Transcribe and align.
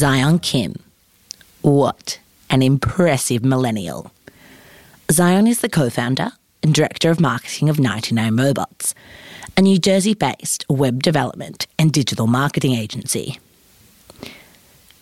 Zion 0.00 0.38
Kim. 0.38 0.76
What 1.60 2.20
an 2.48 2.62
impressive 2.62 3.44
millennial. 3.44 4.10
Zion 5.12 5.46
is 5.46 5.60
the 5.60 5.68
co 5.68 5.90
founder 5.90 6.30
and 6.62 6.72
director 6.72 7.10
of 7.10 7.20
marketing 7.20 7.68
of 7.68 7.78
99 7.78 8.34
Robots, 8.34 8.94
a 9.58 9.60
New 9.60 9.78
Jersey 9.78 10.14
based 10.14 10.64
web 10.70 11.02
development 11.02 11.66
and 11.78 11.92
digital 11.92 12.26
marketing 12.26 12.72
agency. 12.72 13.38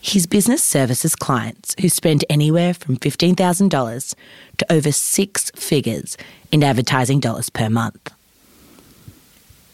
His 0.01 0.27
business 0.27 0.65
services 0.65 1.15
clients 1.15 1.75
who 1.79 1.87
spend 1.87 2.25
anywhere 2.29 2.73
from 2.73 2.97
$15,000 2.97 4.15
to 4.57 4.73
over 4.73 4.91
six 4.91 5.49
figures 5.51 6.17
in 6.51 6.61
advertising 6.61 7.21
dollars 7.21 7.49
per 7.49 7.69
month. 7.69 8.11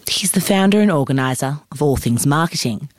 He's 0.07 0.33
the 0.33 0.39
founder 0.39 0.81
and 0.81 0.91
organiser 0.91 1.61
of 1.71 1.81
All 1.81 1.97
Things 1.97 2.27
Marketing, 2.27 2.89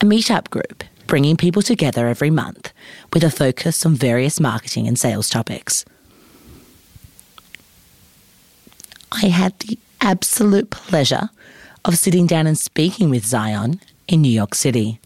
a 0.00 0.06
meetup 0.06 0.48
group 0.48 0.82
bringing 1.06 1.36
people 1.36 1.62
together 1.62 2.08
every 2.08 2.30
month 2.30 2.72
with 3.12 3.24
a 3.24 3.30
focus 3.30 3.84
on 3.84 3.94
various 3.94 4.40
marketing 4.40 4.88
and 4.88 4.98
sales 4.98 5.28
topics. 5.28 5.84
I 9.12 9.26
had 9.26 9.58
the 9.60 9.78
absolute 10.00 10.70
pleasure 10.70 11.30
of 11.84 11.96
sitting 11.96 12.26
down 12.26 12.46
and 12.46 12.58
speaking 12.58 13.10
with 13.10 13.24
Zion 13.24 13.80
in 14.08 14.22
New 14.22 14.30
York 14.30 14.54
City 14.54 14.98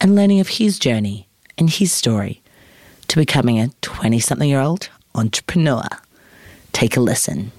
and 0.00 0.14
learning 0.14 0.40
of 0.40 0.48
his 0.48 0.78
journey 0.78 1.28
and 1.56 1.70
his 1.70 1.92
story 1.92 2.42
to 3.08 3.16
becoming 3.16 3.60
a 3.60 3.68
20 3.82 4.20
something 4.20 4.48
year 4.48 4.60
old 4.60 4.88
entrepreneur. 5.14 5.84
Take 6.72 6.96
a 6.96 7.00
listen. 7.00 7.52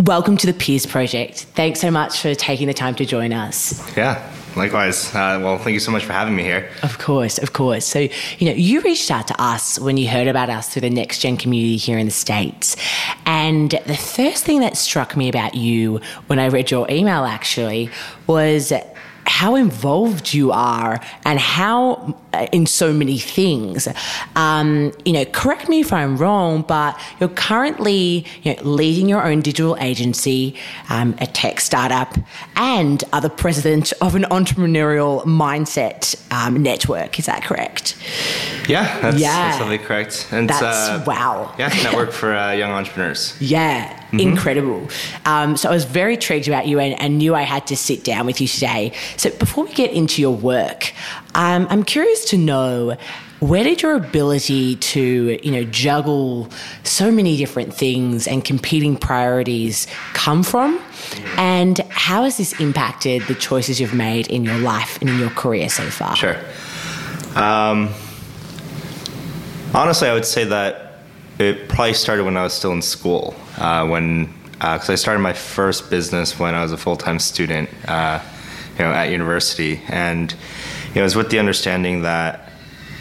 Welcome 0.00 0.36
to 0.38 0.46
the 0.46 0.52
Peers 0.52 0.86
Project. 0.86 1.44
Thanks 1.54 1.80
so 1.80 1.90
much 1.90 2.20
for 2.20 2.34
taking 2.34 2.66
the 2.68 2.74
time 2.74 2.94
to 2.96 3.04
join 3.04 3.32
us. 3.32 3.96
Yeah, 3.96 4.22
likewise. 4.58 5.14
Uh, 5.14 5.40
well, 5.42 5.58
thank 5.58 5.74
you 5.74 5.80
so 5.80 5.90
much 5.90 6.04
for 6.04 6.12
having 6.12 6.36
me 6.36 6.42
here. 6.42 6.70
Of 6.82 6.98
course, 6.98 7.38
of 7.38 7.52
course. 7.52 7.86
So, 7.86 8.00
you 8.38 8.46
know, 8.46 8.52
you 8.52 8.80
reached 8.82 9.10
out 9.10 9.26
to 9.28 9.42
us 9.42 9.78
when 9.78 9.96
you 9.96 10.08
heard 10.08 10.28
about 10.28 10.50
us 10.50 10.68
through 10.68 10.82
the 10.82 10.90
Next 10.90 11.20
Gen 11.20 11.36
community 11.36 11.76
here 11.76 11.98
in 11.98 12.06
the 12.06 12.12
States. 12.12 12.76
And 13.24 13.70
the 13.86 13.96
first 13.96 14.44
thing 14.44 14.60
that 14.60 14.76
struck 14.76 15.16
me 15.16 15.28
about 15.28 15.54
you 15.54 16.00
when 16.26 16.38
I 16.38 16.48
read 16.48 16.70
your 16.70 16.90
email 16.90 17.24
actually 17.24 17.90
was 18.26 18.72
how 19.28 19.54
involved 19.54 20.32
you 20.32 20.50
are 20.50 21.00
and 21.24 21.38
how 21.38 22.16
uh, 22.32 22.46
in 22.52 22.66
so 22.66 22.92
many 22.92 23.18
things. 23.18 23.86
Um, 24.36 24.92
you 25.04 25.12
know, 25.12 25.24
correct 25.26 25.68
me 25.68 25.80
if 25.80 25.92
I'm 25.92 26.16
wrong, 26.16 26.62
but 26.62 26.98
you're 27.20 27.28
currently 27.28 28.24
you 28.42 28.54
know, 28.54 28.62
leading 28.62 29.08
your 29.08 29.24
own 29.24 29.40
digital 29.40 29.76
agency, 29.78 30.54
um, 30.88 31.14
a 31.20 31.26
tech 31.26 31.60
startup, 31.60 32.14
and 32.56 33.04
are 33.12 33.20
the 33.20 33.30
president 33.30 33.92
of 34.00 34.14
an 34.14 34.24
entrepreneurial 34.24 35.22
mindset 35.24 36.16
um, 36.32 36.62
network. 36.62 37.18
Is 37.18 37.26
that 37.26 37.42
correct? 37.42 37.96
Yeah, 38.68 39.00
that's, 39.00 39.18
yeah. 39.18 39.28
that's 39.28 39.58
totally 39.58 39.78
correct. 39.78 40.28
And 40.30 40.48
that's 40.48 40.62
uh, 40.62 41.04
wow. 41.06 41.54
Yeah, 41.58 41.68
network 41.82 42.12
for 42.12 42.34
uh, 42.34 42.52
young 42.52 42.70
entrepreneurs. 42.70 43.36
Yeah, 43.40 43.97
mm-hmm. 44.08 44.20
incredible. 44.20 44.88
Um, 45.24 45.56
so 45.56 45.68
I 45.68 45.72
was 45.72 45.84
very 45.84 46.14
intrigued 46.14 46.48
about 46.48 46.66
you 46.66 46.78
and, 46.78 46.98
and, 47.00 47.18
knew 47.18 47.34
I 47.34 47.42
had 47.42 47.66
to 47.68 47.76
sit 47.76 48.04
down 48.04 48.26
with 48.26 48.40
you 48.40 48.46
today. 48.46 48.92
So 49.16 49.30
before 49.30 49.64
we 49.64 49.72
get 49.72 49.92
into 49.92 50.22
your 50.22 50.34
work, 50.34 50.92
um, 51.34 51.66
I'm 51.70 51.82
curious 51.82 52.24
to 52.26 52.38
know 52.38 52.96
where 53.40 53.62
did 53.62 53.82
your 53.82 53.94
ability 53.94 54.76
to 54.76 55.38
you 55.42 55.52
know 55.52 55.62
juggle 55.64 56.48
so 56.82 57.10
many 57.10 57.36
different 57.36 57.72
things 57.72 58.26
and 58.26 58.44
competing 58.44 58.96
priorities 58.96 59.86
come 60.12 60.42
from 60.42 60.80
and 61.36 61.78
how 61.88 62.24
has 62.24 62.36
this 62.36 62.58
impacted 62.58 63.22
the 63.28 63.34
choices 63.36 63.80
you've 63.80 63.94
made 63.94 64.26
in 64.26 64.44
your 64.44 64.58
life 64.58 65.00
and 65.00 65.08
in 65.08 65.18
your 65.20 65.30
career 65.30 65.68
so 65.68 65.84
far 65.84 66.16
sure 66.16 66.36
um, 67.36 67.88
honestly 69.72 70.08
i 70.08 70.12
would 70.12 70.26
say 70.26 70.44
that 70.44 70.87
it 71.38 71.68
probably 71.68 71.94
started 71.94 72.24
when 72.24 72.36
i 72.36 72.42
was 72.42 72.52
still 72.52 72.72
in 72.72 72.82
school 72.82 73.34
uh, 73.58 73.86
when 73.86 74.32
because 74.52 74.90
uh, 74.90 74.92
i 74.92 74.96
started 74.96 75.20
my 75.20 75.32
first 75.32 75.90
business 75.90 76.38
when 76.38 76.54
i 76.54 76.62
was 76.62 76.72
a 76.72 76.76
full-time 76.76 77.18
student 77.18 77.68
uh, 77.88 78.20
you 78.78 78.84
know 78.84 78.90
at 78.90 79.10
university 79.10 79.80
and 79.88 80.32
you 80.32 80.94
know, 80.96 81.00
it 81.02 81.04
was 81.04 81.16
with 81.16 81.30
the 81.30 81.38
understanding 81.38 82.02
that 82.02 82.50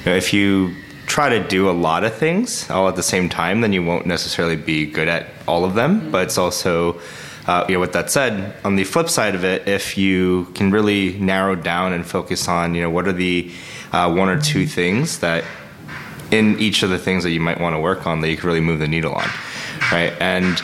you 0.03 0.12
know, 0.12 0.18
if 0.18 0.34
you 0.34 0.75
try 1.08 1.30
to 1.30 1.48
do 1.48 1.70
a 1.70 1.72
lot 1.72 2.03
of 2.03 2.14
things 2.14 2.70
all 2.70 2.88
at 2.88 2.96
the 2.96 3.03
same 3.03 3.30
time, 3.30 3.62
then 3.62 3.74
you 3.74 3.84
won't 3.84 4.06
necessarily 4.06 4.56
be 4.58 4.86
good 4.86 5.08
at 5.08 5.28
all 5.48 5.64
of 5.66 5.74
them. 5.74 6.02
Mm-hmm. 6.02 6.12
But 6.12 6.25
it's 6.25 6.38
also, 6.38 7.00
uh, 7.48 7.66
you 7.68 7.75
know, 7.75 7.80
with 7.80 7.94
that 7.94 8.12
said, 8.12 8.56
on 8.66 8.75
the 8.75 8.84
flip 8.84 9.09
side 9.09 9.34
of 9.34 9.44
it, 9.44 9.68
if 9.68 9.98
you 9.98 10.46
can 10.54 10.69
really 10.69 11.18
narrow 11.18 11.56
down 11.56 11.94
and 11.94 12.06
focus 12.06 12.48
on, 12.48 12.75
you 12.75 12.81
know, 12.81 12.90
what 12.90 13.08
are 13.08 13.14
the 13.14 13.52
uh, 13.94 14.14
one 14.14 14.28
or 14.30 14.40
two 14.40 14.68
things 14.68 15.19
that 15.19 15.46
in 16.32 16.60
each 16.60 16.84
of 16.84 16.90
the 16.90 16.98
things 16.98 17.24
that 17.24 17.32
you 17.32 17.40
might 17.40 17.60
want 17.60 17.76
to 17.76 17.80
work 17.80 18.06
on 18.06 18.22
that 18.22 18.30
you 18.30 18.38
can 18.38 18.48
really 18.48 18.62
move 18.62 18.80
the 18.80 18.88
needle 18.88 19.14
on, 19.14 19.30
right? 19.92 20.14
And 20.20 20.62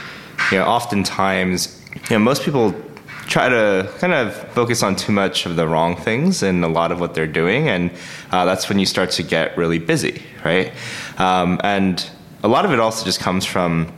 you 0.52 0.58
know, 0.58 0.66
oftentimes, 0.66 1.82
you 2.10 2.18
know, 2.18 2.20
most 2.20 2.44
people 2.44 2.76
try 3.28 3.48
to 3.50 3.90
kind 4.00 4.14
of 4.14 4.36
focus 4.50 4.84
on 4.84 4.96
too 4.96 5.12
much 5.12 5.46
of 5.46 5.56
the 5.56 5.68
wrong 5.68 5.96
things 5.96 6.44
in 6.44 6.64
a 6.64 6.68
lot 6.68 6.92
of 6.92 7.00
what 7.00 7.14
they're 7.14 7.26
doing, 7.28 7.70
and 7.70 7.92
uh, 8.32 8.46
that's 8.46 8.70
when 8.70 8.80
you 8.80 8.86
start 8.86 9.12
to 9.12 9.24
get 9.24 9.58
really 9.58 9.80
busy, 9.80 10.22
right? 10.44 10.74
Um, 11.18 11.60
and 11.64 12.10
a 12.44 12.48
lot 12.48 12.66
of 12.66 12.72
it 12.72 12.80
also 12.80 13.06
just 13.06 13.20
comes 13.20 13.46
from 13.46 13.92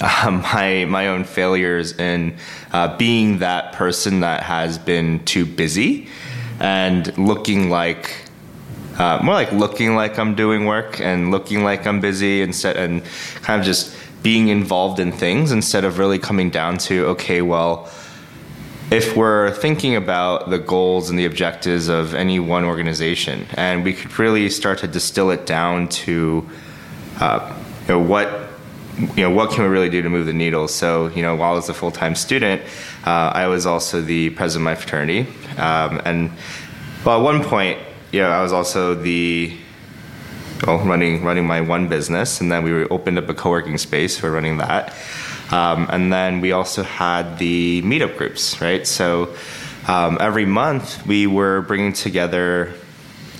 uh, 0.00 0.30
my 0.52 0.84
my 0.84 1.08
own 1.08 1.24
failures 1.24 1.98
in 1.98 2.36
uh, 2.72 2.96
being 2.96 3.38
that 3.38 3.72
person 3.72 4.20
that 4.20 4.42
has 4.42 4.78
been 4.78 5.24
too 5.24 5.46
busy 5.46 6.08
and 6.60 7.16
looking 7.16 7.70
like 7.70 8.27
uh, 8.98 9.20
more 9.22 9.34
like 9.34 9.52
looking 9.52 9.94
like 9.94 10.18
I'm 10.18 10.34
doing 10.34 10.64
work 10.64 11.00
and 11.00 11.30
looking 11.30 11.64
like 11.64 11.86
I'm 11.86 12.00
busy 12.00 12.42
instead 12.42 12.76
and 12.76 13.02
kind 13.42 13.60
of 13.60 13.66
just 13.66 13.96
being 14.22 14.48
involved 14.48 14.98
in 14.98 15.12
things 15.12 15.52
instead 15.52 15.84
of 15.84 15.98
really 15.98 16.18
coming 16.18 16.50
down 16.50 16.76
to 16.78 17.06
okay 17.06 17.40
well 17.40 17.88
if 18.90 19.14
we're 19.14 19.50
thinking 19.50 19.96
about 19.96 20.48
the 20.48 20.58
goals 20.58 21.10
and 21.10 21.18
the 21.18 21.26
objectives 21.26 21.88
of 21.88 22.14
any 22.14 22.40
one 22.40 22.64
organization, 22.64 23.46
and 23.54 23.84
we 23.84 23.92
could 23.92 24.18
really 24.18 24.48
start 24.48 24.78
to 24.78 24.88
distill 24.88 25.30
it 25.30 25.44
down 25.44 25.88
to 25.88 26.48
uh, 27.20 27.54
you 27.82 27.94
know, 27.94 27.98
what 27.98 28.48
you 29.14 29.22
know 29.22 29.30
what 29.30 29.50
can 29.50 29.62
we 29.62 29.68
really 29.68 29.90
do 29.90 30.00
to 30.02 30.08
move 30.08 30.26
the 30.26 30.32
needle. 30.32 30.68
So 30.68 31.08
you 31.08 31.22
know, 31.22 31.36
while 31.36 31.52
I 31.52 31.56
was 31.56 31.68
a 31.68 31.74
full 31.74 31.90
time 31.90 32.14
student, 32.14 32.62
uh, 33.04 33.32
I 33.34 33.46
was 33.48 33.66
also 33.66 34.00
the 34.00 34.30
president 34.30 34.62
of 34.62 34.64
my 34.64 34.74
fraternity, 34.74 35.26
um, 35.58 36.00
and 36.04 36.30
well, 37.04 37.18
at 37.18 37.22
one 37.22 37.44
point, 37.44 37.78
know, 38.12 38.30
I 38.30 38.42
was 38.42 38.52
also 38.52 38.94
the 38.94 39.56
well, 40.66 40.78
running 40.78 41.22
running 41.24 41.46
my 41.46 41.60
one 41.60 41.88
business, 41.88 42.40
and 42.40 42.50
then 42.50 42.64
we 42.64 42.84
opened 42.86 43.18
up 43.18 43.28
a 43.28 43.34
co 43.34 43.50
working 43.50 43.78
space 43.78 44.18
for 44.18 44.30
running 44.30 44.58
that. 44.58 44.94
Um, 45.50 45.86
and 45.90 46.12
then 46.12 46.40
we 46.40 46.52
also 46.52 46.82
had 46.82 47.38
the 47.38 47.82
meetup 47.82 48.16
groups, 48.16 48.60
right? 48.60 48.86
So 48.86 49.34
um, 49.86 50.18
every 50.20 50.44
month 50.44 51.06
we 51.06 51.26
were 51.26 51.62
bringing 51.62 51.94
together 51.94 52.74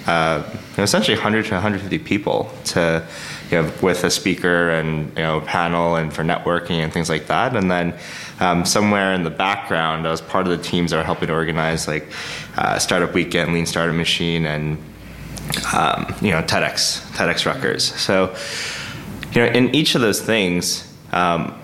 uh, 0.06 0.42
essentially 0.78 1.16
100 1.16 1.46
to 1.46 1.54
150 1.54 1.98
people 1.98 2.50
to, 2.64 3.06
you 3.50 3.60
know, 3.62 3.72
with 3.82 4.04
a 4.04 4.10
speaker 4.10 4.70
and 4.70 5.08
you 5.10 5.22
know 5.22 5.42
panel 5.42 5.96
and 5.96 6.12
for 6.12 6.22
networking 6.22 6.78
and 6.78 6.92
things 6.92 7.10
like 7.10 7.26
that. 7.26 7.54
And 7.54 7.70
then 7.70 7.94
um, 8.40 8.64
somewhere 8.64 9.12
in 9.14 9.24
the 9.24 9.30
background, 9.30 10.06
I 10.06 10.10
was 10.10 10.20
part 10.20 10.46
of 10.46 10.56
the 10.56 10.62
teams 10.62 10.90
that 10.90 10.98
were 10.98 11.04
helping 11.04 11.30
organize 11.30 11.88
like 11.88 12.06
uh, 12.56 12.78
Startup 12.78 13.12
Weekend, 13.12 13.52
Lean 13.52 13.66
Startup 13.66 13.94
Machine, 13.94 14.46
and 14.46 14.78
um, 15.72 16.14
you 16.20 16.30
know, 16.30 16.42
TEDx, 16.42 17.00
TEDx 17.12 17.46
Rutgers. 17.46 17.84
So, 17.84 18.34
you 19.32 19.42
know, 19.42 19.48
in 19.48 19.74
each 19.74 19.94
of 19.94 20.00
those 20.00 20.20
things, 20.20 20.92
um, 21.12 21.58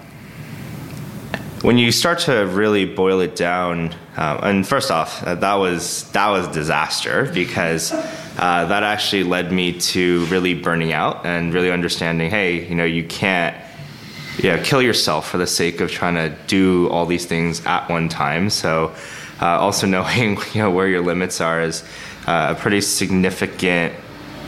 when 1.62 1.79
you 1.79 1.93
start 1.93 2.19
to 2.21 2.44
really 2.47 2.85
boil 2.85 3.21
it 3.21 3.37
down, 3.37 3.94
uh, 4.17 4.38
and 4.43 4.67
first 4.67 4.91
off, 4.91 5.23
uh, 5.23 5.35
that 5.37 5.55
was 5.55 6.11
that 6.12 6.29
was 6.29 6.47
disaster 6.49 7.31
because 7.32 7.93
uh, 7.93 8.67
that 8.67 8.82
actually 8.82 9.25
led 9.25 9.50
me 9.50 9.79
to 9.81 10.26
really 10.26 10.55
burning 10.55 10.93
out 10.93 11.25
and 11.25 11.55
really 11.55 11.71
understanding, 11.71 12.31
hey, 12.31 12.69
you 12.69 12.75
know, 12.75 12.85
you 12.85 13.05
can't 13.05 13.56
yeah, 14.38 14.62
kill 14.62 14.82
yourself 14.82 15.31
for 15.31 15.38
the 15.38 15.46
sake 15.46 15.81
of 15.81 15.90
trying 15.90 16.14
to 16.14 16.34
do 16.46 16.88
all 16.90 17.06
these 17.06 17.26
things 17.26 17.64
at 17.66 17.88
one 17.88 18.08
time. 18.08 18.50
So, 18.50 18.94
uh, 19.40 19.46
also 19.46 19.86
knowing 19.94 20.38
you 20.52 20.62
know 20.62 20.70
where 20.70 20.88
your 20.88 21.02
limits 21.02 21.40
are 21.40 21.60
is 21.60 21.82
uh, 22.26 22.54
a 22.56 22.60
pretty 22.60 22.81
significant 22.81 23.94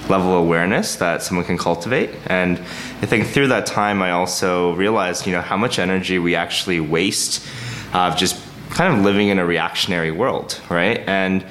level 0.09 0.31
of 0.31 0.45
awareness 0.45 0.97
that 0.97 1.23
someone 1.23 1.45
can 1.45 1.59
cultivate. 1.59 2.11
And 2.27 2.59
I 2.59 3.07
think 3.07 3.27
through 3.27 3.49
that 3.49 3.67
time, 3.67 4.03
I 4.03 4.13
also 4.13 4.75
realized, 4.75 5.27
you 5.27 5.33
know, 5.33 5.41
how 5.41 5.57
much 5.57 5.79
energy 5.79 6.19
we 6.19 6.37
actually 6.37 6.79
waste 6.79 7.45
of 7.89 8.13
uh, 8.13 8.17
just 8.17 8.41
kind 8.71 8.93
of 8.93 9.05
living 9.05 9.29
in 9.29 9.39
a 9.39 9.47
reactionary 9.47 10.11
world, 10.11 10.61
right? 10.69 10.99
And 11.07 11.45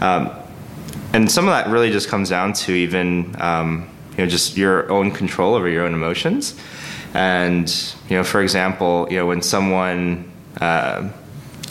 um, 0.00 0.30
and 1.12 1.30
some 1.30 1.46
of 1.46 1.52
that 1.52 1.70
really 1.70 1.90
just 1.90 2.08
comes 2.08 2.30
down 2.30 2.54
to 2.54 2.72
even 2.72 3.36
um, 3.40 3.88
you 4.12 4.24
know 4.24 4.26
just 4.26 4.56
your 4.56 4.90
own 4.90 5.10
control 5.10 5.54
over 5.54 5.68
your 5.68 5.84
own 5.84 5.94
emotions. 5.94 6.58
And 7.14 7.68
you 8.08 8.16
know, 8.16 8.24
for 8.24 8.42
example, 8.42 9.06
you 9.10 9.16
know, 9.16 9.26
when 9.26 9.42
someone 9.42 10.30
uh, 10.60 11.10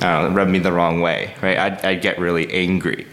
rubbed 0.02 0.52
me 0.52 0.60
the 0.60 0.72
wrong 0.72 1.02
way, 1.02 1.36
right? 1.42 1.58
I'd, 1.58 1.86
I'd 1.86 2.02
get 2.02 2.20
really 2.20 2.52
angry 2.52 3.08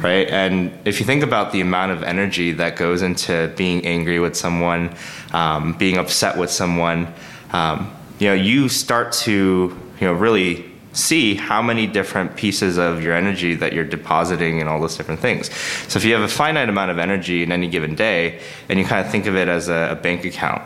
right? 0.00 0.28
And 0.28 0.72
if 0.84 1.00
you 1.00 1.06
think 1.06 1.22
about 1.22 1.52
the 1.52 1.60
amount 1.60 1.92
of 1.92 2.02
energy 2.02 2.52
that 2.52 2.76
goes 2.76 3.02
into 3.02 3.52
being 3.56 3.86
angry 3.86 4.18
with 4.18 4.36
someone, 4.36 4.94
um, 5.32 5.72
being 5.74 5.96
upset 5.96 6.36
with 6.36 6.50
someone, 6.50 7.12
um, 7.52 7.92
you 8.18 8.28
know, 8.28 8.34
you 8.34 8.68
start 8.68 9.12
to, 9.12 9.76
you 10.00 10.06
know, 10.06 10.12
really 10.12 10.70
see 10.92 11.34
how 11.34 11.60
many 11.60 11.86
different 11.86 12.36
pieces 12.36 12.78
of 12.78 13.02
your 13.02 13.14
energy 13.14 13.54
that 13.54 13.74
you're 13.74 13.84
depositing 13.84 14.60
in 14.60 14.68
all 14.68 14.80
those 14.80 14.96
different 14.96 15.20
things. 15.20 15.52
So 15.88 15.98
if 15.98 16.04
you 16.04 16.14
have 16.14 16.22
a 16.22 16.28
finite 16.28 16.70
amount 16.70 16.90
of 16.90 16.98
energy 16.98 17.42
in 17.42 17.52
any 17.52 17.68
given 17.68 17.94
day, 17.94 18.40
and 18.68 18.78
you 18.78 18.84
kind 18.84 19.04
of 19.04 19.12
think 19.12 19.26
of 19.26 19.36
it 19.36 19.48
as 19.48 19.68
a, 19.68 19.88
a 19.92 19.94
bank 19.94 20.24
account, 20.24 20.62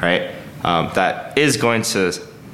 right? 0.00 0.30
Um, 0.64 0.90
that 0.94 1.36
is 1.36 1.56
going 1.56 1.82
to 1.82 2.12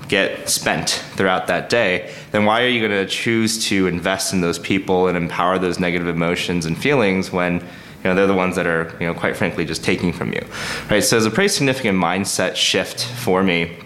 get 0.08 0.48
spent 0.48 0.90
throughout 1.14 1.46
that 1.46 1.70
day, 1.70 2.12
then 2.32 2.44
why 2.44 2.64
are 2.64 2.68
you 2.68 2.86
going 2.86 3.06
to 3.06 3.10
choose 3.10 3.64
to 3.68 3.86
invest 3.86 4.32
in 4.32 4.40
those 4.40 4.58
people 4.58 5.06
and 5.06 5.16
empower 5.16 5.58
those 5.58 5.78
negative 5.78 6.08
emotions 6.08 6.66
and 6.66 6.76
feelings 6.76 7.30
when 7.30 7.54
you 7.54 8.04
know 8.04 8.14
they're 8.16 8.26
the 8.26 8.34
ones 8.34 8.56
that 8.56 8.66
are 8.66 8.92
you 8.98 9.06
know 9.06 9.14
quite 9.14 9.36
frankly 9.36 9.64
just 9.64 9.84
taking 9.84 10.12
from 10.12 10.32
you, 10.32 10.44
right? 10.90 11.04
So 11.04 11.16
it's 11.16 11.26
a 11.26 11.30
pretty 11.30 11.48
significant 11.48 11.96
mindset 11.96 12.56
shift 12.56 13.04
for 13.04 13.42
me. 13.42 13.76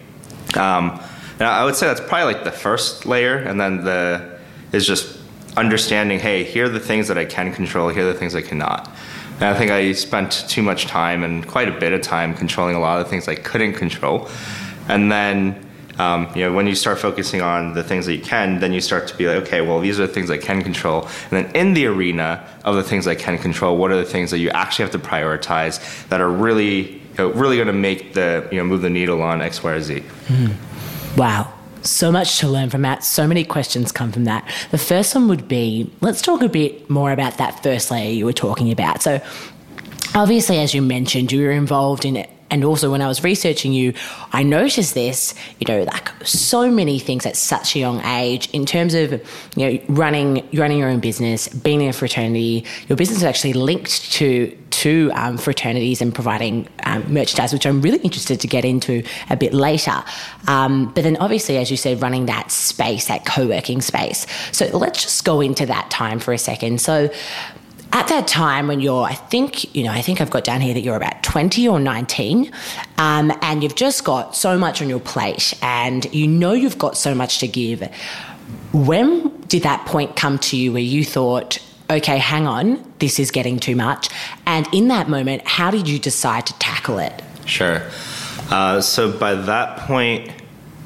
Um, 0.57 0.99
and 1.39 1.43
I 1.43 1.65
would 1.65 1.77
say 1.77 1.87
that's 1.87 2.01
probably 2.01 2.33
like 2.33 2.45
the 2.45 2.53
first 2.53 3.07
layer, 3.07 3.37
and 3.37 3.61
then 3.61 3.85
the 3.85 4.39
is 4.73 4.87
just 4.87 5.19
understanding. 5.57 6.19
Hey, 6.19 6.45
here 6.45 6.67
are 6.67 6.69
the 6.69 6.81
things 6.81 7.09
that 7.09 7.19
I 7.19 7.25
can 7.25 7.53
control. 7.53 7.89
Here 7.89 8.09
are 8.09 8.13
the 8.13 8.19
things 8.19 8.35
I 8.35 8.43
cannot. 8.43 8.91
And 9.35 9.45
I 9.45 9.55
think 9.55 9.71
I 9.71 9.93
spent 9.93 10.45
too 10.49 10.63
much 10.63 10.87
time 10.87 11.25
and 11.25 11.47
quite 11.47 11.69
a 11.69 11.79
bit 11.79 11.93
of 11.93 12.03
time 12.03 12.35
controlling 12.35 12.77
a 12.77 12.81
lot 12.81 13.01
of 13.01 13.07
the 13.07 13.11
things 13.11 13.29
I 13.29 13.35
couldn't 13.35 13.75
control, 13.75 14.29
and 14.89 15.11
then 15.11 15.65
um, 15.99 16.29
you 16.35 16.43
know, 16.43 16.53
when 16.53 16.67
you 16.67 16.75
start 16.75 16.99
focusing 16.99 17.41
on 17.41 17.75
the 17.75 17.85
things 17.85 18.07
that 18.07 18.15
you 18.15 18.23
can, 18.23 18.59
then 18.59 18.73
you 18.73 18.81
start 18.81 19.07
to 19.09 19.17
be 19.17 19.27
like, 19.27 19.37
okay, 19.45 19.61
well, 19.61 19.81
these 19.81 20.01
are 20.01 20.07
the 20.07 20.13
things 20.13 20.31
I 20.31 20.39
can 20.39 20.63
control. 20.63 21.09
And 21.31 21.45
then 21.45 21.55
in 21.55 21.75
the 21.75 21.87
arena 21.87 22.49
of 22.65 22.75
the 22.75 22.83
things 22.83 23.07
I 23.07 23.15
can 23.15 23.39
control, 23.39 23.77
what 23.77 23.91
are 23.91 23.97
the 23.97 24.05
things 24.05 24.31
that 24.33 24.39
you 24.39 24.51
actually 24.51 24.85
have 24.85 24.93
to 24.93 24.99
prioritize 24.99 26.09
that 26.09 26.21
are 26.21 26.31
really, 26.31 26.95
you 26.95 27.01
know, 27.19 27.31
really 27.33 27.57
going 27.57 27.69
to 27.69 27.73
make 27.73 28.15
the, 28.15 28.49
you 28.51 28.59
know, 28.59 28.65
move 28.65 28.83
the 28.83 28.91
needle 28.91 29.23
on 29.23 29.41
X, 29.41 29.63
Y, 29.63 29.73
or 29.73 29.81
Z? 29.81 30.03
Mm. 30.27 31.17
Wow. 31.17 31.54
So 31.85 32.11
much 32.11 32.39
to 32.39 32.49
learn 32.49 32.71
from 32.71 32.83
that. 32.83 33.05
So 33.05 33.27
many 33.27 33.45
questions 33.45 33.93
come 33.93 34.11
from 34.11 34.25
that. 34.25 34.51
The 34.71 34.79
first 34.79 35.15
one 35.15 35.29
would 35.29 35.47
be 35.47 35.91
let's 36.01 36.23
talk 36.23 36.43
a 36.43 36.49
bit 36.49 36.89
more 36.89 37.13
about 37.13 37.37
that 37.37 37.63
first 37.63 37.91
layer 37.91 38.11
you 38.11 38.25
were 38.25 38.33
talking 38.33 38.73
about. 38.73 39.03
So, 39.03 39.21
obviously, 40.15 40.59
as 40.59 40.73
you 40.75 40.81
mentioned, 40.81 41.31
you 41.31 41.43
were 41.43 41.51
involved 41.51 42.05
in 42.07 42.27
and 42.55 42.63
also 42.63 42.89
when 42.89 43.03
I 43.03 43.09
was 43.09 43.25
researching 43.25 43.73
you, 43.73 43.95
I 44.31 44.45
noticed 44.45 44.95
this, 44.95 45.35
you 45.59 45.67
know, 45.67 45.83
like 45.83 46.13
so 46.25 46.71
many 46.71 47.01
things 47.01 47.27
at 47.27 47.37
such 47.37 47.75
a 47.75 47.81
young 47.81 48.01
age 48.05 48.49
in 48.53 48.65
terms 48.65 48.95
of, 48.95 49.11
you 49.57 49.73
know, 49.73 49.85
running 49.89 50.49
running 50.55 50.79
your 50.79 50.89
own 50.89 51.01
business, 51.01 51.49
being 51.49 51.81
in 51.81 51.89
a 51.89 51.93
fraternity. 51.93 52.65
Your 52.89 52.95
business 52.97 53.19
is 53.19 53.25
actually 53.25 53.55
linked 53.55 54.13
to 54.13 54.57
to 54.71 55.11
um, 55.15 55.37
fraternities 55.37 56.01
and 56.01 56.15
providing 56.15 56.69
um, 56.85 57.13
merchandise, 57.13 57.53
which 57.53 57.67
I'm 57.67 57.81
really 57.81 57.99
interested 57.99 58.41
to 58.41 58.47
get 58.47 58.65
into 58.65 59.03
a 59.31 59.37
bit 59.37 59.53
later. 59.53 60.05
Um, 60.47 60.93
but 60.95 61.03
then, 61.03 61.17
obviously, 61.17 61.57
as 61.59 61.73
you 61.73 61.77
said, 61.77 62.01
running 62.03 62.27
that 62.27 62.53
space, 62.53 63.07
that 63.09 63.27
co 63.27 63.49
working 63.49 63.81
space. 63.81 64.29
So 64.53 64.67
let's 64.77 65.03
just 65.03 65.25
go 65.25 65.41
into 65.41 65.67
that 65.67 65.91
time 65.91 66.21
for 66.21 66.33
a 66.33 66.39
second. 66.39 66.81
So, 66.81 67.11
at 67.95 68.09
that 68.09 68.27
time 68.27 68.67
when 68.67 68.81
you're, 68.81 69.05
I 69.05 69.15
think, 69.15 69.73
you 69.75 69.85
know, 69.85 69.93
I 69.93 70.03
think 70.03 70.21
I've 70.21 70.31
got 70.31 70.43
down 70.43 70.61
here 70.61 70.75
that 70.75 70.81
you're 70.81 70.97
about 70.97 71.23
20 71.23 71.69
or 71.69 71.79
19, 71.79 72.51
um, 72.99 73.33
and 73.41 73.63
you've 73.63 73.77
just 73.77 74.03
got 74.03 74.35
so 74.35 74.59
much 74.59 74.83
on 74.83 74.89
your 74.89 74.99
plate 74.99 75.55
and 75.63 76.13
you 76.13 76.27
know 76.27 76.53
you've 76.53 76.77
got 76.77 76.97
so 76.97 77.15
much 77.15 77.39
to 77.39 77.47
give. 77.47 77.89
When 78.73 79.41
did 79.43 79.63
that 79.63 79.87
point 79.87 80.17
come 80.17 80.39
to 80.41 80.57
you 80.57 80.73
where 80.73 80.83
you 80.83 81.05
thought, 81.05 81.59
okay, 81.89 82.19
hang 82.19 82.49
on, 82.49 82.85
this 82.99 83.21
is 83.21 83.31
getting 83.31 83.61
too 83.61 83.77
much? 83.77 84.09
And 84.45 84.67
in 84.75 84.89
that 84.89 85.09
moment, 85.09 85.47
how 85.47 85.71
did 85.71 85.89
you 85.89 86.01
decide 86.01 86.47
to 86.47 86.59
tackle 86.59 86.99
it? 86.99 87.23
Sure. 87.47 87.81
Uh, 88.51 88.81
so 88.81 89.17
by 89.17 89.37
that 89.37 89.79
point, 89.79 90.33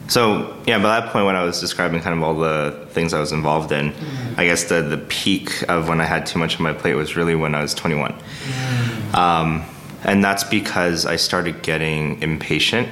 so 0.08 0.56
yeah, 0.66 0.78
by 0.78 1.00
that 1.00 1.12
point 1.12 1.26
when 1.26 1.36
I 1.36 1.44
was 1.44 1.60
describing 1.60 2.00
kind 2.00 2.16
of 2.16 2.22
all 2.22 2.34
the 2.34 2.86
things 2.90 3.12
I 3.12 3.20
was 3.20 3.30
involved 3.30 3.72
in, 3.72 3.92
mm. 3.92 4.38
I 4.38 4.46
guess 4.46 4.64
the 4.64 4.80
the 4.80 4.96
peak 4.96 5.62
of 5.68 5.88
when 5.88 6.00
I 6.00 6.04
had 6.04 6.24
too 6.24 6.38
much 6.38 6.56
on 6.56 6.62
my 6.62 6.72
plate 6.72 6.94
was 6.94 7.14
really 7.14 7.34
when 7.34 7.54
I 7.54 7.60
was 7.60 7.74
21, 7.74 8.12
mm. 8.14 9.14
um, 9.14 9.64
and 10.04 10.24
that's 10.24 10.44
because 10.44 11.04
I 11.04 11.16
started 11.16 11.62
getting 11.62 12.22
impatient, 12.22 12.88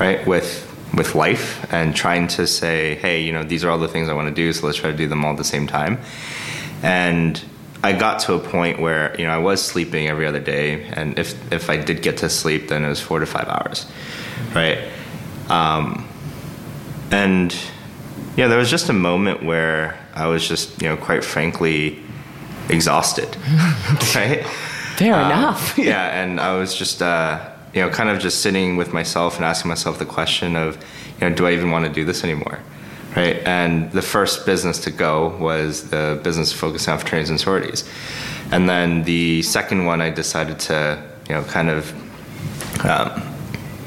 right, 0.00 0.26
with 0.26 0.68
with 0.94 1.14
life 1.14 1.70
and 1.70 1.94
trying 1.94 2.28
to 2.28 2.46
say, 2.46 2.94
hey, 2.96 3.22
you 3.22 3.32
know, 3.32 3.42
these 3.42 3.62
are 3.62 3.70
all 3.70 3.78
the 3.78 3.88
things 3.88 4.08
I 4.08 4.14
want 4.14 4.28
to 4.28 4.34
do, 4.34 4.52
so 4.54 4.66
let's 4.66 4.78
try 4.78 4.90
to 4.90 4.96
do 4.96 5.06
them 5.06 5.26
all 5.26 5.32
at 5.32 5.38
the 5.38 5.44
same 5.44 5.66
time, 5.66 6.00
and 6.82 7.42
I 7.84 7.92
got 7.92 8.20
to 8.20 8.34
a 8.34 8.38
point 8.38 8.80
where 8.80 9.14
you 9.18 9.26
know 9.26 9.32
I 9.32 9.38
was 9.38 9.62
sleeping 9.62 10.08
every 10.08 10.26
other 10.26 10.40
day, 10.40 10.84
and 10.84 11.18
if 11.18 11.52
if 11.52 11.68
I 11.68 11.76
did 11.76 12.00
get 12.00 12.16
to 12.18 12.30
sleep, 12.30 12.68
then 12.68 12.86
it 12.86 12.88
was 12.88 13.02
four 13.02 13.18
to 13.18 13.26
five 13.26 13.48
hours, 13.48 13.84
right. 14.54 14.78
Um, 15.50 16.08
and 17.12 17.54
yeah, 18.36 18.48
there 18.48 18.58
was 18.58 18.70
just 18.70 18.88
a 18.88 18.94
moment 18.94 19.42
where 19.42 19.98
I 20.14 20.26
was 20.26 20.46
just, 20.46 20.80
you 20.80 20.88
know, 20.88 20.96
quite 20.96 21.24
frankly, 21.24 21.98
exhausted. 22.68 23.36
right? 24.14 24.44
Fair 24.96 25.14
um, 25.14 25.26
enough. 25.26 25.76
yeah, 25.78 26.22
and 26.22 26.40
I 26.40 26.56
was 26.56 26.74
just, 26.74 27.02
uh, 27.02 27.50
you 27.74 27.80
know, 27.80 27.90
kind 27.90 28.08
of 28.08 28.18
just 28.18 28.40
sitting 28.40 28.76
with 28.76 28.92
myself 28.92 29.36
and 29.36 29.44
asking 29.44 29.68
myself 29.68 29.98
the 29.98 30.06
question 30.06 30.56
of, 30.56 30.76
you 31.20 31.28
know, 31.28 31.34
do 31.34 31.46
I 31.46 31.52
even 31.52 31.70
want 31.70 31.84
to 31.86 31.92
do 31.92 32.04
this 32.04 32.24
anymore? 32.24 32.58
Right? 33.14 33.36
And 33.46 33.92
the 33.92 34.02
first 34.02 34.46
business 34.46 34.78
to 34.80 34.90
go 34.90 35.36
was 35.36 35.90
the 35.90 36.18
business 36.22 36.52
focusing 36.52 36.92
on 36.92 36.98
fraternities 36.98 37.28
and 37.28 37.38
sororities. 37.38 37.88
And 38.50 38.68
then 38.68 39.04
the 39.04 39.42
second 39.42 39.84
one 39.84 40.00
I 40.00 40.10
decided 40.10 40.58
to, 40.60 41.02
you 41.28 41.34
know, 41.34 41.42
kind 41.44 41.68
of, 41.68 41.92
um, 42.86 43.22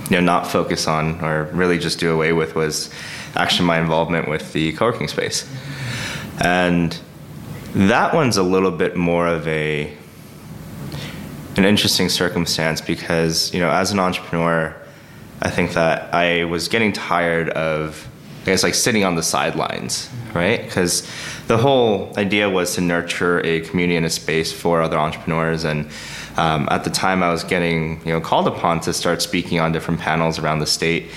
you 0.10 0.17
know, 0.17 0.22
not 0.22 0.48
focus 0.48 0.88
on 0.88 1.24
or 1.24 1.46
really 1.46 1.79
just 1.79 2.00
do 2.00 2.13
away 2.13 2.34
with 2.34 2.55
was 2.55 2.91
actually 3.36 3.68
my 3.68 3.80
involvement 3.80 4.27
with 4.27 4.54
the 4.54 4.74
co-working 4.74 5.08
space. 5.08 5.50
And 6.39 6.98
that 7.74 8.13
one's 8.13 8.38
a 8.38 8.44
little 8.44 8.72
bit 8.72 8.96
more 8.96 9.27
of 9.27 9.48
a 9.48 9.96
an 11.58 11.63
interesting 11.63 12.10
circumstance 12.10 12.82
because, 12.82 13.54
you 13.54 13.62
know, 13.62 13.70
as 13.70 13.92
an 13.92 14.00
entrepreneur, 14.00 14.75
I 15.42 15.50
think 15.50 15.74
that 15.74 16.13
I 16.13 16.44
was 16.46 16.68
getting 16.68 16.92
tired 16.92 17.50
of 17.50 18.08
I 18.42 18.46
guess 18.46 18.62
like 18.62 18.75
sitting 18.75 19.04
on 19.04 19.15
the 19.15 19.24
sidelines, 19.24 20.08
right? 20.36 20.63
Because 20.63 21.10
the 21.48 21.58
whole 21.58 22.13
idea 22.15 22.48
was 22.48 22.75
to 22.75 22.82
nurture 22.82 23.44
a 23.44 23.62
community 23.62 23.98
and 23.98 24.06
a 24.06 24.10
space 24.10 24.54
for 24.54 24.84
other 24.84 25.00
entrepreneurs. 25.00 25.63
And 25.63 25.89
um, 26.38 26.68
at 26.70 26.84
the 26.84 26.92
time, 26.92 27.24
I 27.24 27.32
was 27.32 27.44
getting 27.44 28.01
you 28.06 28.13
know 28.13 28.22
called 28.22 28.48
upon 28.48 28.82
to 28.82 28.94
start 28.94 29.24
speaking 29.24 29.60
on 29.60 29.72
different 29.72 30.00
panels 30.00 30.38
around 30.38 30.60
the 30.60 30.68
state 30.68 31.10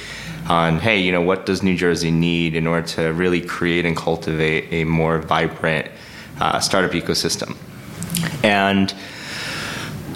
on 0.49 0.79
hey, 0.79 0.99
you 0.99 1.13
know, 1.13 1.23
what 1.23 1.47
does 1.47 1.63
New 1.63 1.77
Jersey 1.77 2.11
need 2.11 2.55
in 2.55 2.67
order 2.67 2.87
to 2.89 3.13
really 3.13 3.41
create 3.41 3.85
and 3.85 3.97
cultivate 3.97 4.73
a 4.73 4.85
more 4.85 5.19
vibrant 5.19 5.91
uh, 6.41 6.61
startup 6.61 6.93
ecosystem? 6.93 7.57
And 8.43 8.95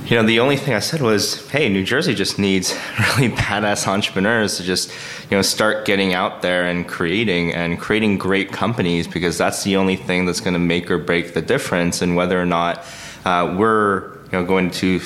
you 0.06 0.16
know, 0.16 0.26
the 0.26 0.40
only 0.40 0.56
thing 0.56 0.74
I 0.74 0.80
said 0.80 1.00
was, 1.00 1.48
hey, 1.50 1.68
New 1.68 1.84
Jersey 1.84 2.14
just 2.14 2.38
needs 2.38 2.72
really 2.98 3.30
badass 3.30 3.86
entrepreneurs 3.86 4.56
to 4.56 4.62
just, 4.62 4.90
you 5.30 5.36
know, 5.36 5.42
start 5.42 5.86
getting 5.86 6.12
out 6.12 6.42
there 6.42 6.66
and 6.66 6.86
creating 6.86 7.54
and 7.54 7.78
creating 7.78 8.18
great 8.18 8.52
companies 8.52 9.06
because 9.06 9.38
that's 9.38 9.62
the 9.62 9.76
only 9.76 9.96
thing 9.96 10.26
that's 10.26 10.40
going 10.40 10.52
to 10.54 10.60
make 10.60 10.90
or 10.90 10.98
break 10.98 11.34
the 11.34 11.40
difference 11.40 12.02
in 12.02 12.14
whether 12.14 12.38
or 12.38 12.44
not 12.44 12.84
uh, 13.24 13.54
we're 13.56 14.16
you 14.24 14.32
know 14.32 14.44
going 14.44 14.70
to 14.70 15.00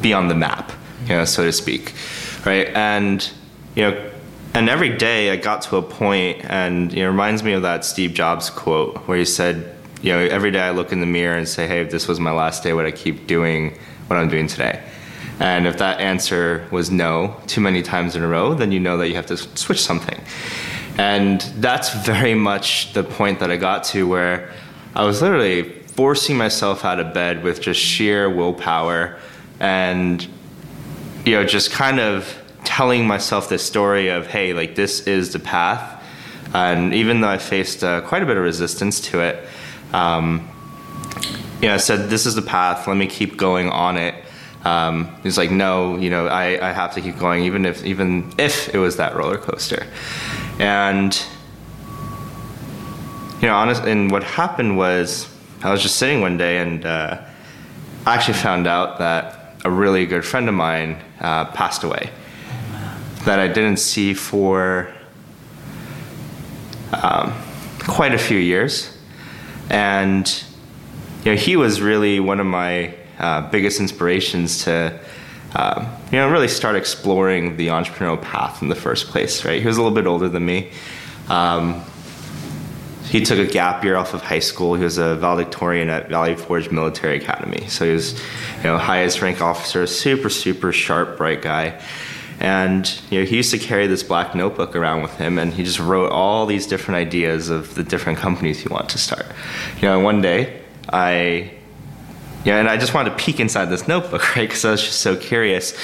be 0.00 0.12
on 0.12 0.28
the 0.28 0.34
map, 0.34 0.72
you 1.02 1.10
know, 1.10 1.24
so 1.24 1.44
to 1.44 1.52
speak, 1.52 1.94
right? 2.44 2.68
And 2.68 3.30
you 3.74 3.82
know, 3.82 4.10
and 4.54 4.68
every 4.68 4.96
day 4.96 5.30
I 5.30 5.36
got 5.36 5.62
to 5.62 5.76
a 5.76 5.82
point, 5.82 6.44
and 6.44 6.94
it 6.94 7.06
reminds 7.06 7.42
me 7.42 7.52
of 7.52 7.62
that 7.62 7.84
Steve 7.84 8.14
Jobs 8.14 8.50
quote 8.50 8.96
where 9.08 9.18
he 9.18 9.24
said, 9.24 9.74
you 10.00 10.12
know, 10.12 10.18
every 10.18 10.50
day 10.50 10.60
I 10.60 10.70
look 10.70 10.92
in 10.92 11.00
the 11.00 11.06
mirror 11.06 11.36
and 11.36 11.48
say, 11.48 11.66
hey, 11.66 11.80
if 11.80 11.90
this 11.90 12.06
was 12.06 12.20
my 12.20 12.30
last 12.30 12.62
day, 12.62 12.72
would 12.72 12.86
I 12.86 12.92
keep 12.92 13.26
doing 13.26 13.76
what 14.06 14.16
I'm 14.16 14.28
doing 14.28 14.46
today? 14.46 14.82
And 15.40 15.66
if 15.66 15.78
that 15.78 15.98
answer 15.98 16.68
was 16.70 16.90
no 16.90 17.40
too 17.46 17.60
many 17.60 17.82
times 17.82 18.14
in 18.14 18.22
a 18.22 18.28
row, 18.28 18.54
then 18.54 18.70
you 18.70 18.78
know 18.78 18.96
that 18.98 19.08
you 19.08 19.14
have 19.14 19.26
to 19.26 19.36
switch 19.36 19.82
something. 19.82 20.20
And 20.98 21.40
that's 21.56 21.92
very 22.04 22.34
much 22.34 22.92
the 22.92 23.02
point 23.02 23.40
that 23.40 23.50
I 23.50 23.56
got 23.56 23.82
to 23.84 24.06
where 24.06 24.52
I 24.94 25.04
was 25.04 25.20
literally 25.20 25.70
forcing 25.70 26.36
myself 26.36 26.84
out 26.84 27.00
of 27.00 27.12
bed 27.12 27.42
with 27.42 27.60
just 27.60 27.80
sheer 27.80 28.30
willpower 28.30 29.18
and, 29.58 30.22
you 31.24 31.34
know, 31.34 31.44
just 31.44 31.72
kind 31.72 31.98
of 31.98 32.43
telling 32.64 33.06
myself 33.06 33.48
this 33.48 33.64
story 33.64 34.08
of, 34.08 34.26
hey, 34.26 34.52
like 34.52 34.74
this 34.74 35.06
is 35.06 35.32
the 35.32 35.38
path. 35.38 36.02
And 36.54 36.94
even 36.94 37.20
though 37.20 37.28
I 37.28 37.38
faced 37.38 37.82
uh, 37.82 38.00
quite 38.02 38.22
a 38.22 38.26
bit 38.26 38.36
of 38.36 38.42
resistance 38.42 39.00
to 39.02 39.20
it, 39.20 39.48
um, 39.92 40.48
you 41.60 41.68
know, 41.68 41.74
I 41.74 41.78
said, 41.78 42.10
this 42.10 42.26
is 42.26 42.34
the 42.34 42.42
path, 42.42 42.86
let 42.86 42.96
me 42.96 43.06
keep 43.06 43.36
going 43.36 43.68
on 43.68 43.96
it 43.96 44.24
um, 44.64 45.14
he's 45.22 45.36
like, 45.36 45.50
no, 45.50 45.96
you 45.96 46.08
know, 46.08 46.26
I, 46.26 46.70
I 46.70 46.72
have 46.72 46.94
to 46.94 47.00
keep 47.00 47.18
going, 47.18 47.44
even 47.44 47.66
if 47.66 47.84
even 47.84 48.32
if 48.38 48.74
it 48.74 48.78
was 48.78 48.96
that 48.96 49.14
roller 49.14 49.36
coaster. 49.36 49.86
And 50.58 51.14
you 53.40 53.48
know, 53.48 53.54
honest, 53.54 53.82
and 53.82 54.10
what 54.10 54.24
happened 54.24 54.78
was 54.78 55.28
I 55.62 55.70
was 55.70 55.82
just 55.82 55.96
sitting 55.96 56.22
one 56.22 56.38
day 56.38 56.58
and 56.58 56.84
uh, 56.86 57.22
I 58.06 58.14
actually 58.14 58.34
found 58.34 58.66
out 58.66 58.98
that 58.98 59.56
a 59.64 59.70
really 59.70 60.06
good 60.06 60.24
friend 60.24 60.48
of 60.48 60.54
mine 60.54 61.02
uh, 61.20 61.46
passed 61.46 61.84
away 61.84 62.10
that 63.24 63.38
I 63.38 63.48
didn't 63.48 63.78
see 63.78 64.14
for 64.14 64.92
um, 66.92 67.34
quite 67.80 68.14
a 68.14 68.18
few 68.18 68.38
years. 68.38 68.96
And 69.70 70.44
you 71.24 71.32
know, 71.32 71.36
he 71.36 71.56
was 71.56 71.80
really 71.80 72.20
one 72.20 72.40
of 72.40 72.46
my 72.46 72.94
uh, 73.18 73.48
biggest 73.50 73.80
inspirations 73.80 74.64
to 74.64 74.98
uh, 75.54 75.98
you 76.10 76.18
know 76.18 76.28
really 76.30 76.48
start 76.48 76.76
exploring 76.76 77.56
the 77.56 77.68
entrepreneurial 77.68 78.20
path 78.20 78.60
in 78.62 78.68
the 78.68 78.74
first 78.74 79.08
place. 79.08 79.44
Right, 79.44 79.60
he 79.60 79.66
was 79.66 79.76
a 79.76 79.82
little 79.82 79.94
bit 79.94 80.06
older 80.06 80.28
than 80.28 80.44
me. 80.44 80.70
Um, 81.28 81.82
he 83.04 83.20
took 83.20 83.38
a 83.38 83.46
gap 83.46 83.84
year 83.84 83.96
off 83.96 84.14
of 84.14 84.22
high 84.22 84.40
school. 84.40 84.74
He 84.74 84.82
was 84.82 84.98
a 84.98 85.14
valedictorian 85.16 85.88
at 85.90 86.08
Valley 86.08 86.34
Forge 86.34 86.70
Military 86.70 87.18
Academy. 87.18 87.66
So 87.68 87.84
he 87.84 87.92
was, 87.92 88.18
you 88.58 88.64
know, 88.64 88.78
highest 88.78 89.20
rank 89.20 89.40
officer, 89.40 89.86
super, 89.86 90.30
super 90.30 90.72
sharp, 90.72 91.18
bright 91.18 91.42
guy. 91.42 91.80
And 92.40 93.00
you 93.10 93.20
know, 93.20 93.26
he 93.26 93.36
used 93.36 93.50
to 93.52 93.58
carry 93.58 93.86
this 93.86 94.02
black 94.02 94.34
notebook 94.34 94.74
around 94.74 95.02
with 95.02 95.16
him, 95.16 95.38
and 95.38 95.54
he 95.54 95.62
just 95.62 95.78
wrote 95.78 96.10
all 96.10 96.46
these 96.46 96.66
different 96.66 96.96
ideas 96.96 97.48
of 97.48 97.74
the 97.74 97.84
different 97.84 98.18
companies 98.18 98.60
he 98.60 98.68
wanted 98.68 98.90
to 98.90 98.98
start. 98.98 99.26
You 99.76 99.88
know, 99.88 100.00
one 100.00 100.20
day 100.20 100.62
I 100.88 101.52
yeah, 102.44 102.58
and 102.58 102.68
I 102.68 102.76
just 102.76 102.92
wanted 102.92 103.10
to 103.10 103.16
peek 103.16 103.40
inside 103.40 103.66
this 103.66 103.88
notebook, 103.88 104.22
right? 104.36 104.46
Because 104.46 104.64
I 104.64 104.72
was 104.72 104.82
just 104.82 105.00
so 105.00 105.16
curious. 105.16 105.74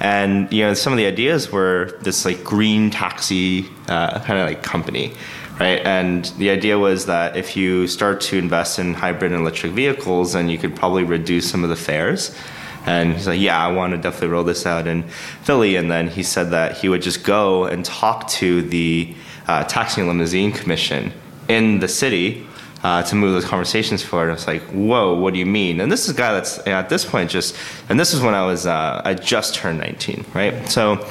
And 0.00 0.50
you 0.52 0.62
know, 0.62 0.74
some 0.74 0.92
of 0.92 0.96
the 0.96 1.06
ideas 1.06 1.50
were 1.50 1.98
this 2.02 2.24
like 2.24 2.44
green 2.44 2.90
taxi 2.90 3.66
uh, 3.88 4.20
kind 4.20 4.38
of 4.38 4.46
like 4.46 4.62
company, 4.62 5.12
right? 5.58 5.84
And 5.84 6.26
the 6.38 6.50
idea 6.50 6.78
was 6.78 7.06
that 7.06 7.36
if 7.36 7.56
you 7.56 7.88
start 7.88 8.20
to 8.22 8.38
invest 8.38 8.78
in 8.78 8.94
hybrid 8.94 9.32
and 9.32 9.40
electric 9.40 9.72
vehicles, 9.72 10.34
then 10.34 10.48
you 10.48 10.58
could 10.58 10.76
probably 10.76 11.02
reduce 11.02 11.50
some 11.50 11.64
of 11.64 11.70
the 11.70 11.76
fares. 11.76 12.36
And 12.86 13.14
he's 13.14 13.26
like, 13.26 13.40
yeah, 13.40 13.58
I 13.58 13.72
want 13.72 13.92
to 13.92 13.98
definitely 13.98 14.28
roll 14.28 14.44
this 14.44 14.66
out 14.66 14.86
in 14.86 15.04
Philly. 15.42 15.76
And 15.76 15.90
then 15.90 16.08
he 16.08 16.22
said 16.22 16.50
that 16.50 16.76
he 16.78 16.88
would 16.88 17.02
just 17.02 17.24
go 17.24 17.64
and 17.64 17.84
talk 17.84 18.28
to 18.28 18.62
the 18.62 19.14
uh, 19.46 19.64
taxi 19.64 20.00
and 20.00 20.08
limousine 20.08 20.52
commission 20.52 21.12
in 21.48 21.80
the 21.80 21.88
city 21.88 22.46
uh, 22.82 23.02
to 23.02 23.16
move 23.16 23.32
those 23.32 23.46
conversations 23.46 24.02
forward. 24.02 24.28
I 24.28 24.34
was 24.34 24.46
like, 24.46 24.62
whoa, 24.64 25.14
what 25.14 25.32
do 25.32 25.38
you 25.38 25.46
mean? 25.46 25.80
And 25.80 25.90
this 25.90 26.04
is 26.04 26.14
a 26.14 26.18
guy 26.18 26.34
that's 26.34 26.58
you 26.58 26.72
know, 26.72 26.78
at 26.78 26.90
this 26.90 27.04
point 27.04 27.30
just, 27.30 27.56
and 27.88 27.98
this 27.98 28.12
is 28.12 28.20
when 28.20 28.34
I 28.34 28.44
was, 28.44 28.66
uh, 28.66 29.00
I 29.02 29.14
just 29.14 29.54
turned 29.54 29.78
19, 29.78 30.26
right? 30.34 30.68
So, 30.68 31.06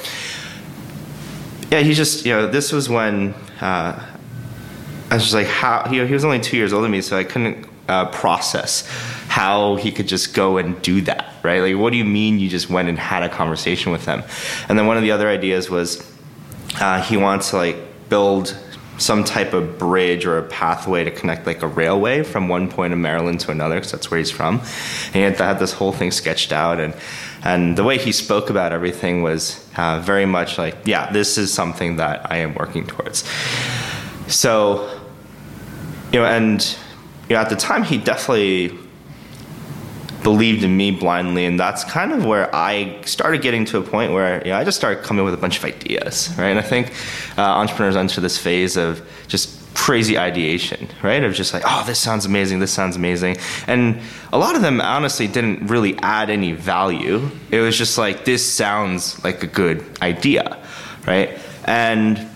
yeah, 1.72 1.80
he 1.80 1.96
just, 1.96 2.25
you 2.25 2.32
know, 2.32 2.46
this 2.46 2.72
was 2.72 2.89
when 2.89 3.34
uh, 3.60 4.00
I 5.10 5.13
was 5.15 5.24
just 5.24 5.34
like, 5.34 5.48
how, 5.48 5.88
he, 5.89 6.06
he 6.06 6.13
was 6.13 6.24
only 6.24 6.39
two 6.39 6.58
years 6.58 6.74
older 6.74 6.84
than 6.84 6.92
me, 6.92 7.01
so 7.01 7.18
I 7.18 7.24
couldn't 7.24 7.68
uh, 7.89 8.06
process 8.12 8.88
how 9.27 9.75
he 9.75 9.92
could 9.92 10.08
just 10.08 10.36
go 10.36 10.58
and 10.58 10.80
do 10.84 11.01
that, 11.01 11.33
right? 11.44 11.60
Like, 11.60 11.76
what 11.76 11.92
do 11.92 11.98
you 11.98 12.06
mean 12.06 12.40
you 12.40 12.50
just 12.50 12.70
went 12.70 12.90
and 12.90 12.98
had 12.98 13.24
a 13.24 13.30
conversation 13.30 13.92
with 13.92 14.06
them? 14.06 14.24
And 14.68 14.80
then 14.80 14.88
one 14.88 14.98
of 14.98 15.04
the 15.04 15.12
other 15.12 15.28
ideas 15.28 15.70
was 15.70 16.10
uh, 16.80 17.02
he 17.02 17.18
wants 17.18 17.52
to 17.52 17.58
like 17.58 17.78
build 18.10 18.58
some 18.98 19.24
type 19.24 19.54
of 19.54 19.78
bridge 19.78 20.26
or 20.26 20.38
a 20.38 20.44
pathway 20.44 21.04
to 21.04 21.12
connect 21.12 21.46
like 21.46 21.62
a 21.62 21.68
railway 21.68 22.24
from 22.24 22.48
one 22.48 22.70
point 22.70 22.94
of 22.94 23.00
Maryland 23.00 23.40
to 23.40 23.52
another 23.52 23.76
because 23.76 23.92
that's 23.92 24.10
where 24.12 24.20
he's 24.20 24.32
from. 24.32 24.60
And 25.08 25.16
he 25.16 25.22
had, 25.22 25.38
had 25.38 25.60
this 25.60 25.74
whole 25.74 25.92
thing 25.92 26.12
sketched 26.12 26.52
out 26.52 26.80
and 26.80 26.94
and 27.46 27.78
the 27.78 27.84
way 27.84 27.98
he 27.98 28.14
spoke 28.14 28.50
about 28.50 28.72
everything 28.72 29.22
was 29.22 29.68
uh, 29.76 30.00
very 30.00 30.26
much 30.26 30.58
like, 30.58 30.78
yeah, 30.86 31.12
this 31.12 31.38
is 31.38 31.54
something 31.54 31.98
that 31.98 32.32
I 32.32 32.38
am 32.38 32.56
working 32.56 32.88
towards. 32.88 33.26
So, 34.28 34.90
you 36.14 36.20
know, 36.20 36.26
and 36.26 36.64
you 37.28 37.36
know, 37.36 37.42
at 37.42 37.50
the 37.50 37.58
time 37.58 37.84
he 37.84 37.98
definitely 37.98 38.78
believed 40.24 40.63
in 40.63 40.75
me 40.75 40.92
blindly 40.92 41.46
and 41.46 41.60
that's 41.60 41.84
kind 41.84 42.12
of 42.12 42.25
where 42.25 42.53
i 42.56 43.00
started 43.03 43.42
getting 43.42 43.65
to 43.65 43.77
a 43.77 43.82
point 43.82 44.12
where 44.13 44.42
you 44.46 44.51
know, 44.51 44.58
i 44.58 44.63
just 44.63 44.77
started 44.77 45.03
coming 45.03 45.25
with 45.25 45.34
a 45.34 45.38
bunch 45.38 45.58
of 45.58 45.65
ideas 45.65 46.34
right? 46.38 46.50
And 46.50 46.60
i 46.60 46.62
think 46.62 46.94
uh, 47.38 47.42
entrepreneurs 47.42 47.96
enter 47.96 48.22
this 48.22 48.38
phase 48.38 48.77
of 48.77 49.01
just 49.27 49.60
crazy 49.74 50.18
ideation 50.18 50.88
right? 51.01 51.24
Of 51.24 51.34
just 51.34 51.53
like 51.53 51.63
oh 51.65 51.84
this 51.86 52.00
sounds 52.00 52.25
amazing 52.25 52.60
this 52.60 52.72
sounds 52.72 52.96
amazing. 52.96 53.38
And 53.68 54.00
a 54.32 54.38
lot 54.38 54.56
of 54.56 54.62
them 54.62 54.80
honestly 54.80 55.27
didn't 55.27 55.68
really 55.68 55.98
add 56.00 56.30
any 56.30 56.51
value. 56.51 57.30
It 57.51 57.60
was 57.60 57.77
just 57.77 57.98
like 57.98 58.24
this 58.24 58.48
sounds 58.48 59.24
like 59.24 59.44
a 59.44 59.48
good 59.48 59.84
idea 60.01 60.63
right? 61.08 61.38
And 61.65 62.30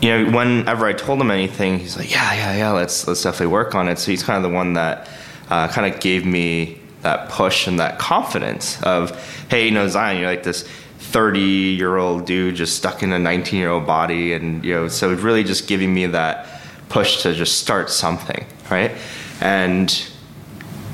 you 0.00 0.10
know 0.10 0.36
whenever 0.36 0.86
i 0.86 0.92
told 0.92 1.20
him 1.20 1.28
anything 1.28 1.80
he's 1.80 1.96
like 1.96 2.08
yeah 2.08 2.32
yeah 2.32 2.56
yeah 2.56 2.70
let's 2.70 3.08
let's 3.08 3.22
definitely 3.22 3.48
work 3.52 3.74
on 3.74 3.88
it. 3.88 3.98
So 3.98 4.10
he's 4.10 4.22
kind 4.22 4.36
of 4.36 4.50
the 4.50 4.54
one 4.54 4.74
that 4.74 5.08
uh, 5.50 5.68
kind 5.68 5.92
of 5.92 6.00
gave 6.00 6.26
me 6.26 6.78
that 7.02 7.28
push 7.28 7.66
and 7.66 7.78
that 7.78 7.98
confidence 7.98 8.82
of, 8.82 9.10
hey, 9.50 9.66
you 9.66 9.70
know, 9.70 9.88
Zion, 9.88 10.20
you're 10.20 10.28
like 10.28 10.42
this 10.42 10.68
30 10.98 11.40
year 11.40 11.96
old 11.96 12.26
dude 12.26 12.56
just 12.56 12.76
stuck 12.76 13.02
in 13.02 13.12
a 13.12 13.18
19 13.18 13.58
year 13.58 13.70
old 13.70 13.86
body. 13.86 14.32
And, 14.32 14.64
you 14.64 14.74
know, 14.74 14.88
so 14.88 15.12
really 15.14 15.44
just 15.44 15.68
giving 15.68 15.94
me 15.94 16.06
that 16.06 16.46
push 16.88 17.22
to 17.22 17.34
just 17.34 17.58
start 17.58 17.90
something, 17.90 18.44
right? 18.70 18.92
And, 19.40 19.90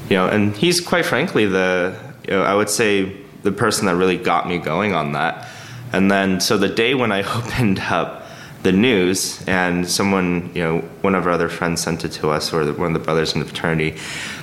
you 0.09 0.17
know, 0.17 0.29
and 0.29 0.57
he's 0.57 0.81
quite 0.81 1.07
frankly 1.07 1.47
the, 1.47 1.99
you 2.25 2.35
know, 2.35 2.43
I 2.43 2.55
would 2.55 2.69
say 2.69 3.17
the 3.43 3.53
person 3.53 3.87
that 3.87 3.97
really 3.97 4.17
got 4.17 4.49
me 4.49 4.59
going 4.59 4.95
on 4.95 5.13
that. 5.13 5.49
And 5.93 6.11
then, 6.11 6.41
so 6.41 6.59
the 6.59 6.69
day 6.69 6.95
when 6.95 7.13
I 7.13 7.23
opened 7.39 7.79
up 7.81 8.24
the 8.65 8.73
news, 8.73 9.45
and 9.47 9.87
someone, 9.87 10.51
you 10.55 10.63
know, 10.63 10.79
one 11.03 11.15
of 11.15 11.27
our 11.27 11.33
other 11.33 11.51
friends 11.51 11.83
sent 11.83 12.05
it 12.05 12.13
to 12.13 12.31
us, 12.31 12.53
or 12.53 12.65
one 12.73 12.89
of 12.89 12.95
the 12.95 13.05
brothers 13.05 13.35
in 13.35 13.41
the 13.41 13.47
fraternity, 13.47 13.97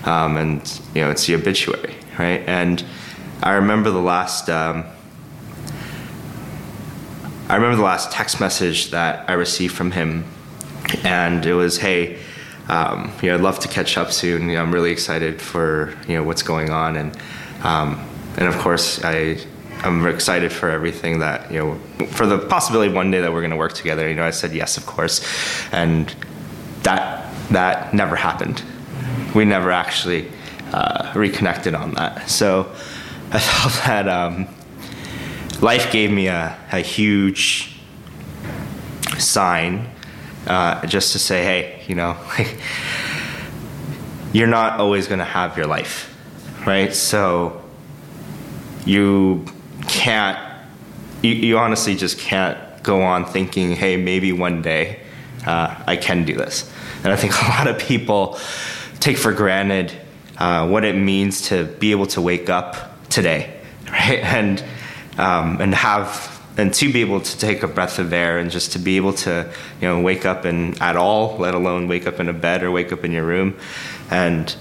um, 0.06 0.38
and 0.38 0.82
you 0.94 1.02
know, 1.02 1.10
it's 1.10 1.26
the 1.26 1.36
obituary, 1.36 1.96
right? 2.18 2.42
And 2.48 2.86
I 3.44 3.54
remember 3.54 3.90
the 3.90 4.02
last. 4.02 4.50
Um, 4.50 4.86
I 7.50 7.56
remember 7.56 7.76
the 7.76 7.84
last 7.84 8.12
text 8.14 8.40
message 8.40 8.92
that 8.92 9.30
I 9.30 9.34
received 9.34 9.76
from 9.76 9.92
him, 9.92 10.24
and 11.04 11.44
it 11.46 11.56
was, 11.56 11.80
"Hey, 11.80 12.20
um, 12.70 13.12
you 13.22 13.30
know, 13.30 13.36
I'd 13.36 13.42
love 13.42 13.60
to 13.60 13.68
catch 13.68 13.98
up 13.98 14.12
soon. 14.12 14.50
You 14.50 14.56
know, 14.56 14.62
I'm 14.62 14.72
really 14.72 14.92
excited 14.92 15.42
for 15.42 15.94
you 16.08 16.16
know 16.16 16.24
what's 16.24 16.44
going 16.44 16.70
on, 16.70 16.96
and 16.96 17.18
um, 17.64 18.08
and 18.38 18.48
of 18.48 18.58
course, 18.60 19.04
I 19.04 19.38
I'm 19.84 20.06
excited 20.06 20.52
for 20.52 20.70
everything 20.70 21.20
that 21.20 21.52
you 21.52 21.60
know, 21.60 22.06
for 22.08 22.28
the 22.28 22.38
possibility 22.38 22.94
one 22.94 23.10
day 23.10 23.22
that 23.22 23.34
we're 23.34 23.42
going 23.42 23.52
to 23.52 23.58
work 23.58 23.74
together. 23.74 24.08
You 24.08 24.16
know, 24.16 24.24
I 24.24 24.30
said 24.30 24.54
yes, 24.54 24.78
of 24.78 24.86
course, 24.86 25.26
and 25.72 26.14
that 26.84 27.34
that 27.50 27.94
never 27.94 28.16
happened. 28.16 28.64
We 29.34 29.46
never 29.46 29.72
actually 29.72 30.30
uh, 30.72 31.12
reconnected 31.16 31.74
on 31.74 31.94
that. 31.96 32.30
So 32.30 32.72
I 33.32 33.40
felt 33.40 33.74
that 33.86 34.08
um, 34.08 34.48
life 35.62 35.92
gave 35.92 36.12
me 36.12 36.28
a, 36.28 36.58
a 36.72 36.80
huge 36.80 37.80
sign 39.18 39.90
uh, 40.48 40.86
just 40.86 41.14
to 41.14 41.20
say, 41.20 41.44
hey, 41.44 41.84
you 41.88 41.96
know, 41.96 42.18
like, 42.38 42.58
you're 44.34 44.48
not 44.48 44.80
always 44.80 45.08
going 45.08 45.20
to 45.20 45.26
have 45.26 45.58
your 45.58 45.68
life, 45.68 46.16
right? 46.66 46.94
So 46.94 47.62
you 48.86 49.46
can't, 49.88 50.38
you, 51.22 51.32
you 51.32 51.58
honestly 51.58 51.96
just 51.96 52.20
can't 52.20 52.58
go 52.84 53.02
on 53.02 53.26
thinking, 53.26 53.72
hey, 53.72 53.98
maybe 53.98 54.32
one 54.32 54.62
day 54.62 55.02
uh, 55.46 55.84
I 55.86 55.96
can 55.98 56.26
do 56.26 56.36
this. 56.36 56.72
And 57.04 57.12
I 57.12 57.16
think 57.16 57.34
a 57.42 57.46
lot 57.46 57.68
of 57.68 57.80
people 57.80 58.40
take 59.00 59.18
for 59.18 59.34
granted 59.34 59.92
uh, 60.38 60.68
what 60.68 60.84
it 60.84 60.96
means 60.96 61.50
to 61.50 61.66
be 61.66 61.92
able 61.92 62.08
to 62.08 62.22
wake 62.22 62.50
up 62.50 63.08
today, 63.10 63.60
right? 63.92 64.20
And 64.20 64.64
um, 65.18 65.60
and 65.62 65.76
have 65.76 66.32
and 66.58 66.74
to 66.74 66.92
be 66.92 67.02
able 67.02 67.22
to 67.22 67.38
take 67.38 67.64
a 67.64 67.68
breath 67.68 68.00
of 68.00 68.12
air 68.12 68.38
and 68.38 68.52
just 68.52 68.74
to 68.74 68.80
be 68.80 68.98
able 68.98 69.14
to 69.14 69.52
you 69.80 69.88
know 69.88 70.02
wake 70.02 70.26
up 70.26 70.46
and 70.46 70.82
at 70.82 70.96
all, 70.96 71.38
let 71.38 71.54
alone 71.54 71.88
wake 71.88 72.08
up 72.08 72.20
in 72.20 72.30
a 72.30 72.34
bed 72.34 72.64
or 72.64 72.72
wake 72.72 72.92
up 72.92 73.04
in 73.04 73.12
your 73.12 73.24
room, 73.24 73.58
and 74.10 74.56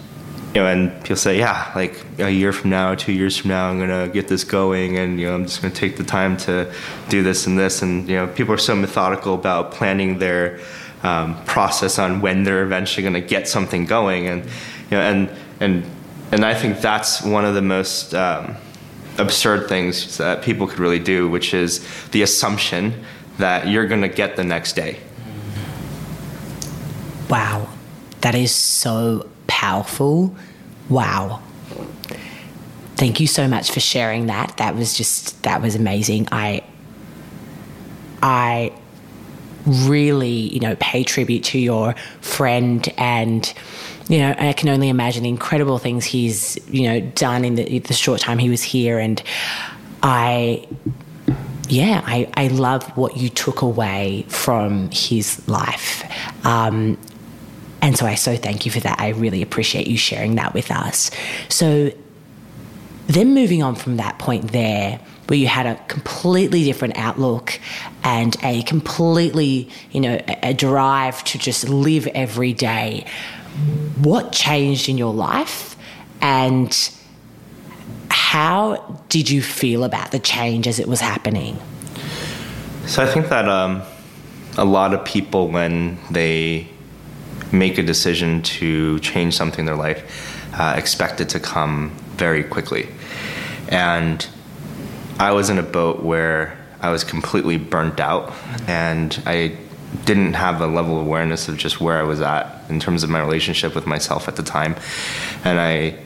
you 0.54 0.60
know, 0.60 0.66
and 0.66 0.92
people 1.02 1.16
say, 1.16 1.38
yeah, 1.38 1.70
like 1.76 2.04
a 2.18 2.30
year 2.30 2.52
from 2.52 2.70
now, 2.70 2.96
two 2.96 3.12
years 3.12 3.36
from 3.36 3.50
now, 3.50 3.70
I'm 3.70 3.78
gonna 3.78 4.08
get 4.08 4.26
this 4.26 4.42
going, 4.42 4.98
and 4.98 5.20
you 5.20 5.26
know, 5.26 5.34
I'm 5.34 5.44
just 5.44 5.62
gonna 5.62 5.72
take 5.72 5.96
the 5.96 6.04
time 6.04 6.36
to 6.38 6.72
do 7.08 7.22
this 7.22 7.46
and 7.46 7.56
this, 7.56 7.82
and 7.82 8.08
you 8.08 8.16
know, 8.16 8.26
people 8.26 8.54
are 8.54 8.58
so 8.58 8.74
methodical 8.74 9.34
about 9.34 9.70
planning 9.70 10.18
their 10.18 10.58
um, 11.04 11.42
process 11.44 12.00
on 12.00 12.20
when 12.20 12.42
they're 12.42 12.64
eventually 12.64 13.04
gonna 13.04 13.20
get 13.20 13.46
something 13.46 13.84
going, 13.86 14.26
and 14.26 14.44
you 14.44 14.50
know, 14.90 15.00
and 15.00 15.30
and 15.60 15.84
and 16.32 16.44
I 16.44 16.54
think 16.54 16.80
that's 16.80 17.22
one 17.22 17.44
of 17.44 17.54
the 17.54 17.62
most 17.62 18.12
um, 18.12 18.56
absurd 19.18 19.68
things 19.68 20.18
that 20.18 20.42
people 20.42 20.66
could 20.66 20.80
really 20.80 20.98
do, 20.98 21.28
which 21.28 21.54
is 21.54 21.86
the 22.08 22.22
assumption 22.22 23.04
that 23.38 23.68
you're 23.68 23.86
gonna 23.86 24.08
get 24.08 24.34
the 24.34 24.44
next 24.44 24.72
day. 24.72 24.98
Wow, 27.28 27.68
that 28.22 28.34
is 28.34 28.52
so 28.52 29.28
powerful. 29.50 30.34
Wow. 30.88 31.42
Thank 32.94 33.18
you 33.18 33.26
so 33.26 33.48
much 33.48 33.72
for 33.72 33.80
sharing 33.80 34.26
that. 34.26 34.56
That 34.58 34.76
was 34.76 34.96
just 34.96 35.42
that 35.42 35.60
was 35.60 35.74
amazing. 35.74 36.28
I 36.30 36.62
I 38.22 38.72
really, 39.66 40.28
you 40.28 40.60
know, 40.60 40.76
pay 40.78 41.02
tribute 41.02 41.44
to 41.44 41.58
your 41.58 41.94
friend 42.20 42.88
and 42.96 43.52
you 44.08 44.18
know, 44.18 44.34
I 44.38 44.52
can 44.54 44.68
only 44.68 44.88
imagine 44.88 45.22
the 45.22 45.28
incredible 45.28 45.78
things 45.78 46.04
he's, 46.04 46.58
you 46.68 46.88
know, 46.88 47.00
done 47.00 47.44
in 47.44 47.54
the, 47.54 47.78
the 47.78 47.94
short 47.94 48.20
time 48.20 48.38
he 48.38 48.50
was 48.50 48.62
here 48.62 48.98
and 48.98 49.22
I 50.02 50.66
yeah, 51.68 52.02
I, 52.04 52.28
I 52.34 52.48
love 52.48 52.84
what 52.96 53.16
you 53.16 53.28
took 53.28 53.62
away 53.62 54.24
from 54.28 54.90
his 54.90 55.46
life. 55.48 56.02
Um, 56.44 56.98
and 57.82 57.96
so 57.96 58.06
I 58.06 58.14
so 58.14 58.36
thank 58.36 58.66
you 58.66 58.72
for 58.72 58.80
that. 58.80 59.00
I 59.00 59.08
really 59.10 59.42
appreciate 59.42 59.86
you 59.86 59.96
sharing 59.96 60.34
that 60.36 60.54
with 60.54 60.70
us. 60.70 61.10
So 61.48 61.90
then 63.06 63.34
moving 63.34 63.62
on 63.62 63.74
from 63.74 63.96
that 63.96 64.18
point 64.18 64.52
there, 64.52 65.00
where 65.26 65.38
you 65.38 65.46
had 65.46 65.66
a 65.66 65.76
completely 65.88 66.64
different 66.64 66.96
outlook 66.96 67.58
and 68.04 68.36
a 68.42 68.62
completely, 68.62 69.68
you 69.90 70.00
know, 70.00 70.20
a 70.42 70.52
drive 70.54 71.22
to 71.24 71.38
just 71.38 71.68
live 71.68 72.06
every 72.08 72.52
day. 72.52 73.06
What 73.96 74.32
changed 74.32 74.88
in 74.88 74.98
your 74.98 75.14
life 75.14 75.76
and 76.20 76.76
how 78.10 79.02
did 79.08 79.30
you 79.30 79.42
feel 79.42 79.84
about 79.84 80.12
the 80.12 80.18
change 80.18 80.66
as 80.68 80.78
it 80.78 80.86
was 80.86 81.00
happening? 81.00 81.58
So 82.86 83.02
I 83.02 83.06
think 83.06 83.28
that 83.28 83.48
um, 83.48 83.82
a 84.56 84.64
lot 84.64 84.94
of 84.94 85.04
people, 85.04 85.48
when 85.48 85.98
they 86.10 86.68
make 87.52 87.78
a 87.78 87.82
decision 87.82 88.42
to 88.42 88.98
change 89.00 89.36
something 89.36 89.60
in 89.60 89.66
their 89.66 89.76
life, 89.76 90.54
uh, 90.58 90.74
expect 90.76 91.20
it 91.20 91.28
to 91.30 91.40
come 91.40 91.90
very 92.16 92.44
quickly. 92.44 92.88
And 93.68 94.26
I 95.18 95.32
was 95.32 95.50
in 95.50 95.58
a 95.58 95.62
boat 95.62 96.02
where 96.02 96.56
I 96.80 96.90
was 96.90 97.04
completely 97.04 97.56
burnt 97.56 98.00
out 98.00 98.32
and 98.66 99.22
I 99.26 99.56
didn't 100.04 100.34
have 100.34 100.60
a 100.60 100.66
level 100.66 101.00
of 101.00 101.06
awareness 101.06 101.48
of 101.48 101.56
just 101.56 101.80
where 101.80 101.98
I 101.98 102.02
was 102.02 102.20
at 102.20 102.64
in 102.70 102.80
terms 102.80 103.02
of 103.02 103.10
my 103.10 103.20
relationship 103.20 103.74
with 103.74 103.86
myself 103.86 104.28
at 104.28 104.36
the 104.36 104.42
time. 104.42 104.76
And 105.44 105.60
I 105.60 105.98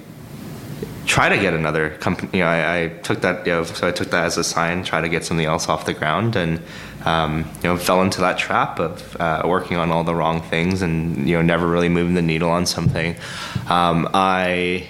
try 1.07 1.29
to 1.29 1.39
get 1.39 1.55
another 1.55 1.91
company. 1.91 2.39
You 2.39 2.45
know, 2.45 2.51
I, 2.51 2.83
I 2.83 2.89
took 2.89 3.21
that. 3.21 3.47
You 3.47 3.53
know, 3.53 3.65
so 3.65 3.87
I 3.87 3.93
took 3.93 4.11
that 4.11 4.25
as 4.25 4.39
a 4.39 4.45
sign. 4.45 4.85
Try 4.85 5.01
to 5.01 5.09
get 5.09 5.25
something 5.25 5.47
else 5.47 5.69
off 5.69 5.87
the 5.87 5.95
ground, 5.95 6.37
and 6.37 6.61
um, 7.05 7.45
you 7.63 7.69
know, 7.69 7.77
fell 7.77 8.03
into 8.03 8.21
that 8.21 8.39
trap 8.39 8.79
of 8.79 9.17
uh, 9.21 9.43
working 9.45 9.77
on 9.77 9.91
all 9.91 10.05
the 10.05 10.15
wrong 10.15 10.41
things, 10.43 10.83
and 10.83 11.29
you 11.29 11.37
know, 11.37 11.43
never 11.43 11.67
really 11.67 11.89
moving 11.89 12.15
the 12.15 12.23
needle 12.23 12.51
on 12.51 12.67
something. 12.67 13.17
Um, 13.69 14.09
I 14.15 14.89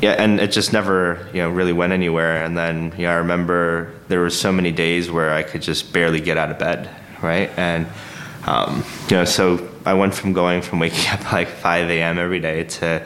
yeah, 0.00 0.12
and 0.12 0.38
it 0.38 0.52
just 0.52 0.72
never, 0.72 1.28
you 1.32 1.42
know, 1.42 1.50
really 1.50 1.72
went 1.72 1.92
anywhere. 1.92 2.44
And 2.44 2.56
then, 2.56 2.92
know, 3.04 3.10
I 3.10 3.16
remember 3.16 3.92
there 4.06 4.20
were 4.20 4.30
so 4.30 4.52
many 4.52 4.70
days 4.70 5.10
where 5.10 5.32
I 5.32 5.42
could 5.42 5.62
just 5.62 5.92
barely 5.92 6.20
get 6.20 6.38
out 6.38 6.50
of 6.50 6.58
bed, 6.58 6.88
right? 7.20 7.50
And, 7.56 7.88
um, 8.46 8.84
you 9.10 9.16
know, 9.16 9.24
so 9.24 9.68
I 9.84 9.94
went 9.94 10.14
from 10.14 10.32
going 10.32 10.62
from 10.62 10.78
waking 10.78 11.08
up 11.10 11.32
like 11.32 11.48
5 11.48 11.90
a.m. 11.90 12.18
every 12.18 12.38
day 12.38 12.64
to, 12.64 13.04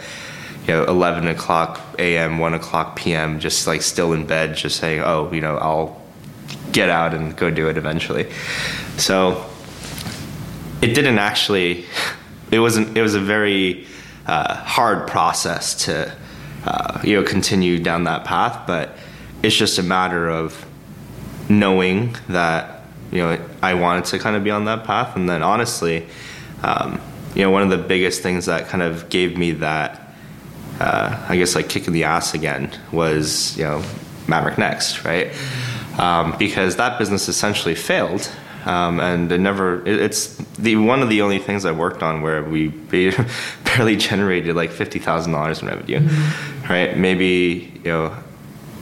you 0.67 0.75
know, 0.75 0.85
11 0.85 1.29
o'clock 1.29 1.81
a.m., 1.99 2.39
1 2.39 2.55
o'clock 2.55 2.97
p.m., 2.97 3.41
just 3.41 3.67
like 3.67 3.81
still 3.81 4.13
in 4.13 4.27
bed, 4.27 4.55
just 4.55 4.77
saying, 4.77 5.01
oh, 5.01 5.33
you 5.33 5.41
know, 5.41 5.57
I'll 5.57 6.02
get 6.73 6.89
out 6.89 7.15
and 7.15 7.37
go 7.37 7.51
do 7.51 7.69
it 7.69 7.77
eventually. 7.77 8.31
So 8.97 9.49
it 10.81 10.95
didn't 10.95 11.19
actually, 11.19 11.85
it 12.51 12.59
wasn't, 12.59 12.97
it 12.97 13.03
was 13.03 13.15
a 13.15 13.21
very 13.21 13.87
uh, 14.27 14.55
hard 14.55 15.09
process 15.09 15.85
to, 15.87 16.15
uh, 16.65 17.01
you 17.05 17.15
know, 17.15 17.23
continue 17.23 17.79
down 17.79 18.05
that 18.05 18.25
path, 18.25 18.67
but 18.67 18.97
it's 19.43 19.57
just 19.57 19.79
a 19.79 19.83
matter 19.83 20.29
of 20.29 20.67
knowing 21.49 22.17
that, 22.29 22.83
you 23.11 23.19
know, 23.19 23.39
I 23.63 23.75
wanted 23.75 24.07
to 24.07 24.19
kind 24.19 24.37
of 24.37 24.45
be 24.45 24.51
on 24.51 24.65
that 24.67 24.85
path. 24.85 25.17
And 25.17 25.29
then 25.29 25.43
honestly, 25.43 26.07
um, 26.63 27.01
you 27.35 27.43
know, 27.43 27.51
one 27.51 27.63
of 27.63 27.71
the 27.71 27.79
biggest 27.79 28.23
things 28.23 28.47
that 28.47 28.69
kind 28.69 28.83
of 28.83 29.09
gave 29.09 29.37
me 29.37 29.53
that 29.53 30.03
uh, 30.81 31.27
I 31.29 31.37
guess 31.37 31.55
like 31.55 31.69
kicking 31.69 31.93
the 31.93 32.05
ass 32.05 32.35
again 32.35 32.77
was 32.91 33.57
you 33.57 33.65
know 33.65 33.85
Maverick 34.27 34.59
Next, 34.59 35.05
right? 35.05 35.33
Um, 36.03 36.37
because 36.37 36.75
that 36.77 36.99
business 36.99 37.29
essentially 37.29 37.77
failed, 37.77 38.29
um, 38.65 38.99
and 38.99 39.31
it 39.31 39.39
never. 39.39 39.87
It, 39.87 40.01
it's 40.01 40.37
the 40.59 40.75
one 40.75 41.01
of 41.01 41.09
the 41.09 41.23
only 41.23 41.39
things 41.39 41.65
I 41.65 41.71
worked 41.71 42.03
on 42.03 42.23
where 42.23 42.43
we 42.43 42.69
barely 43.65 43.97
generated 43.97 44.57
like 44.57 44.71
fifty 44.71 44.99
thousand 44.99 45.33
dollars 45.33 45.63
in 45.63 45.69
revenue, 45.69 46.01
mm-hmm. 46.01 46.73
right? 46.73 46.99
Maybe 46.99 47.73
you 47.85 47.91
know, 47.93 48.17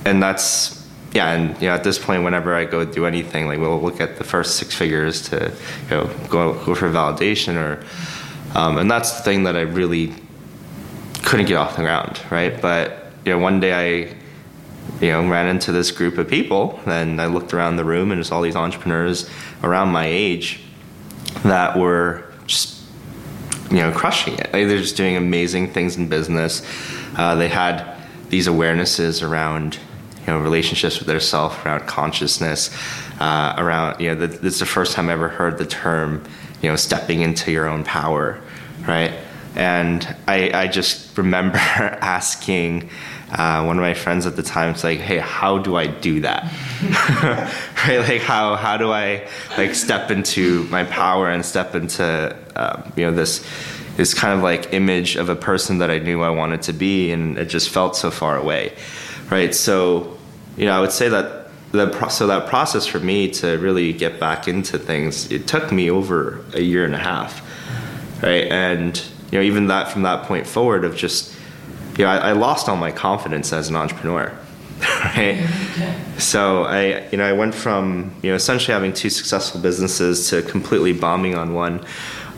and 0.06 0.22
that's 0.22 0.88
yeah, 1.12 1.32
and 1.32 1.60
you 1.60 1.68
know, 1.68 1.74
at 1.74 1.84
this 1.84 1.98
point, 1.98 2.24
whenever 2.24 2.54
I 2.54 2.64
go 2.64 2.86
do 2.86 3.04
anything, 3.04 3.46
like 3.46 3.58
we'll 3.58 3.82
look 3.82 4.00
at 4.00 4.16
the 4.16 4.24
first 4.24 4.56
six 4.56 4.74
figures 4.74 5.20
to 5.28 5.52
you 5.84 5.90
know 5.90 6.10
go 6.30 6.54
go 6.64 6.74
for 6.74 6.88
validation 6.88 7.56
or, 7.56 7.84
um, 8.56 8.78
and 8.78 8.90
that's 8.90 9.12
the 9.18 9.22
thing 9.24 9.42
that 9.42 9.56
I 9.56 9.62
really 9.62 10.14
couldn't 11.22 11.46
get 11.46 11.56
off 11.56 11.76
the 11.76 11.82
ground, 11.82 12.18
right? 12.30 12.58
But 12.62 13.12
you 13.26 13.32
know, 13.32 13.38
one 13.38 13.60
day 13.60 13.72
I, 13.74 14.14
you 15.00 15.08
know, 15.08 15.26
ran 15.28 15.46
into 15.46 15.72
this 15.72 15.90
group 15.90 16.18
of 16.18 16.28
people, 16.28 16.78
and 16.86 17.20
I 17.20 17.26
looked 17.26 17.54
around 17.54 17.76
the 17.76 17.84
room, 17.84 18.10
and 18.10 18.18
there's 18.18 18.30
all 18.30 18.42
these 18.42 18.56
entrepreneurs 18.56 19.28
around 19.62 19.88
my 19.88 20.06
age 20.06 20.60
that 21.42 21.78
were 21.78 22.24
just, 22.46 22.82
you 23.70 23.78
know, 23.78 23.92
crushing 23.92 24.34
it. 24.34 24.52
Like, 24.52 24.68
they're 24.68 24.78
just 24.78 24.96
doing 24.96 25.16
amazing 25.16 25.72
things 25.72 25.96
in 25.96 26.08
business. 26.08 26.62
Uh, 27.16 27.34
they 27.34 27.48
had 27.48 27.96
these 28.28 28.46
awarenesses 28.46 29.26
around, 29.26 29.78
you 30.20 30.26
know, 30.26 30.38
relationships 30.38 30.98
with 30.98 31.08
their 31.08 31.20
self, 31.20 31.64
around 31.64 31.86
consciousness, 31.86 32.70
uh, 33.20 33.54
around, 33.56 34.00
you 34.00 34.08
know, 34.08 34.14
the, 34.14 34.26
this 34.26 34.54
is 34.54 34.60
the 34.60 34.66
first 34.66 34.92
time 34.92 35.08
I 35.08 35.12
ever 35.12 35.28
heard 35.28 35.56
the 35.58 35.66
term, 35.66 36.22
you 36.62 36.68
know, 36.68 36.76
stepping 36.76 37.22
into 37.22 37.50
your 37.50 37.66
own 37.66 37.84
power, 37.84 38.38
right? 38.86 39.14
And 39.56 40.16
I, 40.26 40.50
I 40.52 40.68
just 40.68 41.16
remember 41.18 41.58
asking 41.58 42.90
uh, 43.32 43.62
one 43.62 43.78
of 43.78 43.82
my 43.82 43.94
friends 43.94 44.26
at 44.26 44.36
the 44.36 44.42
time, 44.42 44.70
it's 44.70 44.82
like, 44.82 44.98
hey, 44.98 45.18
how 45.18 45.58
do 45.58 45.76
I 45.76 45.86
do 45.86 46.20
that? 46.20 46.44
right? 47.86 47.98
Like, 47.98 48.22
how, 48.22 48.56
how 48.56 48.76
do 48.76 48.90
I 48.90 49.28
like 49.56 49.74
step 49.74 50.10
into 50.10 50.64
my 50.64 50.84
power 50.84 51.30
and 51.30 51.44
step 51.44 51.74
into, 51.74 52.36
uh, 52.56 52.90
you 52.96 53.06
know, 53.06 53.12
this, 53.12 53.46
this 53.96 54.14
kind 54.14 54.34
of 54.34 54.42
like 54.42 54.72
image 54.72 55.16
of 55.16 55.28
a 55.28 55.36
person 55.36 55.78
that 55.78 55.90
I 55.90 55.98
knew 55.98 56.22
I 56.22 56.30
wanted 56.30 56.62
to 56.62 56.72
be, 56.72 57.12
and 57.12 57.38
it 57.38 57.46
just 57.46 57.68
felt 57.68 57.94
so 57.94 58.10
far 58.10 58.36
away, 58.36 58.72
right? 59.30 59.54
So, 59.54 60.16
you 60.56 60.64
know, 60.66 60.76
I 60.76 60.80
would 60.80 60.92
say 60.92 61.08
that 61.08 61.40
the 61.72 62.08
so 62.08 62.26
that 62.26 62.48
process 62.48 62.86
for 62.86 62.98
me 62.98 63.30
to 63.30 63.56
really 63.58 63.92
get 63.92 64.18
back 64.18 64.48
into 64.48 64.78
things, 64.78 65.30
it 65.30 65.46
took 65.46 65.70
me 65.70 65.90
over 65.90 66.44
a 66.54 66.60
year 66.60 66.84
and 66.84 66.94
a 66.94 66.98
half, 66.98 67.42
right? 68.22 68.46
And 68.46 69.00
you 69.30 69.38
know, 69.38 69.44
even 69.44 69.68
that 69.68 69.90
from 69.90 70.02
that 70.02 70.26
point 70.26 70.46
forward 70.46 70.84
of 70.84 70.96
just, 70.96 71.34
you 71.96 72.04
know, 72.04 72.10
I, 72.10 72.30
I 72.30 72.32
lost 72.32 72.68
all 72.68 72.76
my 72.76 72.90
confidence 72.90 73.52
as 73.52 73.68
an 73.68 73.76
entrepreneur. 73.76 74.36
right? 75.04 75.46
So 76.18 76.64
I, 76.64 77.06
you 77.10 77.18
know, 77.18 77.24
I 77.24 77.32
went 77.32 77.54
from 77.54 78.14
you 78.22 78.30
know 78.30 78.36
essentially 78.36 78.72
having 78.72 78.92
two 78.92 79.10
successful 79.10 79.60
businesses 79.60 80.30
to 80.30 80.42
completely 80.42 80.92
bombing 80.92 81.34
on 81.34 81.52
one, 81.52 81.84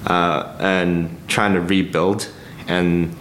uh, 0.07 0.57
and 0.59 1.17
trying 1.29 1.55
to 1.55 1.61
rebuild, 1.61 2.29
and 2.67 3.17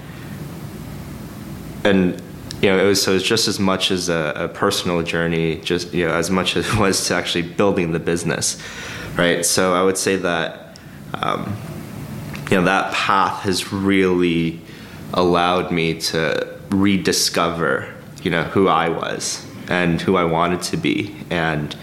and 1.83 2.21
you 2.61 2.69
know 2.69 2.83
it 2.83 2.87
was 2.87 3.01
so 3.01 3.13
it's 3.13 3.23
just 3.23 3.47
as 3.47 3.59
much 3.59 3.91
as 3.91 4.09
a, 4.09 4.33
a, 4.35 4.47
personal 4.47 5.03
journey, 5.03 5.57
just 5.57 5.93
you 5.93 6.07
know 6.07 6.13
as 6.13 6.31
much 6.31 6.55
as 6.55 6.67
it 6.67 6.79
was 6.79 7.05
to 7.07 7.13
actually 7.13 7.43
building 7.43 7.91
the 7.91 7.99
business, 7.99 8.59
right? 9.17 9.45
So 9.45 9.75
I 9.75 9.83
would 9.83 9.97
say 9.97 10.15
that. 10.15 10.79
Um, 11.13 11.55
you 12.51 12.57
know 12.57 12.65
that 12.65 12.93
path 12.93 13.43
has 13.43 13.71
really 13.71 14.59
allowed 15.13 15.71
me 15.71 15.99
to 15.99 16.59
rediscover 16.69 17.93
you 18.21 18.29
know 18.29 18.43
who 18.43 18.67
I 18.67 18.89
was 18.89 19.45
and 19.69 20.01
who 20.01 20.17
I 20.17 20.25
wanted 20.25 20.61
to 20.63 20.77
be. 20.77 21.15
And 21.29 21.75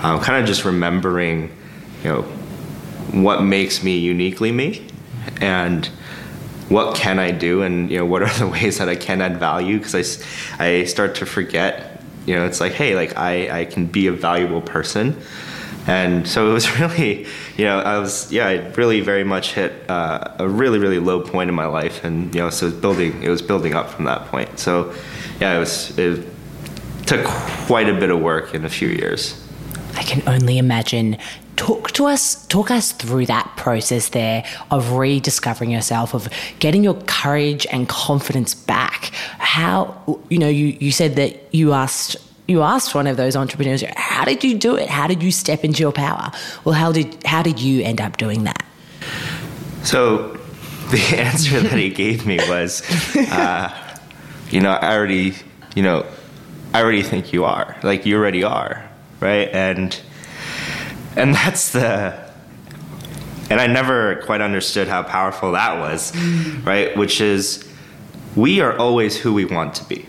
um, 0.00 0.20
kind 0.20 0.40
of 0.40 0.46
just 0.46 0.64
remembering 0.64 1.54
you 2.02 2.10
know 2.10 2.22
what 3.12 3.42
makes 3.42 3.82
me 3.82 3.98
uniquely 3.98 4.52
me 4.52 4.88
and 5.40 5.86
what 6.68 6.96
can 6.96 7.18
I 7.18 7.30
do 7.30 7.62
and 7.62 7.90
you 7.90 7.98
know 7.98 8.06
what 8.06 8.22
are 8.22 8.32
the 8.38 8.48
ways 8.48 8.78
that 8.78 8.88
I 8.88 8.96
can 8.96 9.20
add 9.20 9.38
value? 9.38 9.78
Because 9.78 10.24
I, 10.58 10.66
I 10.66 10.84
start 10.84 11.14
to 11.16 11.26
forget 11.26 12.02
you 12.26 12.34
know 12.34 12.44
it's 12.44 12.60
like 12.60 12.72
hey 12.72 12.96
like 12.96 13.16
I, 13.16 13.60
I 13.60 13.64
can 13.66 13.86
be 13.86 14.06
a 14.06 14.12
valuable 14.12 14.62
person 14.62 15.20
and 15.86 16.26
so 16.26 16.50
it 16.50 16.52
was 16.52 16.78
really 16.80 17.26
you 17.56 17.64
know 17.64 17.78
I 17.78 17.98
was 17.98 18.30
yeah 18.32 18.46
I 18.48 18.54
really 18.76 19.00
very 19.00 19.24
much 19.24 19.54
hit 19.54 19.88
uh, 19.88 20.34
a 20.38 20.48
really 20.48 20.78
really 20.78 20.98
low 20.98 21.20
point 21.20 21.48
in 21.48 21.54
my 21.54 21.66
life. 21.66 22.04
And 22.04 22.34
you 22.34 22.40
know 22.40 22.50
so 22.50 22.66
it 22.66 22.72
was 22.72 22.80
building 22.80 23.22
it 23.22 23.28
was 23.28 23.42
building 23.42 23.74
up 23.74 23.90
from 23.90 24.04
that 24.04 24.26
point. 24.26 24.58
So 24.58 24.94
yeah 25.40 25.56
it 25.56 25.58
was 25.58 25.96
it 25.98 26.26
took 27.06 27.24
quite 27.24 27.88
a 27.88 27.94
bit 27.94 28.10
of 28.10 28.20
work 28.20 28.54
in 28.54 28.64
a 28.64 28.68
few 28.68 28.88
years. 28.88 29.42
I 29.94 30.02
can 30.02 30.22
only 30.28 30.58
imagine. 30.58 31.18
Talk 31.56 31.92
to 31.92 32.04
us 32.04 32.46
talk 32.48 32.70
us 32.70 32.92
through 32.92 33.24
that 33.26 33.50
process 33.56 34.10
there 34.10 34.44
of 34.70 34.92
rediscovering 34.92 35.70
yourself 35.70 36.12
of 36.12 36.28
getting 36.58 36.84
your 36.84 37.00
courage 37.06 37.66
and 37.72 37.88
confidence 37.88 38.54
back. 38.54 39.10
How 39.38 40.20
you 40.28 40.38
know 40.38 40.48
you 40.48 40.76
you 40.78 40.92
said 40.92 41.16
that 41.16 41.54
you 41.54 41.72
asked 41.72 42.18
you 42.48 42.62
asked 42.62 42.94
one 42.94 43.06
of 43.06 43.16
those 43.16 43.36
entrepreneurs 43.36 43.82
how 43.96 44.24
did 44.24 44.44
you 44.44 44.56
do 44.56 44.76
it? 44.76 44.88
How 44.88 45.06
did 45.06 45.22
you 45.22 45.32
step 45.32 45.64
into 45.64 45.80
your 45.80 45.92
power? 45.92 46.30
Well 46.64 46.74
how 46.74 46.92
did 46.92 47.22
how 47.24 47.42
did 47.42 47.60
you 47.60 47.82
end 47.82 48.00
up 48.00 48.16
doing 48.16 48.44
that? 48.44 48.64
So 49.82 50.38
the 50.90 51.16
answer 51.16 51.60
that 51.60 51.78
he 51.78 51.90
gave 51.90 52.26
me 52.26 52.38
was 52.48 52.82
uh, 53.16 53.98
you 54.50 54.60
know 54.60 54.70
i 54.70 54.94
already 54.94 55.34
you 55.74 55.82
know 55.82 56.06
i 56.72 56.80
already 56.80 57.02
think 57.02 57.32
you 57.32 57.44
are. 57.44 57.76
Like 57.82 58.06
you 58.06 58.16
already 58.16 58.44
are 58.44 58.86
right? 59.20 59.48
And 59.48 59.98
and 61.16 61.34
that's 61.34 61.72
the 61.72 62.26
and 63.48 63.60
I 63.60 63.66
never 63.66 64.16
quite 64.26 64.40
understood 64.40 64.88
how 64.88 65.02
powerful 65.04 65.52
that 65.52 65.78
was, 65.78 66.14
right? 66.64 66.96
Which 66.96 67.20
is 67.20 67.68
we 68.34 68.60
are 68.60 68.76
always 68.76 69.16
who 69.16 69.32
we 69.32 69.44
want 69.44 69.74
to 69.76 69.84
be. 69.84 70.06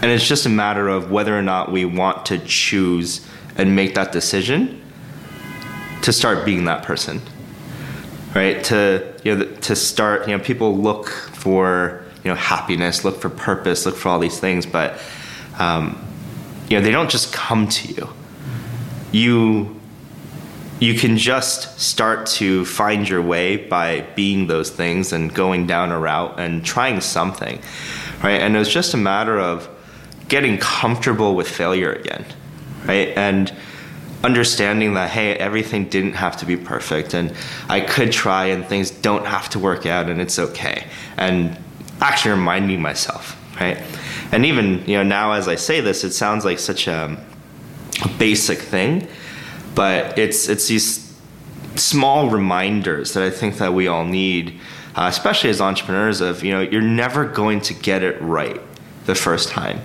And 0.00 0.10
it's 0.12 0.26
just 0.26 0.46
a 0.46 0.48
matter 0.48 0.88
of 0.88 1.10
whether 1.10 1.36
or 1.36 1.42
not 1.42 1.72
we 1.72 1.84
want 1.84 2.26
to 2.26 2.38
choose 2.38 3.26
and 3.56 3.74
make 3.74 3.94
that 3.94 4.12
decision 4.12 4.80
to 6.02 6.12
start 6.12 6.44
being 6.44 6.64
that 6.66 6.84
person. 6.84 7.20
Right? 8.34 8.62
To 8.64 9.14
you 9.24 9.36
know 9.36 9.44
to 9.44 9.74
start, 9.74 10.28
you 10.28 10.36
know, 10.36 10.42
people 10.42 10.76
look 10.76 11.08
for, 11.08 12.04
you 12.22 12.30
know, 12.30 12.36
happiness, 12.36 13.04
look 13.04 13.20
for 13.20 13.30
purpose, 13.30 13.86
look 13.86 13.96
for 13.96 14.10
all 14.10 14.18
these 14.18 14.38
things, 14.38 14.66
but 14.66 15.00
um, 15.58 16.00
you 16.68 16.78
know, 16.78 16.84
they 16.84 16.92
don't 16.92 17.10
just 17.10 17.32
come 17.32 17.68
to 17.68 17.92
you. 17.92 18.08
You 19.10 19.80
you 20.80 20.94
can 20.94 21.16
just 21.16 21.80
start 21.80 22.26
to 22.26 22.64
find 22.64 23.08
your 23.08 23.20
way 23.20 23.56
by 23.56 24.02
being 24.14 24.46
those 24.46 24.70
things 24.70 25.12
and 25.12 25.34
going 25.34 25.66
down 25.66 25.90
a 25.90 25.98
route 25.98 26.38
and 26.38 26.64
trying 26.64 27.00
something, 27.00 27.58
right? 28.22 28.40
And 28.40 28.56
it's 28.56 28.70
just 28.70 28.94
a 28.94 28.96
matter 28.96 29.40
of 29.40 29.68
getting 30.28 30.58
comfortable 30.58 31.34
with 31.34 31.48
failure 31.48 31.92
again, 31.92 32.24
right? 32.86 33.08
And 33.16 33.52
understanding 34.24 34.94
that 34.94 35.08
hey 35.08 35.34
everything 35.36 35.88
didn't 35.88 36.14
have 36.14 36.36
to 36.36 36.44
be 36.44 36.56
perfect 36.56 37.14
and 37.14 37.32
i 37.68 37.80
could 37.80 38.10
try 38.10 38.46
and 38.46 38.66
things 38.66 38.90
don't 38.90 39.24
have 39.24 39.48
to 39.48 39.60
work 39.60 39.86
out 39.86 40.10
and 40.10 40.20
it's 40.20 40.40
okay 40.40 40.84
and 41.16 41.56
actually 42.00 42.32
reminding 42.32 42.82
myself 42.82 43.40
right 43.60 43.80
and 44.32 44.44
even 44.44 44.84
you 44.88 44.96
know 44.96 45.04
now 45.04 45.30
as 45.30 45.46
i 45.46 45.54
say 45.54 45.80
this 45.80 46.02
it 46.02 46.10
sounds 46.10 46.44
like 46.44 46.58
such 46.58 46.88
a, 46.88 47.16
basic 48.18 48.58
thing 48.58 49.06
but 49.76 50.18
it's 50.18 50.48
it's 50.48 50.66
these 50.66 51.08
small 51.78 52.30
reminders 52.30 53.14
that 53.14 53.22
I 53.22 53.30
think 53.30 53.58
that 53.58 53.72
we 53.72 53.86
all 53.86 54.04
need, 54.04 54.58
uh, 54.94 55.06
especially 55.08 55.50
as 55.50 55.60
entrepreneurs. 55.60 56.20
Of 56.20 56.44
you 56.44 56.52
know, 56.52 56.60
you're 56.60 56.82
never 56.82 57.24
going 57.24 57.60
to 57.62 57.74
get 57.74 58.02
it 58.02 58.20
right 58.20 58.60
the 59.06 59.14
first 59.14 59.48
time, 59.48 59.80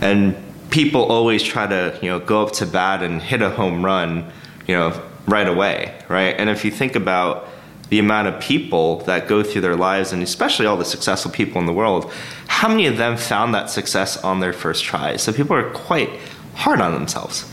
and 0.00 0.36
people 0.70 1.04
always 1.04 1.42
try 1.42 1.66
to 1.66 1.98
you 2.02 2.10
know 2.10 2.18
go 2.18 2.42
up 2.42 2.52
to 2.52 2.66
bat 2.66 3.02
and 3.02 3.22
hit 3.22 3.42
a 3.42 3.50
home 3.50 3.84
run, 3.84 4.30
you 4.66 4.74
know, 4.74 5.00
right 5.26 5.48
away, 5.48 5.98
right? 6.08 6.34
And 6.38 6.50
if 6.50 6.64
you 6.64 6.70
think 6.70 6.96
about 6.96 7.48
the 7.88 7.98
amount 7.98 8.28
of 8.28 8.40
people 8.40 8.98
that 9.04 9.28
go 9.28 9.42
through 9.42 9.60
their 9.60 9.76
lives, 9.76 10.12
and 10.12 10.22
especially 10.22 10.66
all 10.66 10.76
the 10.76 10.84
successful 10.84 11.30
people 11.30 11.60
in 11.60 11.66
the 11.66 11.72
world, 11.72 12.12
how 12.48 12.68
many 12.68 12.86
of 12.86 12.96
them 12.96 13.16
found 13.16 13.54
that 13.54 13.70
success 13.70 14.16
on 14.24 14.40
their 14.40 14.52
first 14.52 14.82
try? 14.84 15.16
So 15.16 15.32
people 15.32 15.56
are 15.56 15.70
quite 15.70 16.10
hard 16.54 16.80
on 16.80 16.92
themselves, 16.94 17.50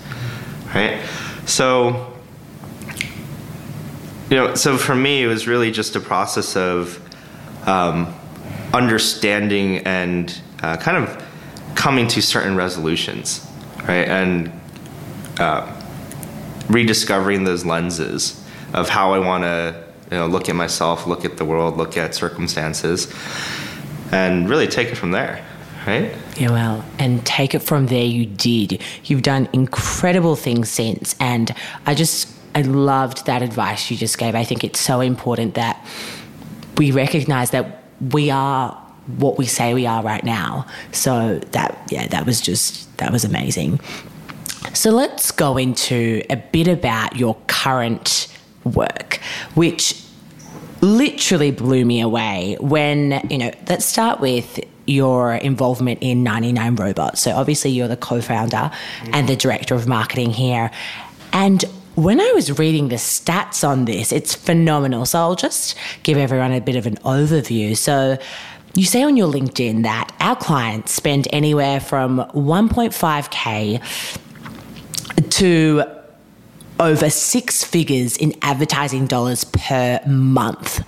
right? 0.73 0.99
So, 1.45 2.13
you 4.29 4.37
know, 4.37 4.55
so 4.55 4.77
for 4.77 4.95
me, 4.95 5.23
it 5.23 5.27
was 5.27 5.47
really 5.47 5.71
just 5.71 5.95
a 5.95 5.99
process 5.99 6.55
of 6.55 6.99
um, 7.67 8.13
understanding 8.73 9.79
and 9.79 10.41
uh, 10.63 10.77
kind 10.77 10.97
of 10.97 11.22
coming 11.75 12.07
to 12.09 12.21
certain 12.21 12.55
resolutions, 12.55 13.49
right? 13.87 14.07
And 14.07 14.51
uh, 15.39 15.81
rediscovering 16.69 17.43
those 17.43 17.65
lenses 17.65 18.43
of 18.73 18.89
how 18.89 19.13
I 19.13 19.19
want 19.19 19.43
to 19.43 19.83
you 20.11 20.17
know, 20.17 20.27
look 20.27 20.49
at 20.49 20.55
myself, 20.55 21.07
look 21.07 21.25
at 21.25 21.37
the 21.37 21.45
world, 21.45 21.77
look 21.77 21.97
at 21.97 22.13
circumstances, 22.15 23.13
and 24.11 24.49
really 24.49 24.67
take 24.67 24.89
it 24.89 24.95
from 24.95 25.11
there 25.11 25.43
right? 25.85 26.15
Yeah, 26.37 26.51
well, 26.51 26.85
and 26.99 27.25
take 27.25 27.53
it 27.53 27.59
from 27.59 27.87
there. 27.87 28.05
You 28.05 28.25
did. 28.25 28.81
You've 29.03 29.21
done 29.21 29.49
incredible 29.53 30.35
things 30.35 30.69
since, 30.69 31.15
and 31.19 31.53
I 31.85 31.93
just 31.93 32.29
I 32.55 32.61
loved 32.61 33.25
that 33.25 33.41
advice 33.41 33.89
you 33.89 33.97
just 33.97 34.17
gave. 34.17 34.35
I 34.35 34.43
think 34.43 34.63
it's 34.63 34.79
so 34.79 35.01
important 35.01 35.55
that 35.55 35.85
we 36.77 36.91
recognize 36.91 37.51
that 37.51 37.83
we 38.11 38.29
are 38.29 38.79
what 39.17 39.37
we 39.37 39.45
say 39.45 39.73
we 39.73 39.85
are 39.85 40.01
right 40.03 40.23
now. 40.23 40.65
So 40.91 41.39
that 41.51 41.87
yeah, 41.89 42.07
that 42.07 42.25
was 42.25 42.41
just 42.41 42.95
that 42.97 43.11
was 43.11 43.23
amazing. 43.23 43.79
So 44.73 44.91
let's 44.91 45.31
go 45.31 45.57
into 45.57 46.23
a 46.29 46.37
bit 46.37 46.67
about 46.67 47.15
your 47.15 47.35
current 47.47 48.27
work, 48.63 49.19
which 49.55 50.01
literally 50.81 51.51
blew 51.51 51.85
me 51.85 52.01
away 52.01 52.57
when, 52.59 53.25
you 53.29 53.37
know, 53.37 53.51
let's 53.69 53.85
start 53.85 54.19
with 54.19 54.59
your 54.85 55.35
involvement 55.35 55.99
in 56.01 56.23
99 56.23 56.75
Robots. 56.75 57.21
So 57.21 57.31
obviously 57.31 57.71
you're 57.71 57.87
the 57.87 57.97
co-founder 57.97 58.57
mm-hmm. 58.57 59.11
and 59.13 59.29
the 59.29 59.35
director 59.35 59.75
of 59.75 59.87
marketing 59.87 60.31
here. 60.31 60.71
And 61.31 61.63
when 61.95 62.19
I 62.19 62.31
was 62.33 62.57
reading 62.57 62.89
the 62.89 62.95
stats 62.95 63.67
on 63.67 63.85
this, 63.85 64.11
it's 64.11 64.35
phenomenal. 64.35 65.05
So 65.05 65.19
I'll 65.19 65.35
just 65.35 65.77
give 66.03 66.17
everyone 66.17 66.51
a 66.51 66.59
bit 66.59 66.75
of 66.75 66.85
an 66.85 66.95
overview. 66.97 67.77
So 67.77 68.17
you 68.75 68.85
say 68.85 69.03
on 69.03 69.17
your 69.17 69.31
LinkedIn 69.31 69.83
that 69.83 70.11
our 70.19 70.35
clients 70.35 70.93
spend 70.93 71.27
anywhere 71.31 71.79
from 71.79 72.17
1.5k 72.33 73.81
to 75.29 75.83
over 76.79 77.09
six 77.09 77.63
figures 77.63 78.17
in 78.17 78.33
advertising 78.41 79.05
dollars 79.05 79.43
per 79.43 79.99
month. 80.07 80.83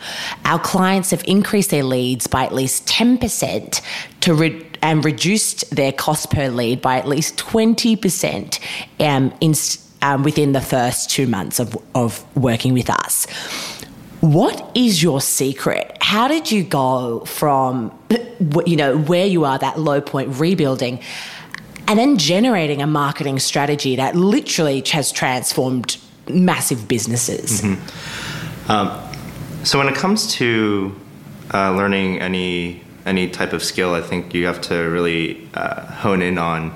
Our 0.46 0.60
clients 0.60 1.12
have 1.12 1.24
increased 1.28 1.70
their 1.70 1.84
leads 1.84 2.28
by 2.28 2.44
at 2.44 2.54
least 2.54 2.88
10% 2.88 3.82
to 4.22 4.34
re- 4.34 4.66
and 4.82 5.06
reduced 5.06 5.70
their 5.76 5.92
cost 5.92 6.32
per 6.32 6.50
lead 6.50 6.82
by 6.82 6.98
at 6.98 7.08
least 7.08 7.38
20% 7.38 8.60
um, 9.00 9.34
in, 9.42 9.54
um, 10.02 10.24
within 10.24 10.54
the 10.54 10.62
first 10.62 11.10
two 11.10 11.28
months 11.28 11.60
of, 11.60 11.78
of 11.94 12.24
working 12.36 12.74
with 12.74 12.90
us. 12.90 13.28
What 14.26 14.72
is 14.76 15.04
your 15.04 15.22
secret? 15.22 15.98
How 16.02 16.28
did 16.28 16.52
you 16.52 16.64
go 16.64 17.20
from, 17.26 17.98
you 18.66 18.76
know, 18.76 18.98
where 18.98 19.26
you 19.26 19.46
are, 19.46 19.58
that 19.60 19.80
low 19.80 20.02
point, 20.02 20.40
rebuilding? 20.40 21.00
and 21.88 22.00
then 22.00 22.18
generating 22.18 22.82
a 22.82 22.88
marketing 22.88 23.40
strategy 23.40 23.96
that 23.96 24.16
literally 24.16 24.84
has 24.92 25.12
transformed 25.12 25.98
massive 26.28 26.88
businesses. 26.88 27.62
Mm-hmm. 27.62 28.72
Um, 28.72 29.64
so 29.64 29.78
when 29.78 29.88
it 29.88 29.96
comes 29.96 30.34
to 30.34 30.96
uh, 31.54 31.72
learning 31.72 32.20
any 32.20 32.82
any 33.06 33.30
type 33.30 33.54
of 33.54 33.64
skill, 33.64 33.94
I 33.94 34.02
think 34.02 34.34
you 34.34 34.48
have 34.48 34.60
to 34.62 34.76
really 34.76 35.48
uh, 35.54 35.86
hone 35.86 36.24
in 36.24 36.40
on. 36.40 36.76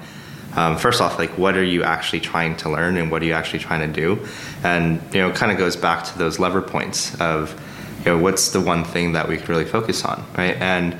Um, 0.59 0.75
first 0.75 0.99
off, 0.99 1.17
like 1.17 1.37
what 1.37 1.55
are 1.55 1.63
you 1.63 1.83
actually 1.83 2.19
trying 2.19 2.57
to 2.57 2.69
learn, 2.69 2.97
and 2.97 3.09
what 3.09 3.21
are 3.21 3.25
you 3.25 3.31
actually 3.31 3.59
trying 3.59 3.79
to 3.79 4.01
do, 4.01 4.27
and 4.61 5.01
you 5.13 5.21
know, 5.21 5.31
kind 5.31 5.53
of 5.53 5.57
goes 5.57 5.77
back 5.77 6.03
to 6.03 6.17
those 6.17 6.37
lever 6.37 6.61
points 6.61 7.15
of, 7.21 7.57
you 7.99 8.11
know, 8.11 8.17
what's 8.17 8.51
the 8.51 8.59
one 8.59 8.83
thing 8.83 9.13
that 9.13 9.29
we 9.29 9.37
could 9.37 9.47
really 9.47 9.63
focus 9.63 10.03
on, 10.03 10.21
right? 10.37 10.57
And 10.57 10.97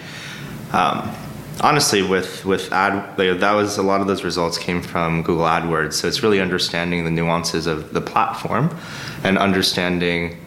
um, 0.72 1.13
honestly, 1.60 2.02
with 2.02 2.45
with 2.45 2.72
ad, 2.72 3.17
that 3.17 3.52
was 3.52 3.78
a 3.78 3.84
lot 3.84 4.00
of 4.00 4.08
those 4.08 4.24
results 4.24 4.58
came 4.58 4.82
from 4.82 5.24
Google 5.24 5.43
AdWords. 5.43 5.91
So 5.91 6.08
it's 6.08 6.24
really 6.24 6.39
understanding 6.39 7.04
the 7.04 7.12
nuances 7.12 7.67
of 7.67 7.91
the 7.91 8.00
platform 8.00 8.74
and 9.26 9.38
understanding 9.38 10.38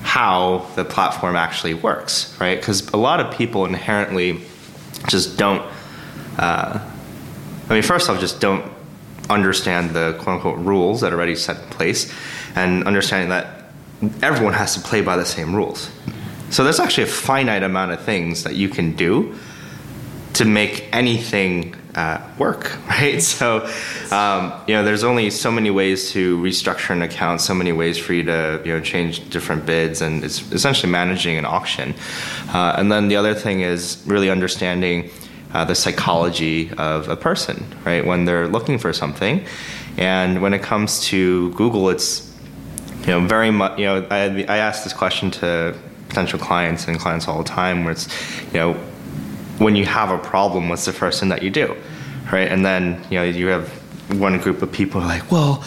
how 0.00 0.66
the 0.76 0.84
platform 0.86 1.36
actually 1.36 1.74
works, 1.74 2.34
right? 2.40 2.58
Because 2.58 2.88
a 2.88 2.96
lot 2.96 3.20
of 3.20 3.36
people 3.36 3.66
inherently 3.66 4.40
just 5.08 5.36
don't. 5.36 5.70
Uh, 6.38 6.80
I 7.70 7.74
mean, 7.74 7.82
first 7.84 8.10
off, 8.10 8.18
just 8.18 8.40
don't 8.40 8.70
understand 9.30 9.90
the 9.90 10.14
quote 10.20 10.36
unquote 10.36 10.58
rules 10.58 11.00
that 11.02 11.12
are 11.12 11.16
already 11.16 11.36
set 11.36 11.62
in 11.62 11.68
place, 11.70 12.12
and 12.56 12.84
understanding 12.84 13.30
that 13.30 13.70
everyone 14.22 14.54
has 14.54 14.74
to 14.74 14.80
play 14.80 15.02
by 15.02 15.16
the 15.16 15.24
same 15.24 15.54
rules. 15.54 15.88
So 16.50 16.64
there's 16.64 16.80
actually 16.80 17.04
a 17.04 17.12
finite 17.12 17.62
amount 17.62 17.92
of 17.92 18.02
things 18.02 18.42
that 18.42 18.56
you 18.56 18.68
can 18.68 18.96
do 18.96 19.36
to 20.32 20.44
make 20.44 20.88
anything 20.92 21.76
uh, 21.94 22.20
work, 22.38 22.76
right? 22.88 23.22
So, 23.22 23.68
um, 24.10 24.52
you 24.66 24.74
know, 24.74 24.84
there's 24.84 25.04
only 25.04 25.30
so 25.30 25.52
many 25.52 25.70
ways 25.70 26.10
to 26.10 26.38
restructure 26.38 26.90
an 26.90 27.02
account, 27.02 27.40
so 27.40 27.54
many 27.54 27.70
ways 27.70 27.98
for 27.98 28.14
you 28.14 28.24
to, 28.24 28.60
you 28.64 28.72
know, 28.72 28.80
change 28.80 29.30
different 29.30 29.64
bids, 29.64 30.00
and 30.00 30.24
it's 30.24 30.50
essentially 30.50 30.90
managing 30.90 31.36
an 31.36 31.44
auction. 31.44 31.94
Uh, 32.48 32.74
and 32.76 32.90
then 32.90 33.06
the 33.06 33.16
other 33.16 33.34
thing 33.34 33.60
is 33.60 34.02
really 34.06 34.28
understanding 34.28 35.10
uh, 35.52 35.64
the 35.64 35.74
psychology 35.74 36.70
of 36.78 37.08
a 37.08 37.16
person, 37.16 37.64
right? 37.84 38.04
When 38.04 38.24
they're 38.24 38.48
looking 38.48 38.78
for 38.78 38.92
something, 38.92 39.44
and 39.96 40.40
when 40.40 40.54
it 40.54 40.62
comes 40.62 41.00
to 41.06 41.52
Google, 41.52 41.90
it's 41.90 42.32
you 43.00 43.08
know 43.08 43.20
very 43.26 43.50
much. 43.50 43.78
You 43.78 43.86
know, 43.86 44.06
I 44.10 44.44
I 44.48 44.58
ask 44.58 44.84
this 44.84 44.92
question 44.92 45.30
to 45.32 45.76
potential 46.08 46.38
clients 46.38 46.88
and 46.88 46.98
clients 46.98 47.28
all 47.28 47.38
the 47.38 47.48
time, 47.48 47.84
where 47.84 47.92
it's 47.92 48.08
you 48.52 48.60
know 48.60 48.74
when 49.58 49.76
you 49.76 49.84
have 49.84 50.10
a 50.10 50.18
problem, 50.18 50.68
what's 50.68 50.84
the 50.84 50.92
first 50.92 51.20
thing 51.20 51.28
that 51.28 51.42
you 51.42 51.50
do, 51.50 51.76
right? 52.32 52.48
And 52.48 52.64
then 52.64 53.04
you 53.10 53.18
know 53.18 53.24
you 53.24 53.48
have 53.48 53.68
one 54.18 54.38
group 54.38 54.62
of 54.62 54.72
people 54.72 55.00
like, 55.00 55.30
well, 55.30 55.64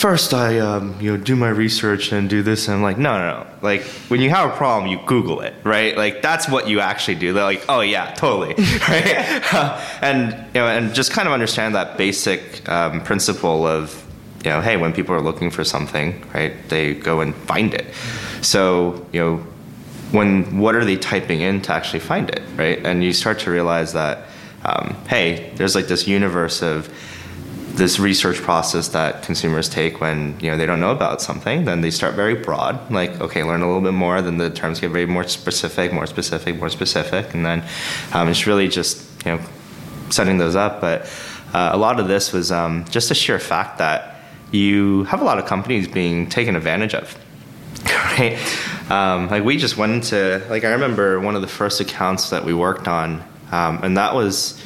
first 0.00 0.32
I 0.32 0.58
um, 0.58 0.98
you 0.98 1.10
know 1.10 1.22
do 1.22 1.36
my 1.36 1.50
research 1.50 2.10
and 2.10 2.28
do 2.28 2.42
this, 2.42 2.68
and 2.68 2.76
I'm 2.76 2.82
like, 2.82 2.96
no, 2.96 3.18
no, 3.18 3.42
no. 3.42 3.46
Like 3.60 3.82
when 4.08 4.20
you 4.20 4.30
have 4.30 4.50
a 4.50 4.56
problem, 4.56 4.90
you 4.90 4.98
Google 5.06 5.42
it, 5.42 5.54
right? 5.62 5.96
Like 5.96 6.22
that's 6.22 6.48
what 6.48 6.68
you 6.68 6.80
actually 6.80 7.16
do. 7.16 7.32
They're 7.34 7.44
like, 7.44 7.64
oh 7.68 7.80
yeah, 7.80 8.14
totally, 8.14 8.54
right? 8.88 9.44
and 10.02 10.32
you 10.32 10.60
know, 10.60 10.66
and 10.66 10.94
just 10.94 11.12
kind 11.12 11.28
of 11.28 11.34
understand 11.34 11.74
that 11.74 11.98
basic 11.98 12.66
um, 12.68 13.02
principle 13.02 13.66
of 13.66 14.06
you 14.42 14.50
know, 14.50 14.62
hey, 14.62 14.78
when 14.78 14.94
people 14.94 15.14
are 15.14 15.20
looking 15.20 15.50
for 15.50 15.64
something, 15.64 16.24
right, 16.32 16.54
they 16.70 16.94
go 16.94 17.20
and 17.20 17.34
find 17.34 17.74
it. 17.74 17.86
So 18.40 19.06
you 19.12 19.20
know 19.20 19.36
when 20.12 20.58
what 20.58 20.74
are 20.74 20.84
they 20.84 20.96
typing 20.96 21.42
in 21.42 21.60
to 21.62 21.72
actually 21.72 22.00
find 22.00 22.30
it, 22.30 22.42
right? 22.56 22.84
And 22.84 23.04
you 23.04 23.12
start 23.12 23.38
to 23.40 23.50
realize 23.50 23.92
that, 23.92 24.26
um, 24.64 24.96
hey, 25.08 25.52
there's 25.56 25.74
like 25.74 25.86
this 25.88 26.08
universe 26.08 26.62
of 26.62 26.88
this 27.80 27.98
research 27.98 28.36
process 28.36 28.88
that 28.88 29.22
consumers 29.22 29.66
take 29.66 30.02
when 30.02 30.38
you 30.38 30.50
know 30.50 30.56
they 30.58 30.66
don't 30.66 30.80
know 30.80 30.90
about 30.90 31.22
something. 31.22 31.64
Then 31.64 31.80
they 31.80 31.90
start 31.90 32.14
very 32.14 32.34
broad, 32.34 32.90
like 32.90 33.18
okay, 33.22 33.42
learn 33.42 33.62
a 33.62 33.66
little 33.66 33.80
bit 33.80 33.94
more. 33.94 34.20
Then 34.20 34.36
the 34.36 34.50
terms 34.50 34.80
get 34.80 34.90
very 34.90 35.06
more 35.06 35.26
specific, 35.26 35.90
more 35.90 36.06
specific, 36.06 36.58
more 36.58 36.68
specific, 36.68 37.32
and 37.32 37.44
then 37.44 37.64
um, 38.12 38.28
it's 38.28 38.46
really 38.46 38.68
just 38.68 39.02
you 39.24 39.32
know 39.32 39.40
setting 40.10 40.36
those 40.36 40.56
up. 40.56 40.82
But 40.82 41.06
uh, 41.54 41.70
a 41.72 41.78
lot 41.78 41.98
of 41.98 42.06
this 42.06 42.34
was 42.34 42.52
um, 42.52 42.84
just 42.90 43.10
a 43.10 43.14
sheer 43.14 43.38
fact 43.38 43.78
that 43.78 44.20
you 44.52 45.04
have 45.04 45.22
a 45.22 45.24
lot 45.24 45.38
of 45.38 45.46
companies 45.46 45.88
being 45.88 46.28
taken 46.28 46.56
advantage 46.56 46.94
of, 46.94 47.16
right? 47.86 48.36
Um, 48.90 49.30
like 49.30 49.42
we 49.42 49.56
just 49.56 49.78
went 49.78 49.92
into 49.92 50.46
like 50.50 50.64
I 50.64 50.72
remember 50.72 51.18
one 51.18 51.34
of 51.34 51.40
the 51.40 51.48
first 51.48 51.80
accounts 51.80 52.28
that 52.28 52.44
we 52.44 52.52
worked 52.52 52.88
on, 52.88 53.22
um, 53.50 53.82
and 53.82 53.96
that 53.96 54.14
was 54.14 54.60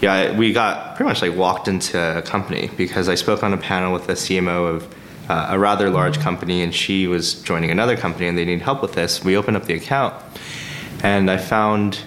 yeah 0.00 0.36
we 0.36 0.52
got 0.52 0.96
pretty 0.96 1.08
much 1.08 1.22
like 1.22 1.36
walked 1.36 1.68
into 1.68 1.98
a 2.18 2.22
company 2.22 2.70
because 2.76 3.08
I 3.08 3.14
spoke 3.14 3.42
on 3.42 3.52
a 3.52 3.58
panel 3.58 3.92
with 3.92 4.06
the 4.06 4.14
CMO 4.14 4.76
of 4.76 4.94
uh, 5.30 5.46
a 5.50 5.58
rather 5.58 5.90
large 5.90 6.18
company, 6.18 6.60
and 6.60 6.74
she 6.74 7.06
was 7.06 7.34
joining 7.42 7.70
another 7.70 7.96
company, 7.96 8.26
and 8.26 8.36
they 8.36 8.44
needed 8.44 8.62
help 8.62 8.82
with 8.82 8.94
this. 8.94 9.22
We 9.22 9.36
opened 9.36 9.56
up 9.56 9.64
the 9.64 9.74
account, 9.74 10.12
and 11.04 11.30
I 11.30 11.36
found, 11.36 12.00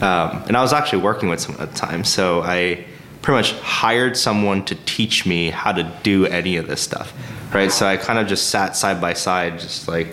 um, 0.00 0.42
and 0.48 0.56
I 0.56 0.62
was 0.62 0.72
actually 0.72 1.02
working 1.02 1.28
with 1.28 1.40
someone 1.40 1.62
at 1.62 1.72
the 1.72 1.76
time, 1.76 2.04
so 2.04 2.40
I 2.40 2.86
pretty 3.20 3.36
much 3.36 3.52
hired 3.60 4.16
someone 4.16 4.64
to 4.64 4.74
teach 4.86 5.26
me 5.26 5.50
how 5.50 5.72
to 5.72 5.84
do 6.02 6.24
any 6.24 6.56
of 6.56 6.68
this 6.68 6.80
stuff, 6.80 7.12
right? 7.52 7.70
So 7.70 7.86
I 7.86 7.98
kind 7.98 8.18
of 8.18 8.26
just 8.26 8.48
sat 8.48 8.76
side 8.76 8.98
by 8.98 9.12
side, 9.12 9.58
just 9.58 9.86
like 9.86 10.08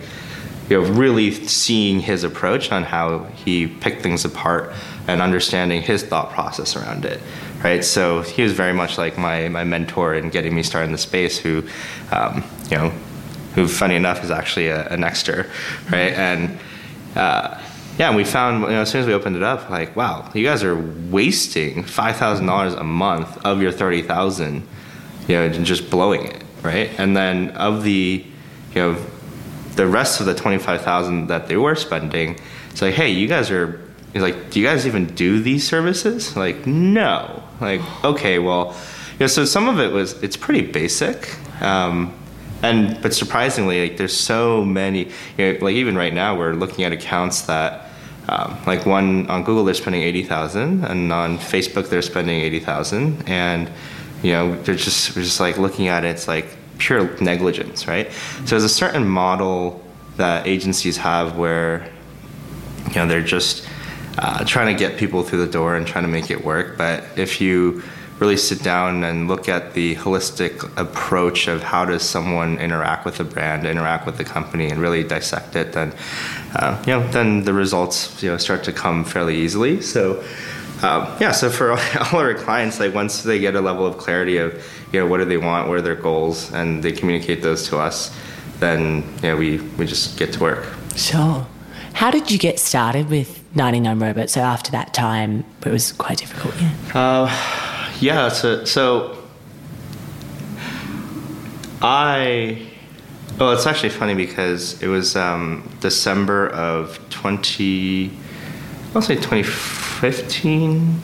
you 0.68 0.80
know, 0.80 0.88
really 0.90 1.32
seeing 1.32 2.00
his 2.00 2.22
approach 2.22 2.70
on 2.70 2.84
how 2.84 3.24
he 3.34 3.66
picked 3.66 4.02
things 4.02 4.26
apart 4.26 4.72
and 5.12 5.22
understanding 5.22 5.82
his 5.82 6.02
thought 6.02 6.30
process 6.30 6.76
around 6.76 7.04
it, 7.04 7.20
right? 7.62 7.84
So 7.84 8.22
he 8.22 8.42
was 8.42 8.52
very 8.52 8.72
much 8.72 8.98
like 8.98 9.18
my, 9.18 9.48
my 9.48 9.64
mentor 9.64 10.14
in 10.14 10.30
getting 10.30 10.54
me 10.54 10.62
started 10.62 10.86
in 10.86 10.92
the 10.92 10.98
space 10.98 11.38
who, 11.38 11.64
um, 12.12 12.44
you 12.70 12.76
know, 12.76 12.90
who 13.54 13.66
funny 13.66 13.96
enough 13.96 14.22
is 14.22 14.30
actually 14.30 14.68
a, 14.68 14.96
Nexter, 14.96 15.50
right? 15.90 16.12
And, 16.12 16.58
uh, 17.16 17.60
yeah, 17.98 18.14
we 18.14 18.24
found 18.24 18.62
you 18.62 18.70
know, 18.70 18.82
as 18.82 18.90
soon 18.90 19.02
as 19.02 19.06
we 19.06 19.12
opened 19.12 19.36
it 19.36 19.42
up, 19.42 19.68
like, 19.68 19.94
wow, 19.96 20.30
you 20.32 20.44
guys 20.44 20.62
are 20.62 20.76
wasting 21.10 21.82
five 21.82 22.16
thousand 22.16 22.46
dollars 22.46 22.72
a 22.72 22.84
month 22.84 23.44
of 23.44 23.60
your 23.60 23.72
thirty 23.72 24.00
thousand, 24.00 24.66
you 25.28 25.34
know, 25.34 25.42
and 25.42 25.66
just 25.66 25.90
blowing 25.90 26.24
it, 26.24 26.42
right? 26.62 26.88
And 26.98 27.14
then 27.14 27.50
of 27.50 27.82
the, 27.82 28.24
you 28.74 28.80
know, 28.80 28.96
the 29.76 29.86
rest 29.86 30.20
of 30.20 30.26
the 30.26 30.34
25,000 30.34 31.28
that 31.28 31.48
they 31.48 31.56
were 31.56 31.74
spending, 31.74 32.38
it's 32.70 32.82
like, 32.82 32.94
hey, 32.94 33.10
you 33.10 33.26
guys 33.26 33.50
are, 33.50 33.80
like, 34.14 34.50
do 34.50 34.60
you 34.60 34.66
guys 34.66 34.86
even 34.86 35.06
do 35.14 35.40
these 35.40 35.66
services? 35.66 36.36
Like, 36.36 36.66
no. 36.66 37.42
Like, 37.60 37.80
okay, 38.04 38.38
well, 38.38 38.76
you 39.12 39.20
know, 39.20 39.26
so 39.26 39.44
some 39.44 39.68
of 39.68 39.78
it 39.78 39.92
was, 39.92 40.20
it's 40.22 40.36
pretty 40.36 40.62
basic. 40.62 41.36
Um, 41.62 42.14
and, 42.62 43.00
but 43.02 43.14
surprisingly, 43.14 43.88
like, 43.88 43.96
there's 43.96 44.16
so 44.16 44.64
many, 44.64 45.10
you 45.38 45.52
know, 45.52 45.58
like, 45.60 45.74
even 45.76 45.96
right 45.96 46.12
now, 46.12 46.36
we're 46.36 46.54
looking 46.54 46.84
at 46.84 46.92
accounts 46.92 47.42
that, 47.42 47.88
um, 48.28 48.58
like 48.66 48.86
one 48.86 49.28
on 49.28 49.44
Google, 49.44 49.64
they're 49.64 49.74
spending 49.74 50.02
80,000, 50.02 50.84
and 50.84 51.12
on 51.12 51.38
Facebook, 51.38 51.88
they're 51.88 52.02
spending 52.02 52.40
80,000. 52.40 53.28
And, 53.28 53.70
you 54.22 54.32
know, 54.32 54.60
they're 54.62 54.74
just, 54.74 55.16
we're 55.16 55.22
just 55.22 55.40
like 55.40 55.58
looking 55.58 55.88
at 55.88 56.04
it, 56.04 56.08
it's 56.08 56.28
like, 56.28 56.56
pure 56.80 57.16
negligence, 57.20 57.86
right? 57.86 58.10
So 58.10 58.46
there's 58.46 58.64
a 58.64 58.68
certain 58.68 59.06
model 59.06 59.84
that 60.16 60.46
agencies 60.46 60.96
have 60.96 61.36
where 61.36 61.88
you 62.88 62.96
know 62.96 63.06
they're 63.06 63.22
just 63.22 63.68
uh, 64.18 64.44
trying 64.44 64.74
to 64.74 64.78
get 64.78 64.98
people 64.98 65.22
through 65.22 65.44
the 65.44 65.50
door 65.50 65.76
and 65.76 65.86
trying 65.86 66.04
to 66.04 66.10
make 66.10 66.30
it 66.30 66.44
work. 66.44 66.76
But 66.76 67.04
if 67.16 67.40
you 67.40 67.82
really 68.20 68.36
sit 68.36 68.62
down 68.62 69.02
and 69.02 69.28
look 69.28 69.48
at 69.48 69.72
the 69.72 69.96
holistic 69.96 70.62
approach 70.76 71.48
of 71.48 71.62
how 71.62 71.86
does 71.86 72.02
someone 72.02 72.58
interact 72.58 73.06
with 73.06 73.16
the 73.16 73.24
brand, 73.24 73.66
interact 73.66 74.04
with 74.04 74.18
the 74.18 74.24
company, 74.24 74.68
and 74.68 74.80
really 74.80 75.02
dissect 75.02 75.56
it, 75.56 75.72
then 75.72 75.92
uh, 76.54 76.82
you 76.86 76.92
know 76.92 77.06
then 77.08 77.44
the 77.44 77.54
results 77.54 78.22
you 78.22 78.30
know 78.30 78.36
start 78.36 78.62
to 78.64 78.72
come 78.72 79.04
fairly 79.04 79.36
easily. 79.36 79.80
So. 79.80 80.22
Um, 80.82 81.14
yeah, 81.20 81.32
so 81.32 81.50
for 81.50 81.72
all 82.12 82.20
our 82.20 82.32
clients, 82.32 82.80
like 82.80 82.94
once 82.94 83.22
they 83.22 83.38
get 83.38 83.54
a 83.54 83.60
level 83.60 83.86
of 83.86 83.98
clarity 83.98 84.38
of, 84.38 84.66
you 84.94 85.00
know, 85.00 85.06
what 85.06 85.18
do 85.18 85.26
they 85.26 85.36
want, 85.36 85.68
what 85.68 85.76
are 85.76 85.82
their 85.82 85.94
goals, 85.94 86.50
and 86.54 86.82
they 86.82 86.90
communicate 86.90 87.42
those 87.42 87.68
to 87.68 87.76
us, 87.76 88.18
then 88.60 89.04
yeah, 89.22 89.34
we 89.34 89.58
we 89.76 89.84
just 89.84 90.18
get 90.18 90.32
to 90.32 90.40
work. 90.40 90.66
Sure. 90.96 91.46
How 91.94 92.10
did 92.10 92.30
you 92.30 92.38
get 92.38 92.58
started 92.58 93.10
with 93.10 93.42
99 93.54 93.98
Robots? 93.98 94.32
So 94.32 94.40
after 94.40 94.70
that 94.72 94.94
time, 94.94 95.44
it 95.64 95.70
was 95.70 95.92
quite 95.92 96.18
difficult. 96.18 96.54
Yeah. 96.60 96.72
Uh, 96.94 97.90
yeah. 98.00 98.28
So 98.28 98.64
so 98.64 99.18
I. 101.82 102.66
Well, 103.38 103.52
it's 103.52 103.66
actually 103.66 103.90
funny 103.90 104.14
because 104.14 104.82
it 104.82 104.88
was 104.88 105.16
um, 105.16 105.68
December 105.80 106.48
of 106.50 106.98
20. 107.08 108.10
I'll 108.94 109.00
say 109.00 109.14
2015. 109.14 111.00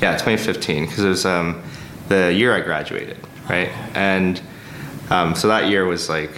Yeah, 0.00 0.12
2015, 0.12 0.84
because 0.84 1.04
it 1.04 1.08
was 1.08 1.24
um, 1.24 1.62
the 2.08 2.32
year 2.32 2.54
I 2.54 2.60
graduated, 2.60 3.16
right? 3.48 3.68
And 3.94 4.40
um, 5.10 5.34
so 5.34 5.48
that 5.48 5.68
year 5.70 5.86
was 5.86 6.08
like, 6.08 6.30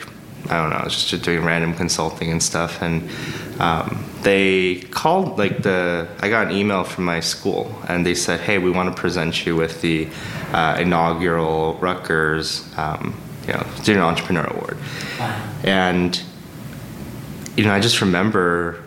I 0.49 0.57
don't 0.61 0.71
know, 0.71 0.77
I 0.77 0.85
was 0.85 1.05
just 1.05 1.25
doing 1.25 1.45
random 1.45 1.75
consulting 1.75 2.31
and 2.31 2.43
stuff. 2.43 2.81
And 2.81 3.09
um, 3.61 4.05
they 4.23 4.77
called, 4.91 5.39
like, 5.39 5.63
the, 5.63 6.09
I 6.21 6.29
got 6.29 6.49
an 6.49 6.57
email 6.57 6.83
from 6.83 7.05
my 7.05 7.21
school, 7.21 7.75
and 7.89 8.05
they 8.05 8.15
said, 8.15 8.41
hey, 8.41 8.59
we 8.59 8.71
want 8.71 8.95
to 8.95 9.01
present 9.01 9.45
you 9.45 9.55
with 9.55 9.81
the 9.83 10.09
uh, 10.53 10.79
inaugural 10.81 11.75
Rutgers, 11.75 12.67
um, 12.77 13.15
you 13.47 13.53
know, 13.53 13.65
Student 13.77 14.05
Entrepreneur 14.05 14.45
Award. 14.45 14.79
Wow. 15.19 15.55
And, 15.65 16.23
you 17.57 17.65
know, 17.65 17.73
I 17.73 17.81
just 17.81 18.01
remember 18.01 18.83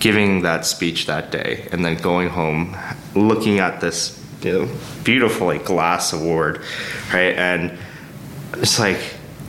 giving 0.00 0.42
that 0.42 0.66
speech 0.66 1.06
that 1.06 1.30
day 1.30 1.66
and 1.72 1.82
then 1.82 1.96
going 1.96 2.28
home 2.28 2.76
looking 3.14 3.58
at 3.58 3.80
this 3.80 4.22
you 4.42 4.52
know, 4.52 4.74
beautiful 5.02 5.46
like 5.46 5.64
glass 5.64 6.12
award 6.12 6.60
right 7.10 7.34
and 7.36 7.78
it's 8.54 8.78
like 8.78 8.98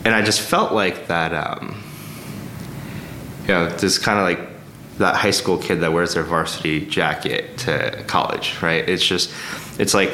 and 0.06 0.16
i 0.16 0.22
just 0.22 0.40
felt 0.40 0.72
like 0.72 1.08
that 1.08 1.34
um 1.34 1.84
you 3.48 3.54
know 3.54 3.70
this 3.70 3.98
kind 3.98 4.20
of 4.20 4.26
like 4.26 4.50
that 4.98 5.16
high 5.16 5.32
school 5.32 5.58
kid 5.58 5.82
that 5.82 5.92
wears 5.92 6.14
their 6.14 6.24
varsity 6.24 6.86
jacket 6.86 7.58
to 7.58 8.04
college 8.08 8.62
right 8.62 8.88
it's 8.88 9.06
just 9.06 9.32
it's 9.80 9.94
like 9.94 10.12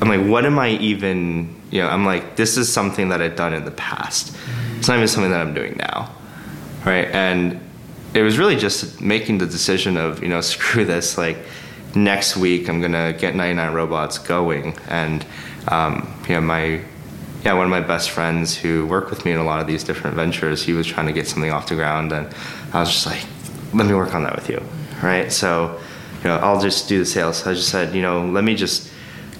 i'm 0.00 0.08
like 0.08 0.26
what 0.26 0.44
am 0.44 0.58
i 0.58 0.70
even 0.70 1.54
you 1.70 1.80
know 1.80 1.88
i'm 1.88 2.04
like 2.04 2.36
this 2.36 2.56
is 2.56 2.72
something 2.72 3.10
that 3.10 3.22
i've 3.22 3.36
done 3.36 3.54
in 3.54 3.64
the 3.64 3.70
past 3.70 4.36
it's 4.78 4.88
not 4.88 4.96
even 4.96 5.06
something 5.08 5.30
that 5.30 5.40
i'm 5.40 5.54
doing 5.54 5.76
now 5.76 6.10
right? 6.84 7.08
And 7.08 7.60
it 8.14 8.22
was 8.22 8.38
really 8.38 8.56
just 8.56 9.00
making 9.00 9.38
the 9.38 9.46
decision 9.46 9.96
of 9.96 10.22
you 10.22 10.28
know 10.28 10.40
screw 10.52 10.84
this 10.84 11.18
like 11.18 11.38
next 11.94 12.36
week 12.36 12.68
I'm 12.68 12.80
gonna 12.80 13.12
get 13.12 13.34
99 13.34 13.72
robots 13.72 14.18
going 14.18 14.76
and 14.88 15.24
um, 15.68 16.12
you 16.28 16.34
know 16.34 16.40
my 16.40 16.82
yeah 17.44 17.52
one 17.52 17.64
of 17.64 17.70
my 17.70 17.80
best 17.80 18.10
friends 18.10 18.56
who 18.56 18.86
worked 18.86 19.10
with 19.10 19.24
me 19.24 19.32
in 19.32 19.38
a 19.38 19.44
lot 19.44 19.60
of 19.60 19.66
these 19.66 19.84
different 19.84 20.16
ventures 20.16 20.62
he 20.62 20.72
was 20.72 20.86
trying 20.86 21.06
to 21.06 21.12
get 21.12 21.26
something 21.26 21.50
off 21.50 21.68
the 21.68 21.74
ground 21.74 22.12
and 22.12 22.26
I 22.72 22.80
was 22.80 22.90
just 22.90 23.06
like 23.06 23.24
let 23.72 23.86
me 23.86 23.94
work 23.94 24.14
on 24.14 24.22
that 24.24 24.34
with 24.34 24.48
you 24.48 24.60
right? 25.02 25.30
So 25.32 25.78
you 26.22 26.24
know 26.24 26.36
I'll 26.36 26.60
just 26.60 26.88
do 26.88 26.98
the 26.98 27.06
sales. 27.06 27.38
So 27.38 27.50
I 27.50 27.54
just 27.54 27.68
said 27.68 27.94
you 27.94 28.02
know 28.02 28.26
let 28.26 28.44
me 28.44 28.54
just 28.54 28.90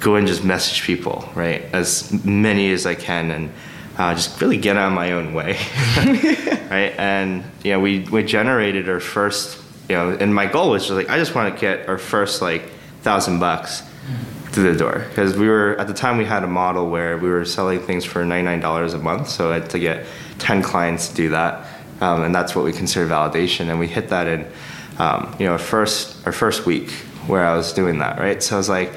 go 0.01 0.17
and 0.17 0.27
just 0.27 0.45
message 0.45 0.83
people 0.83 1.29
right 1.35 1.63
as 1.73 2.25
many 2.25 2.73
as 2.73 2.87
I 2.87 2.95
can 2.95 3.31
and 3.31 3.53
uh, 3.99 4.15
just 4.15 4.41
really 4.41 4.57
get 4.57 4.77
out 4.77 4.89
of 4.89 4.95
my 4.95 5.13
own 5.13 5.35
way, 5.35 5.59
right? 6.71 6.95
And 6.97 7.45
you 7.63 7.73
know, 7.73 7.81
we 7.81 8.01
we 8.01 8.23
generated 8.23 8.89
our 8.89 9.01
first, 9.01 9.63
you 9.89 9.97
know, 9.97 10.11
and 10.13 10.35
my 10.35 10.47
goal 10.47 10.71
was 10.71 10.85
just 10.85 10.95
like 10.95 11.11
I 11.11 11.19
just 11.19 11.35
want 11.35 11.55
to 11.55 11.61
get 11.61 11.89
our 11.89 11.99
first 11.99 12.41
like 12.41 12.71
thousand 13.03 13.41
bucks 13.41 13.83
through 14.53 14.73
the 14.73 14.79
door 14.79 15.05
because 15.09 15.37
we 15.37 15.49
were 15.49 15.77
at 15.79 15.87
the 15.87 15.95
time 15.95 16.19
we 16.19 16.25
had 16.25 16.43
a 16.43 16.49
model 16.49 16.91
where 16.91 17.17
we 17.17 17.29
were 17.29 17.45
selling 17.45 17.79
things 17.81 18.05
for 18.05 18.25
ninety 18.25 18.45
nine 18.45 18.61
dollars 18.61 18.95
a 18.95 18.99
month, 18.99 19.29
so 19.29 19.51
I 19.51 19.55
had 19.55 19.71
to 19.71 19.79
get 19.79 20.07
ten 20.39 20.63
clients 20.63 21.09
to 21.09 21.15
do 21.15 21.29
that, 21.31 21.67
um, 22.01 22.23
and 22.23 22.35
that's 22.35 22.55
what 22.55 22.65
we 22.65 22.73
consider 22.73 23.07
validation, 23.07 23.69
and 23.69 23.79
we 23.79 23.87
hit 23.87 24.09
that 24.09 24.27
in, 24.27 24.47
um, 24.99 25.35
you 25.39 25.47
know, 25.47 25.53
our 25.53 25.59
first 25.59 26.27
our 26.27 26.33
first 26.33 26.67
week 26.67 26.91
where 27.27 27.45
I 27.45 27.57
was 27.57 27.73
doing 27.73 27.99
that, 27.99 28.19
right? 28.19 28.43
So 28.43 28.57
I 28.57 28.59
was 28.59 28.69
like, 28.69 28.93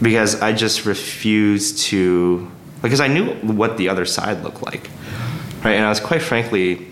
because 0.00 0.40
I 0.40 0.52
just 0.52 0.86
refused 0.86 1.78
to 1.86 2.50
because 2.82 3.00
I 3.00 3.08
knew 3.08 3.34
what 3.34 3.76
the 3.76 3.88
other 3.88 4.04
side 4.04 4.42
looked 4.44 4.62
like, 4.62 4.88
right? 5.64 5.72
And 5.72 5.84
I 5.84 5.88
was 5.88 6.00
quite 6.00 6.22
frankly 6.22 6.86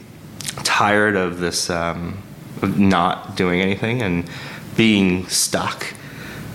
tired 0.64 1.14
of 1.14 1.38
this 1.38 1.70
um, 1.70 2.18
not 2.62 3.36
doing 3.36 3.60
anything 3.60 4.02
and 4.02 4.28
being 4.76 5.26
stuck, 5.28 5.94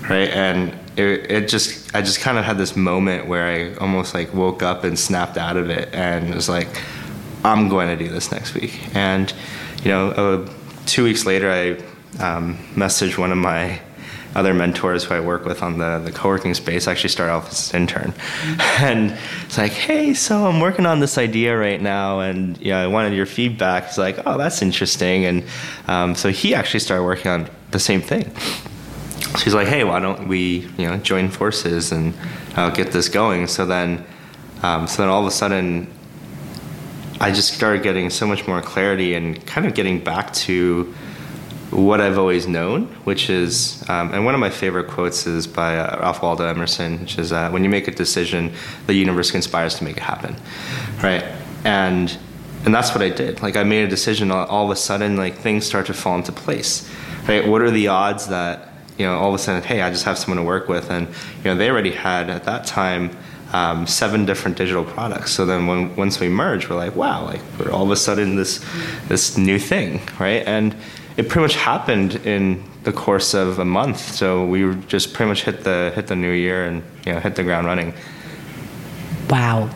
right? 0.09 0.29
And 0.29 0.77
it, 0.97 1.31
it 1.31 1.49
just 1.49 1.95
I 1.95 2.01
just 2.01 2.19
kind 2.19 2.37
of 2.37 2.45
had 2.45 2.57
this 2.57 2.75
moment 2.75 3.27
where 3.27 3.45
I 3.47 3.75
almost 3.75 4.13
like 4.13 4.33
woke 4.33 4.61
up 4.63 4.83
and 4.83 4.97
snapped 4.97 5.37
out 5.37 5.57
of 5.57 5.69
it 5.69 5.93
and 5.93 6.33
was 6.33 6.49
like, 6.49 6.67
I'm 7.43 7.69
going 7.69 7.87
to 7.87 8.03
do 8.03 8.11
this 8.11 8.31
next 8.31 8.53
week. 8.53 8.79
And 8.95 9.33
you 9.83 9.91
know, 9.91 10.09
uh, 10.09 10.49
two 10.85 11.03
weeks 11.03 11.25
later, 11.25 11.49
I 11.49 11.71
um, 12.23 12.57
messaged 12.75 13.17
one 13.17 13.31
of 13.31 13.37
my 13.37 13.79
other 14.35 14.53
mentors 14.53 15.03
who 15.03 15.13
I 15.13 15.19
work 15.19 15.45
with 15.45 15.61
on 15.61 15.77
the, 15.77 15.99
the 15.99 16.11
co-working 16.11 16.53
space 16.53 16.87
actually 16.87 17.09
started 17.09 17.33
off 17.33 17.49
as 17.49 17.73
an 17.73 17.81
intern. 17.81 18.13
And 18.79 19.15
it's 19.45 19.57
like, 19.57 19.73
hey, 19.73 20.13
so 20.13 20.47
I'm 20.47 20.59
working 20.59 20.85
on 20.87 21.01
this 21.01 21.17
idea 21.17 21.55
right 21.55 21.79
now 21.79 22.21
and 22.21 22.57
yeah, 22.57 22.79
I 22.79 22.87
wanted 22.87 23.13
your 23.13 23.27
feedback. 23.27 23.85
It's 23.85 23.97
like, 23.97 24.19
oh, 24.25 24.37
that's 24.37 24.61
interesting. 24.61 25.25
And 25.25 25.43
um, 25.87 26.15
so 26.15 26.29
he 26.29 26.55
actually 26.55 26.79
started 26.79 27.03
working 27.03 27.29
on 27.29 27.49
the 27.69 27.79
same 27.79 28.01
thing. 28.01 28.31
So 29.31 29.45
he's 29.45 29.53
like, 29.53 29.67
hey, 29.67 29.83
why 29.83 29.99
don't 29.99 30.27
we, 30.27 30.67
you 30.77 30.87
know, 30.87 30.97
join 30.97 31.29
forces 31.29 31.91
and 31.91 32.13
uh, 32.55 32.69
get 32.69 32.91
this 32.91 33.07
going? 33.07 33.47
So 33.47 33.65
then, 33.65 34.05
um, 34.61 34.87
so 34.87 35.01
then 35.01 35.09
all 35.09 35.21
of 35.21 35.27
a 35.27 35.31
sudden, 35.31 35.91
I 37.21 37.31
just 37.31 37.53
started 37.53 37.81
getting 37.81 38.09
so 38.09 38.27
much 38.27 38.47
more 38.47 38.61
clarity 38.61 39.13
and 39.13 39.45
kind 39.45 39.65
of 39.65 39.73
getting 39.73 40.03
back 40.03 40.33
to 40.33 40.93
what 41.69 42.01
I've 42.01 42.17
always 42.17 42.47
known, 42.47 42.87
which 43.05 43.29
is, 43.29 43.87
um, 43.89 44.13
and 44.13 44.25
one 44.25 44.33
of 44.33 44.41
my 44.41 44.49
favorite 44.49 44.89
quotes 44.89 45.25
is 45.25 45.47
by 45.47 45.77
uh, 45.77 45.99
Ralph 46.01 46.21
Waldo 46.21 46.45
Emerson, 46.45 46.99
which 46.99 47.17
is, 47.17 47.31
uh, 47.31 47.49
"When 47.49 47.63
you 47.63 47.69
make 47.69 47.87
a 47.87 47.91
decision, 47.91 48.51
the 48.87 48.93
universe 48.93 49.31
conspires 49.31 49.75
to 49.75 49.85
make 49.85 49.95
it 49.97 50.03
happen," 50.03 50.35
right? 51.01 51.23
And 51.63 52.17
and 52.65 52.75
that's 52.75 52.91
what 52.91 53.01
I 53.01 53.09
did. 53.09 53.41
Like 53.41 53.55
I 53.55 53.63
made 53.63 53.85
a 53.85 53.87
decision, 53.87 54.31
all, 54.31 54.45
all 54.47 54.65
of 54.65 54.71
a 54.71 54.75
sudden, 54.75 55.15
like 55.15 55.35
things 55.35 55.65
start 55.65 55.85
to 55.85 55.93
fall 55.93 56.17
into 56.17 56.31
place, 56.33 56.89
right? 57.27 57.47
What 57.47 57.61
are 57.61 57.71
the 57.71 57.87
odds 57.87 58.27
that 58.27 58.70
you 59.01 59.07
know 59.07 59.17
all 59.17 59.29
of 59.29 59.35
a 59.35 59.39
sudden, 59.39 59.63
hey, 59.63 59.81
I 59.81 59.89
just 59.89 60.05
have 60.05 60.17
someone 60.19 60.37
to 60.37 60.43
work 60.43 60.69
with, 60.69 60.91
and 60.91 61.07
you 61.07 61.45
know 61.45 61.55
they 61.55 61.69
already 61.69 61.91
had 61.91 62.29
at 62.29 62.43
that 62.45 62.65
time. 62.65 63.17
Um, 63.53 63.85
seven 63.85 64.25
different 64.25 64.55
digital 64.55 64.85
products. 64.85 65.33
So 65.33 65.45
then, 65.45 65.67
when 65.67 65.93
once 65.97 66.21
we 66.21 66.29
merged, 66.29 66.69
we're 66.69 66.77
like, 66.77 66.95
wow, 66.95 67.25
like 67.25 67.41
we're 67.59 67.69
all 67.69 67.83
of 67.83 67.91
a 67.91 67.97
sudden 67.97 68.37
this 68.37 68.63
this 69.09 69.37
new 69.37 69.59
thing, 69.59 69.99
right? 70.21 70.41
And 70.47 70.73
it 71.17 71.27
pretty 71.27 71.41
much 71.41 71.55
happened 71.55 72.15
in 72.25 72.63
the 72.83 72.93
course 72.93 73.33
of 73.33 73.59
a 73.59 73.65
month. 73.65 73.99
So 73.99 74.45
we 74.45 74.73
just 74.85 75.13
pretty 75.13 75.27
much 75.27 75.43
hit 75.43 75.65
the 75.65 75.91
hit 75.93 76.07
the 76.07 76.15
new 76.15 76.31
year 76.31 76.65
and 76.65 76.81
you 77.05 77.11
know 77.11 77.19
hit 77.19 77.35
the 77.35 77.43
ground 77.43 77.67
running. 77.67 77.93
Wow, 79.29 79.69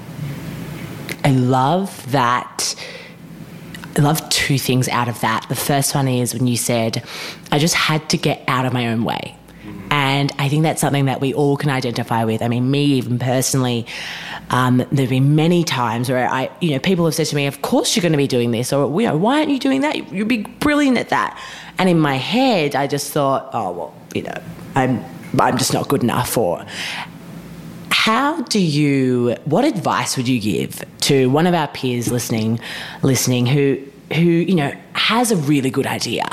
I 1.25 1.31
love 1.31 2.11
that. 2.13 2.75
I 3.97 4.01
love 4.01 4.27
two 4.29 4.57
things 4.57 4.87
out 4.89 5.07
of 5.07 5.19
that. 5.21 5.45
The 5.47 5.55
first 5.55 5.95
one 5.95 6.07
is 6.07 6.33
when 6.33 6.47
you 6.47 6.57
said, 6.57 7.03
I 7.51 7.59
just 7.59 7.75
had 7.75 8.09
to 8.09 8.17
get 8.17 8.43
out 8.47 8.65
of 8.65 8.73
my 8.73 8.87
own 8.87 9.03
way. 9.03 9.37
And 9.89 10.31
I 10.37 10.49
think 10.49 10.63
that's 10.63 10.81
something 10.81 11.05
that 11.05 11.21
we 11.21 11.33
all 11.33 11.57
can 11.57 11.69
identify 11.69 12.23
with. 12.23 12.41
I 12.41 12.47
mean, 12.47 12.69
me 12.69 12.83
even 12.85 13.17
personally, 13.17 13.85
um, 14.49 14.77
there 14.77 15.03
have 15.03 15.09
been 15.09 15.35
many 15.35 15.63
times 15.63 16.09
where 16.09 16.27
I, 16.29 16.49
you 16.59 16.71
know, 16.71 16.79
people 16.79 17.05
have 17.05 17.15
said 17.15 17.27
to 17.27 17.35
me, 17.35 17.47
"Of 17.47 17.61
course 17.61 17.95
you're 17.95 18.01
going 18.01 18.11
to 18.11 18.17
be 18.17 18.27
doing 18.27 18.51
this," 18.51 18.73
or 18.73 19.01
you 19.01 19.07
know, 19.07 19.17
"Why 19.17 19.39
aren't 19.39 19.49
you 19.49 19.59
doing 19.59 19.81
that? 19.81 20.11
You'd 20.11 20.27
be 20.27 20.43
brilliant 20.43 20.97
at 20.97 21.09
that." 21.09 21.39
And 21.77 21.89
in 21.89 21.99
my 21.99 22.15
head, 22.15 22.75
I 22.75 22.87
just 22.87 23.11
thought, 23.11 23.49
"Oh 23.53 23.71
well, 23.71 23.93
you 24.13 24.23
know, 24.23 24.41
I'm 24.75 25.03
I'm 25.39 25.57
just 25.57 25.73
not 25.73 25.87
good 25.87 26.03
enough 26.03 26.29
for." 26.29 26.65
How 27.95 28.41
do 28.43 28.59
you? 28.59 29.35
What 29.45 29.65
advice 29.65 30.17
would 30.17 30.27
you 30.27 30.39
give 30.39 30.83
to 31.01 31.29
one 31.29 31.47
of 31.47 31.53
our 31.53 31.67
peers 31.69 32.11
listening, 32.11 32.59
listening 33.01 33.45
who 33.45 33.79
who 34.13 34.21
you 34.21 34.53
know 34.53 34.71
has 34.93 35.31
a 35.31 35.37
really 35.37 35.71
good 35.71 35.87
idea, 35.87 36.25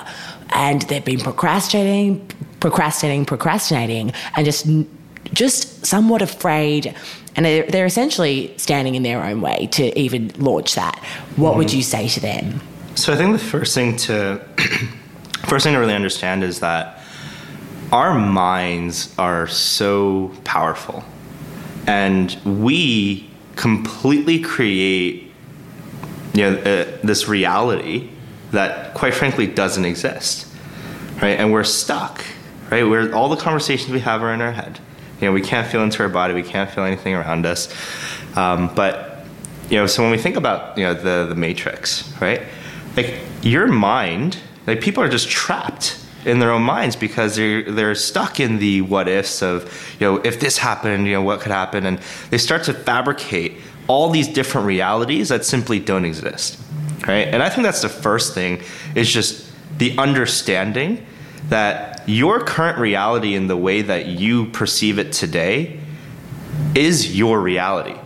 and 0.50 0.82
they've 0.82 1.04
been 1.04 1.20
procrastinating, 1.20 2.26
procrastinating, 2.60 3.24
procrastinating, 3.24 4.12
and 4.36 4.44
just 4.44 4.66
just 5.32 5.86
somewhat 5.86 6.20
afraid 6.20 6.94
and 7.36 7.46
they're, 7.46 7.62
they're 7.62 7.86
essentially 7.86 8.52
standing 8.58 8.94
in 8.94 9.02
their 9.02 9.24
own 9.24 9.40
way 9.40 9.68
to 9.72 9.98
even 9.98 10.32
launch 10.36 10.74
that. 10.74 10.98
What 11.36 11.54
mm 11.54 11.58
would 11.58 11.72
you 11.72 11.82
say 11.82 12.08
to 12.08 12.20
them? 12.20 12.60
So 12.96 13.12
I 13.12 13.16
think 13.16 13.32
the 13.32 13.44
first 13.44 13.74
thing 13.74 13.96
to 13.98 14.44
first 15.46 15.64
thing 15.64 15.74
to 15.74 15.78
really 15.78 15.94
understand 15.94 16.42
is 16.42 16.60
that 16.60 17.02
our 17.92 18.18
minds 18.18 19.14
are 19.16 19.46
so 19.46 20.32
powerful, 20.44 21.04
and 21.86 22.36
we 22.44 23.28
completely 23.56 24.40
create 24.40 25.30
you 26.34 26.42
know 26.42 26.56
uh, 26.58 26.98
this 27.02 27.28
reality 27.28 28.08
that 28.50 28.94
quite 28.94 29.14
frankly 29.14 29.46
doesn't 29.46 29.84
exist 29.84 30.46
right 31.20 31.38
and 31.38 31.52
we're 31.52 31.64
stuck 31.64 32.24
right 32.70 32.84
where 32.84 33.14
all 33.14 33.28
the 33.28 33.36
conversations 33.36 33.90
we 33.90 34.00
have 34.00 34.22
are 34.22 34.32
in 34.32 34.40
our 34.40 34.52
head 34.52 34.78
you 35.22 35.28
know, 35.28 35.32
we 35.32 35.40
can't 35.40 35.68
feel 35.68 35.84
into 35.84 36.02
our 36.02 36.08
body, 36.08 36.34
we 36.34 36.42
can't 36.42 36.68
feel 36.68 36.82
anything 36.82 37.14
around 37.14 37.46
us. 37.46 37.72
Um, 38.36 38.74
but 38.74 39.24
you 39.70 39.76
know, 39.76 39.86
so 39.86 40.02
when 40.02 40.10
we 40.10 40.18
think 40.18 40.34
about 40.34 40.76
you 40.76 40.82
know 40.84 40.94
the 40.94 41.26
the 41.28 41.36
matrix, 41.36 42.12
right? 42.20 42.42
Like 42.96 43.20
your 43.40 43.68
mind, 43.68 44.38
like 44.66 44.80
people 44.80 45.00
are 45.00 45.08
just 45.08 45.30
trapped 45.30 46.01
in 46.24 46.38
their 46.38 46.50
own 46.50 46.62
minds 46.62 46.96
because 46.96 47.36
they're 47.36 47.62
they're 47.70 47.94
stuck 47.94 48.40
in 48.40 48.58
the 48.58 48.80
what 48.80 49.08
ifs 49.08 49.42
of 49.42 49.96
you 49.98 50.06
know 50.06 50.16
if 50.18 50.40
this 50.40 50.58
happened, 50.58 51.06
you 51.06 51.14
know 51.14 51.22
what 51.22 51.40
could 51.40 51.52
happen, 51.52 51.86
and 51.86 51.98
they 52.30 52.38
start 52.38 52.64
to 52.64 52.74
fabricate 52.74 53.56
all 53.88 54.10
these 54.10 54.28
different 54.28 54.66
realities 54.66 55.28
that 55.28 55.44
simply 55.44 55.78
don't 55.78 56.04
exist, 56.04 56.58
right? 57.06 57.28
And 57.28 57.42
I 57.42 57.48
think 57.48 57.64
that's 57.64 57.82
the 57.82 57.88
first 57.88 58.34
thing 58.34 58.62
is 58.94 59.12
just 59.12 59.50
the 59.78 59.96
understanding 59.98 61.04
that 61.48 62.02
your 62.06 62.40
current 62.40 62.78
reality 62.78 63.34
in 63.34 63.48
the 63.48 63.56
way 63.56 63.82
that 63.82 64.06
you 64.06 64.46
perceive 64.46 64.98
it 64.98 65.12
today 65.12 65.80
is 66.74 67.16
your 67.16 67.40
reality, 67.40 67.98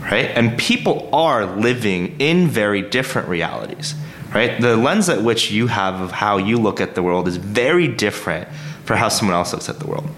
right? 0.00 0.26
And 0.26 0.58
people 0.58 1.08
are 1.12 1.46
living 1.46 2.20
in 2.20 2.48
very 2.48 2.82
different 2.82 3.28
realities, 3.28 3.94
right? 4.34 4.60
The 4.60 4.76
lens 4.76 5.08
at 5.08 5.22
which 5.22 5.50
you 5.50 5.66
have 5.66 6.00
of 6.00 6.12
how 6.12 6.38
you 6.38 6.58
look 6.58 6.80
at 6.80 6.94
the 6.94 7.02
world 7.02 7.28
is 7.28 7.36
very 7.36 7.88
different 7.88 8.48
for 8.84 8.96
how 8.96 9.08
someone 9.08 9.36
else 9.36 9.52
looks 9.52 9.68
at 9.68 9.78
the 9.78 9.86
world, 9.86 10.08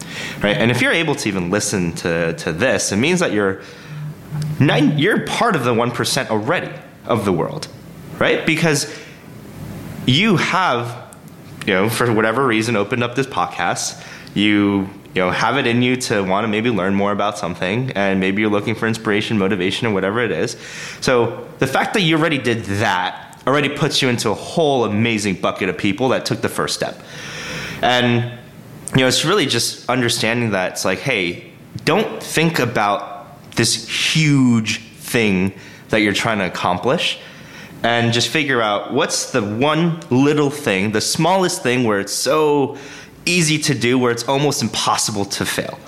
right? 0.42 0.56
And 0.56 0.70
if 0.70 0.80
you're 0.80 0.92
able 0.92 1.14
to 1.16 1.28
even 1.28 1.50
listen 1.50 1.92
to, 1.96 2.34
to 2.34 2.52
this, 2.52 2.92
it 2.92 2.96
means 2.96 3.20
that 3.20 3.32
you're 3.32 3.62
nine, 4.60 4.98
you're 4.98 5.26
part 5.26 5.56
of 5.56 5.64
the 5.64 5.74
one 5.74 5.90
percent 5.90 6.30
already 6.30 6.72
of 7.04 7.24
the 7.24 7.32
world, 7.32 7.68
right? 8.18 8.46
Because 8.46 8.96
you 10.06 10.36
have 10.36 11.10
you 11.66 11.74
know, 11.74 11.88
for 11.88 12.12
whatever 12.12 12.46
reason, 12.46 12.76
opened 12.76 13.04
up 13.04 13.14
this 13.14 13.26
podcast. 13.26 14.02
You 14.34 14.88
you 15.14 15.22
know 15.22 15.30
have 15.30 15.56
it 15.58 15.66
in 15.66 15.82
you 15.82 15.96
to 15.96 16.22
want 16.22 16.44
to 16.44 16.48
maybe 16.48 16.70
learn 16.70 16.94
more 16.94 17.10
about 17.10 17.36
something 17.36 17.90
and 17.92 18.20
maybe 18.20 18.42
you're 18.42 18.50
looking 18.50 18.76
for 18.76 18.86
inspiration 18.86 19.36
motivation 19.38 19.88
or 19.88 19.92
whatever 19.92 20.20
it 20.20 20.30
is 20.30 20.56
so 21.00 21.48
the 21.58 21.66
fact 21.66 21.94
that 21.94 22.02
you 22.02 22.16
already 22.16 22.38
did 22.38 22.62
that 22.64 23.19
already 23.46 23.68
puts 23.68 24.02
you 24.02 24.08
into 24.08 24.30
a 24.30 24.34
whole 24.34 24.84
amazing 24.84 25.34
bucket 25.34 25.68
of 25.68 25.78
people 25.78 26.10
that 26.10 26.24
took 26.24 26.40
the 26.40 26.48
first 26.48 26.74
step 26.74 27.00
and 27.82 28.38
you 28.92 28.98
know 29.00 29.06
it's 29.06 29.24
really 29.24 29.46
just 29.46 29.88
understanding 29.88 30.50
that 30.50 30.72
it's 30.72 30.84
like 30.84 30.98
hey 30.98 31.50
don't 31.84 32.22
think 32.22 32.58
about 32.58 33.20
this 33.56 34.14
huge 34.14 34.80
thing 34.94 35.52
that 35.90 35.98
you're 35.98 36.12
trying 36.12 36.38
to 36.38 36.46
accomplish 36.46 37.18
and 37.82 38.12
just 38.12 38.28
figure 38.28 38.60
out 38.60 38.92
what's 38.92 39.32
the 39.32 39.42
one 39.42 40.00
little 40.10 40.50
thing, 40.50 40.92
the 40.92 41.00
smallest 41.00 41.62
thing 41.62 41.84
where 41.84 42.00
it's 42.00 42.12
so 42.12 42.76
easy 43.24 43.58
to 43.58 43.74
do, 43.74 43.98
where 43.98 44.12
it's 44.12 44.28
almost 44.28 44.62
impossible 44.62 45.24
to 45.24 45.46
fail. 45.46 45.78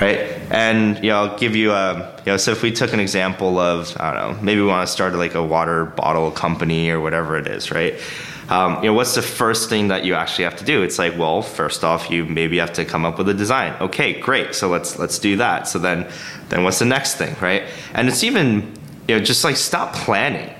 Right? 0.00 0.18
And 0.50 0.96
you 1.04 1.10
know, 1.10 1.24
I'll 1.24 1.38
give 1.38 1.54
you 1.54 1.72
a 1.72 2.16
you 2.24 2.32
know, 2.32 2.36
so 2.36 2.52
if 2.52 2.62
we 2.62 2.72
took 2.72 2.92
an 2.92 3.00
example 3.00 3.58
of 3.58 3.94
I 4.00 4.14
don't 4.14 4.36
know, 4.36 4.42
maybe 4.42 4.60
we 4.60 4.66
want 4.66 4.86
to 4.86 4.92
start 4.92 5.14
like 5.14 5.34
a 5.34 5.42
water 5.42 5.84
bottle 5.84 6.30
company 6.30 6.90
or 6.90 7.00
whatever 7.00 7.36
it 7.36 7.46
is, 7.46 7.70
right? 7.70 8.00
Um, 8.48 8.76
you 8.82 8.88
know, 8.88 8.94
what's 8.94 9.14
the 9.14 9.22
first 9.22 9.68
thing 9.68 9.88
that 9.88 10.04
you 10.04 10.14
actually 10.14 10.44
have 10.44 10.56
to 10.56 10.64
do? 10.64 10.82
It's 10.82 10.98
like, 10.98 11.16
well, 11.16 11.40
first 11.40 11.84
off, 11.84 12.10
you 12.10 12.24
maybe 12.24 12.58
have 12.58 12.72
to 12.72 12.84
come 12.84 13.04
up 13.04 13.16
with 13.16 13.28
a 13.28 13.34
design. 13.34 13.80
Okay, 13.80 14.18
great. 14.18 14.56
So 14.56 14.68
let's 14.68 14.98
let's 14.98 15.20
do 15.20 15.36
that. 15.36 15.68
So 15.68 15.78
then, 15.78 16.10
then 16.48 16.64
what's 16.64 16.80
the 16.80 16.84
next 16.84 17.14
thing, 17.14 17.36
right? 17.40 17.62
And 17.94 18.08
it's 18.08 18.24
even 18.24 18.76
you 19.06 19.18
know, 19.18 19.20
just 19.20 19.44
like 19.44 19.56
stop 19.56 19.94
planning, 19.94 20.52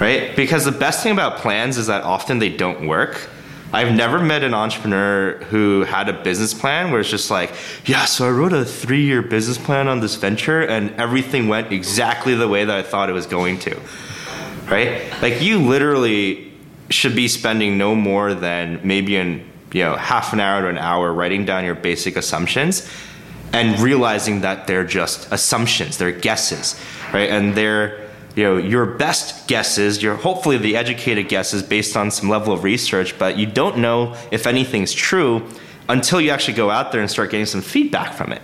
right? 0.00 0.34
Because 0.36 0.64
the 0.64 0.72
best 0.72 1.02
thing 1.02 1.12
about 1.12 1.38
plans 1.38 1.76
is 1.76 1.88
that 1.88 2.04
often 2.04 2.38
they 2.38 2.48
don't 2.48 2.86
work. 2.86 3.28
I've 3.72 3.94
never 3.94 4.18
met 4.18 4.42
an 4.42 4.52
entrepreneur 4.52 5.38
who 5.44 5.82
had 5.84 6.08
a 6.10 6.12
business 6.12 6.52
plan 6.52 6.90
where 6.90 7.00
it's 7.00 7.08
just 7.08 7.30
like, 7.30 7.52
yeah, 7.86 8.04
so 8.04 8.28
I 8.28 8.30
wrote 8.30 8.52
a 8.52 8.66
three 8.66 9.04
year 9.04 9.22
business 9.22 9.56
plan 9.56 9.88
on 9.88 10.00
this 10.00 10.14
venture 10.16 10.60
and 10.60 10.90
everything 10.96 11.48
went 11.48 11.72
exactly 11.72 12.34
the 12.34 12.48
way 12.48 12.64
that 12.64 12.76
I 12.76 12.82
thought 12.82 13.08
it 13.08 13.14
was 13.14 13.26
going 13.26 13.58
to. 13.60 13.80
Right? 14.66 15.10
Like 15.22 15.40
you 15.40 15.58
literally 15.58 16.52
should 16.90 17.16
be 17.16 17.28
spending 17.28 17.78
no 17.78 17.94
more 17.94 18.34
than 18.34 18.80
maybe 18.84 19.16
in 19.16 19.50
you 19.72 19.82
know 19.82 19.96
half 19.96 20.34
an 20.34 20.40
hour 20.40 20.62
to 20.62 20.68
an 20.68 20.78
hour 20.78 21.12
writing 21.12 21.46
down 21.46 21.64
your 21.64 21.74
basic 21.74 22.16
assumptions 22.16 22.88
and 23.52 23.78
realizing 23.80 24.42
that 24.42 24.66
they're 24.66 24.84
just 24.84 25.30
assumptions, 25.32 25.98
they're 25.98 26.12
guesses, 26.12 26.78
right? 27.12 27.30
And 27.30 27.54
they're 27.54 28.01
you 28.34 28.44
know 28.44 28.56
your 28.56 28.86
best 28.86 29.46
guesses 29.48 30.02
your 30.02 30.16
hopefully 30.16 30.56
the 30.56 30.76
educated 30.76 31.28
guesses 31.28 31.62
based 31.62 31.96
on 31.96 32.10
some 32.10 32.28
level 32.28 32.52
of 32.52 32.64
research 32.64 33.18
but 33.18 33.36
you 33.36 33.46
don't 33.46 33.78
know 33.78 34.16
if 34.30 34.46
anything's 34.46 34.92
true 34.92 35.46
until 35.88 36.20
you 36.20 36.30
actually 36.30 36.54
go 36.54 36.70
out 36.70 36.92
there 36.92 37.00
and 37.00 37.10
start 37.10 37.30
getting 37.30 37.46
some 37.46 37.60
feedback 37.60 38.14
from 38.14 38.32
it 38.32 38.42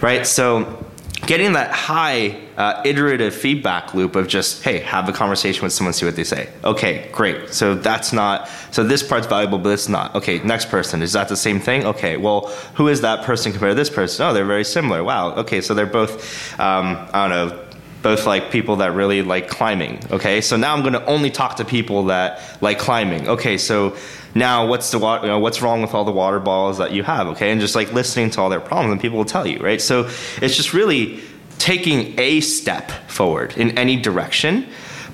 right? 0.00 0.26
So 0.26 0.84
getting 1.26 1.54
that 1.54 1.70
high 1.70 2.40
uh, 2.56 2.82
iterative 2.84 3.34
feedback 3.34 3.94
loop 3.94 4.14
of 4.14 4.28
just 4.28 4.62
hey 4.62 4.80
have 4.80 5.08
a 5.08 5.12
conversation 5.12 5.62
with 5.62 5.72
someone 5.72 5.92
see 5.92 6.06
what 6.06 6.16
they 6.16 6.24
say. 6.24 6.50
Okay 6.62 7.08
great. 7.12 7.52
So 7.52 7.74
that's 7.74 8.12
not 8.12 8.48
so 8.70 8.84
this 8.84 9.02
part's 9.02 9.26
valuable 9.26 9.58
but 9.58 9.70
it's 9.70 9.88
not. 9.88 10.14
Okay 10.14 10.38
next 10.40 10.68
person. 10.68 11.02
Is 11.02 11.12
that 11.14 11.28
the 11.28 11.36
same 11.36 11.60
thing? 11.60 11.84
Okay 11.86 12.16
well 12.16 12.48
who 12.74 12.88
is 12.88 13.00
that 13.00 13.24
person 13.24 13.52
compared 13.52 13.72
to 13.72 13.74
this 13.74 13.90
person? 13.90 14.26
Oh 14.26 14.34
they're 14.34 14.44
very 14.44 14.64
similar. 14.64 15.02
Wow. 15.02 15.34
Okay 15.36 15.60
so 15.60 15.74
they're 15.74 15.86
both 15.86 16.60
um, 16.60 17.08
i 17.12 17.26
don't 17.26 17.30
know 17.30 17.63
both 18.04 18.26
like 18.26 18.50
people 18.50 18.76
that 18.76 18.92
really 18.92 19.22
like 19.22 19.48
climbing. 19.48 19.98
Okay, 20.12 20.42
so 20.42 20.58
now 20.58 20.74
I'm 20.74 20.82
going 20.82 20.92
to 20.92 21.04
only 21.06 21.30
talk 21.30 21.56
to 21.56 21.64
people 21.64 22.04
that 22.04 22.42
like 22.60 22.78
climbing. 22.78 23.26
Okay, 23.26 23.56
so 23.56 23.96
now 24.34 24.66
what's 24.66 24.90
the 24.90 24.98
you 24.98 25.28
know, 25.28 25.38
what's 25.38 25.62
wrong 25.62 25.80
with 25.80 25.94
all 25.94 26.04
the 26.04 26.12
water 26.12 26.38
balls 26.38 26.76
that 26.78 26.92
you 26.92 27.02
have? 27.02 27.28
Okay, 27.28 27.50
and 27.50 27.62
just 27.62 27.74
like 27.74 27.94
listening 27.94 28.28
to 28.32 28.42
all 28.42 28.50
their 28.50 28.60
problems, 28.60 28.92
and 28.92 29.00
people 29.00 29.16
will 29.16 29.24
tell 29.24 29.46
you, 29.46 29.58
right? 29.58 29.80
So 29.80 30.10
it's 30.42 30.54
just 30.54 30.74
really 30.74 31.18
taking 31.58 32.20
a 32.20 32.40
step 32.42 32.90
forward 33.08 33.56
in 33.56 33.78
any 33.78 33.96
direction. 33.96 34.66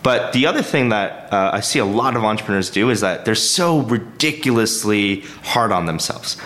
But 0.02 0.32
the 0.32 0.46
other 0.46 0.62
thing 0.62 0.88
that 0.88 1.32
uh, 1.32 1.50
I 1.52 1.60
see 1.60 1.78
a 1.78 1.84
lot 1.84 2.16
of 2.16 2.24
entrepreneurs 2.24 2.70
do 2.70 2.90
is 2.90 3.02
that 3.02 3.24
they're 3.24 3.36
so 3.36 3.82
ridiculously 3.82 5.20
hard 5.44 5.70
on 5.70 5.86
themselves, 5.86 6.38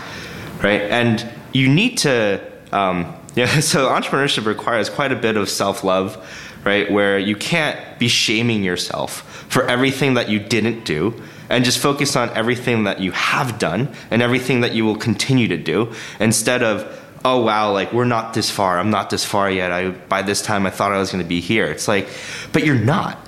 right? 0.62 0.82
And 0.82 1.26
you 1.54 1.68
need 1.70 1.96
to 1.98 2.42
um, 2.70 3.16
yeah, 3.34 3.46
so 3.60 3.88
entrepreneurship 3.88 4.46
requires 4.46 4.88
quite 4.88 5.12
a 5.12 5.16
bit 5.16 5.36
of 5.36 5.48
self 5.48 5.84
love, 5.84 6.16
right? 6.64 6.90
Where 6.90 7.18
you 7.18 7.36
can't 7.36 7.98
be 7.98 8.08
shaming 8.08 8.62
yourself 8.62 9.22
for 9.48 9.64
everything 9.68 10.14
that 10.14 10.28
you 10.28 10.38
didn't 10.38 10.84
do 10.84 11.20
and 11.50 11.64
just 11.64 11.78
focus 11.78 12.16
on 12.16 12.30
everything 12.30 12.84
that 12.84 13.00
you 13.00 13.12
have 13.12 13.58
done 13.58 13.92
and 14.10 14.22
everything 14.22 14.62
that 14.62 14.74
you 14.74 14.84
will 14.84 14.96
continue 14.96 15.48
to 15.48 15.58
do 15.58 15.92
instead 16.18 16.62
of, 16.62 17.00
oh 17.24 17.42
wow, 17.42 17.72
like 17.72 17.92
we're 17.92 18.04
not 18.04 18.34
this 18.34 18.50
far. 18.50 18.78
I'm 18.78 18.90
not 18.90 19.10
this 19.10 19.24
far 19.24 19.50
yet. 19.50 19.70
I 19.70 19.90
by 19.90 20.22
this 20.22 20.42
time 20.42 20.66
I 20.66 20.70
thought 20.70 20.92
I 20.92 20.98
was 20.98 21.10
going 21.10 21.22
to 21.22 21.28
be 21.28 21.40
here. 21.40 21.66
It's 21.66 21.88
like, 21.88 22.08
but 22.52 22.64
you're 22.64 22.74
not. 22.74 23.18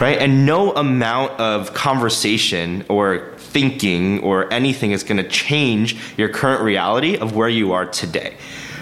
Right? 0.00 0.18
And 0.18 0.44
no 0.44 0.72
amount 0.72 1.38
of 1.38 1.72
conversation 1.72 2.84
or 2.88 3.32
thinking 3.36 4.18
or 4.24 4.52
anything 4.52 4.90
is 4.90 5.04
going 5.04 5.18
to 5.18 5.28
change 5.28 5.96
your 6.16 6.28
current 6.28 6.62
reality 6.62 7.16
of 7.16 7.36
where 7.36 7.48
you 7.48 7.72
are 7.74 7.86
today 7.86 8.34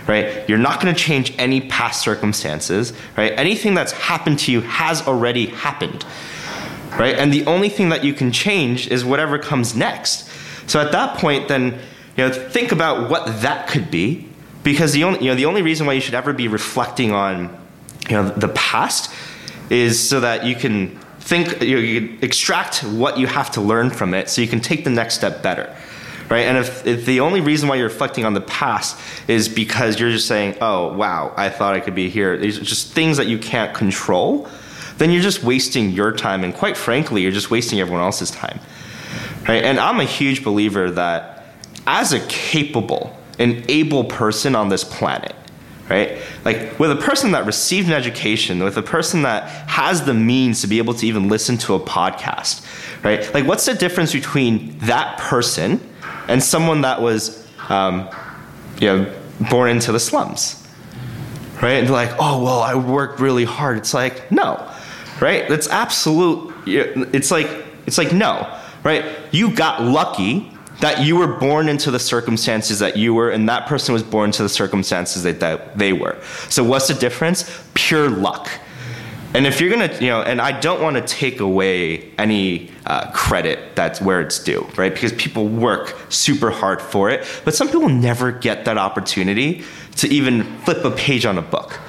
right? 0.07 0.48
You're 0.48 0.59
not 0.59 0.80
going 0.80 0.94
to 0.94 1.00
change 1.00 1.34
any 1.38 1.61
past 1.61 2.03
circumstances, 2.03 2.92
right? 3.16 3.32
Anything 3.32 3.74
that's 3.74 3.92
happened 3.92 4.38
to 4.40 4.53
you 4.53 4.61
has 4.62 5.07
already 5.07 5.46
happened, 5.46 6.05
right? 6.98 7.16
And 7.16 7.32
the 7.32 7.46
only 7.46 7.68
thing 7.68 7.90
that 7.90 8.05
you 8.05 8.12
can 8.12 8.32
change 8.32 8.88
is 8.88 9.05
whatever 9.05 9.38
comes 9.38 9.76
next. 9.76 10.28
So 10.66 10.80
at 10.80 10.92
that 10.92 11.18
point, 11.18 11.48
then, 11.48 11.78
you 12.16 12.28
know, 12.28 12.30
think 12.30 12.72
about 12.72 13.11
what 13.11 13.42
that 13.42 13.68
could 13.68 13.90
be, 13.90 14.28
because 14.62 14.92
the 14.92 15.05
only, 15.05 15.20
you 15.20 15.26
know, 15.26 15.34
the 15.34 15.46
only 15.46 15.62
reason 15.62 15.86
why 15.86 15.92
you 15.92 16.00
should 16.00 16.14
ever 16.14 16.32
be 16.32 16.48
reflecting 16.48 17.12
on, 17.12 17.57
you 18.09 18.16
know, 18.16 18.28
the 18.28 18.48
past 18.48 19.12
is 19.70 20.09
so 20.09 20.20
that 20.20 20.44
you 20.44 20.55
can 20.55 20.98
think, 21.20 21.62
you, 21.62 21.76
know, 21.76 21.80
you 21.80 22.09
can 22.09 22.24
extract 22.24 22.82
what 22.84 23.18
you 23.18 23.26
have 23.26 23.50
to 23.53 23.61
learn 23.61 23.90
from 23.90 24.14
it, 24.14 24.28
so 24.28 24.40
you 24.40 24.48
can 24.48 24.61
take 24.61 24.84
the 24.84 24.90
next 24.90 25.14
step 25.14 25.42
better 25.42 25.74
right? 26.33 26.47
And 26.47 26.57
if, 26.57 26.87
if, 26.87 27.05
the 27.05 27.20
only 27.20 27.43
reason 27.43 27.68
why 27.68 27.76
you're 27.76 27.89
reflecting 27.89 28.24
on 28.24 28.33
the 28.33 28.41
past 28.41 28.99
is 29.28 29.51
because 29.51 30.01
you're 30.01 30.11
just 30.11 30.26
saying, 30.26 30.57
oh, 30.62 30.95
wow, 30.95 31.35
I 31.37 31.51
thought 31.51 31.74
I 31.74 31.80
could 31.80 31.95
be 31.95 32.09
here, 32.09 32.39
these 32.39 32.59
are 32.59 32.64
just 32.64 32.95
things 32.95 33.18
that 33.18 33.26
you 33.26 33.37
can't 33.37 33.74
control, 33.74 34.49
then 34.97 35.11
you're 35.11 35.22
just 35.22 35.45
wasting 35.45 35.91
your 35.91 36.11
time. 36.11 36.43
And 36.43 36.55
quite 36.55 36.78
frankly, 36.78 37.20
you're 37.20 37.33
just 37.33 37.51
wasting 37.51 37.80
everyone 37.80 38.03
else's 38.03 38.30
time, 38.30 38.61
right? 39.47 39.62
And 39.62 39.78
I'm 39.78 40.01
a 40.01 40.07
huge 40.07 40.43
believer 40.43 40.91
that 40.93 41.45
as 41.87 42.14
a 42.14 42.26
capable 42.28 43.14
and 43.39 43.62
able 43.70 44.05
person 44.05 44.57
on 44.57 44.70
this 44.70 44.85
planet, 44.85 45.35
right? 45.91 46.16
Like 46.47 46.78
with 46.78 46.93
a 46.93 46.97
person 46.97 47.33
that 47.33 47.45
received 47.45 47.89
an 47.89 47.93
education, 47.93 48.64
with 48.64 48.78
a 48.78 48.83
person 48.83 49.20
that 49.22 49.51
has 49.68 50.07
the 50.07 50.14
means 50.14 50.62
to 50.62 50.66
be 50.66 50.78
able 50.78 50.95
to 50.95 51.07
even 51.07 51.28
listen 51.28 51.59
to 51.59 51.74
a 51.74 51.80
podcast, 51.80 52.64
right? 53.05 53.35
Like 53.35 53.47
what's 53.47 53.66
the 53.66 53.74
difference 53.74 54.14
between 54.14 54.78
that 54.78 55.18
person 55.18 55.91
and 56.28 56.42
someone 56.42 56.82
that 56.82 57.00
was, 57.00 57.46
um, 57.68 58.08
you 58.80 58.86
know, 58.88 59.14
born 59.50 59.70
into 59.70 59.92
the 59.92 60.00
slums, 60.00 60.66
right? 61.62 61.72
And 61.72 61.86
they're 61.86 61.92
like, 61.94 62.14
oh, 62.18 62.42
well, 62.42 62.60
I 62.60 62.74
worked 62.74 63.20
really 63.20 63.44
hard. 63.44 63.78
It's 63.78 63.94
like, 63.94 64.30
no, 64.30 64.68
right? 65.20 65.48
That's 65.48 65.68
absolute. 65.68 66.54
It's 66.66 67.30
like, 67.30 67.48
it's 67.86 67.98
like 67.98 68.12
no, 68.12 68.58
right? 68.84 69.04
You 69.32 69.54
got 69.54 69.82
lucky 69.82 70.50
that 70.80 71.04
you 71.04 71.16
were 71.16 71.28
born 71.28 71.68
into 71.68 71.90
the 71.92 71.98
circumstances 71.98 72.80
that 72.80 72.96
you 72.96 73.14
were, 73.14 73.30
and 73.30 73.48
that 73.48 73.66
person 73.66 73.92
was 73.92 74.02
born 74.02 74.30
into 74.30 74.42
the 74.42 74.48
circumstances 74.48 75.22
that, 75.22 75.38
that 75.40 75.78
they 75.78 75.92
were. 75.92 76.20
So 76.48 76.64
what's 76.64 76.88
the 76.88 76.94
difference? 76.94 77.64
Pure 77.74 78.10
luck. 78.10 78.50
And 79.35 79.47
if 79.47 79.61
you're 79.61 79.70
gonna, 79.70 79.93
you 79.99 80.09
know, 80.09 80.22
and 80.22 80.41
I 80.41 80.59
don't 80.59 80.83
want 80.83 80.97
to 80.97 81.03
take 81.03 81.41
away 81.41 82.11
any 82.18 82.70
uh, 82.85 83.11
credit 83.12 83.74
that's 83.74 84.01
where 84.01 84.20
it's 84.20 84.39
due, 84.39 84.66
right? 84.76 84.93
Because 84.93 85.12
people 85.12 85.49
work 85.49 85.97
super 86.11 86.51
hard 86.51 86.83
for 86.83 87.09
it, 87.09 87.26
but 87.45 87.55
some 87.55 87.68
people 87.68 87.89
never 87.89 88.30
get 88.30 88.66
that 88.66 88.76
opportunity 88.76 89.64
to 89.97 90.09
even 90.09 90.45
flip 90.61 90.85
a 90.85 90.91
page 90.91 91.24
on 91.24 91.39
a 91.39 91.43
book, 91.43 91.80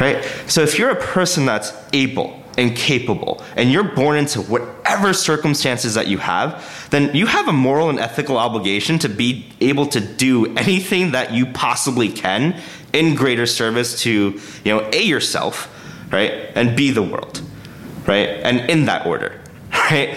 right? 0.00 0.24
So 0.46 0.62
if 0.62 0.78
you're 0.78 0.90
a 0.90 1.00
person 1.00 1.44
that's 1.44 1.72
able 1.92 2.40
and 2.56 2.74
capable, 2.74 3.42
and 3.54 3.70
you're 3.70 3.84
born 3.84 4.16
into 4.16 4.40
whatever 4.40 5.12
circumstances 5.12 5.94
that 5.94 6.06
you 6.06 6.16
have, 6.16 6.88
then 6.90 7.14
you 7.14 7.26
have 7.26 7.48
a 7.48 7.52
moral 7.52 7.90
and 7.90 7.98
ethical 7.98 8.38
obligation 8.38 8.98
to 9.00 9.10
be 9.10 9.46
able 9.60 9.86
to 9.86 10.00
do 10.00 10.56
anything 10.56 11.10
that 11.10 11.34
you 11.34 11.44
possibly 11.46 12.08
can 12.08 12.58
in 12.94 13.14
greater 13.14 13.44
service 13.44 14.00
to, 14.00 14.40
you 14.64 14.74
know, 14.74 14.88
a 14.92 15.02
yourself 15.02 15.70
right? 16.10 16.32
And 16.54 16.76
be 16.76 16.90
the 16.90 17.02
world, 17.02 17.40
right? 18.06 18.28
And 18.28 18.70
in 18.70 18.86
that 18.86 19.06
order, 19.06 19.40
right? 19.72 20.16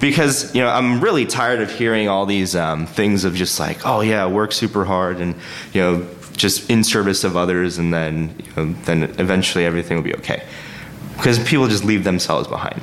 Because 0.00 0.54
you 0.54 0.62
know 0.62 0.68
I'm 0.68 1.00
really 1.00 1.26
tired 1.26 1.60
of 1.60 1.70
hearing 1.70 2.08
all 2.08 2.26
these 2.26 2.54
um, 2.54 2.86
things 2.86 3.24
of 3.24 3.34
just 3.34 3.58
like, 3.58 3.84
oh 3.84 4.00
yeah, 4.00 4.26
work 4.26 4.52
super 4.52 4.84
hard 4.84 5.20
and 5.20 5.34
you 5.72 5.80
know 5.80 6.08
just 6.36 6.70
in 6.70 6.84
service 6.84 7.24
of 7.24 7.36
others, 7.36 7.78
and 7.78 7.92
then 7.92 8.34
you 8.38 8.52
know, 8.56 8.72
then 8.84 9.02
eventually 9.18 9.64
everything 9.64 9.96
will 9.96 10.04
be 10.04 10.14
okay. 10.14 10.42
Because 11.16 11.38
people 11.40 11.66
just 11.66 11.84
leave 11.84 12.04
themselves 12.04 12.46
behind, 12.46 12.80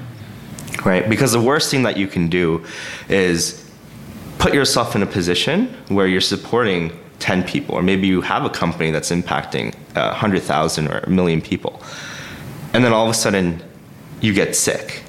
right? 0.86 1.10
Because 1.10 1.32
the 1.32 1.40
worst 1.40 1.72
thing 1.72 1.84
that 1.84 1.96
you 1.96 2.06
can 2.08 2.28
do 2.28 2.66
is 3.08 3.66
put 4.40 4.54
yourself 4.54 4.94
in 4.94 5.02
a 5.02 5.06
position 5.06 5.68
where 5.88 6.06
you're 6.06 6.20
supporting 6.20 6.92
10 7.20 7.44
people, 7.44 7.76
or 7.76 7.82
maybe 7.82 8.08
you 8.08 8.20
have 8.20 8.44
a 8.44 8.50
company 8.50 8.92
that's 8.92 9.10
impacting 9.10 9.74
uh, 9.96 10.10
100,000 10.10 10.88
or 10.90 11.00
a 11.00 11.10
million 11.10 11.42
people 11.42 11.82
and 12.76 12.84
then 12.84 12.94
all 12.94 13.06
of 13.06 13.12
a 13.12 13.14
sudden 13.14 13.64
you 14.22 14.34
get 14.34 14.56
sick 14.56 15.04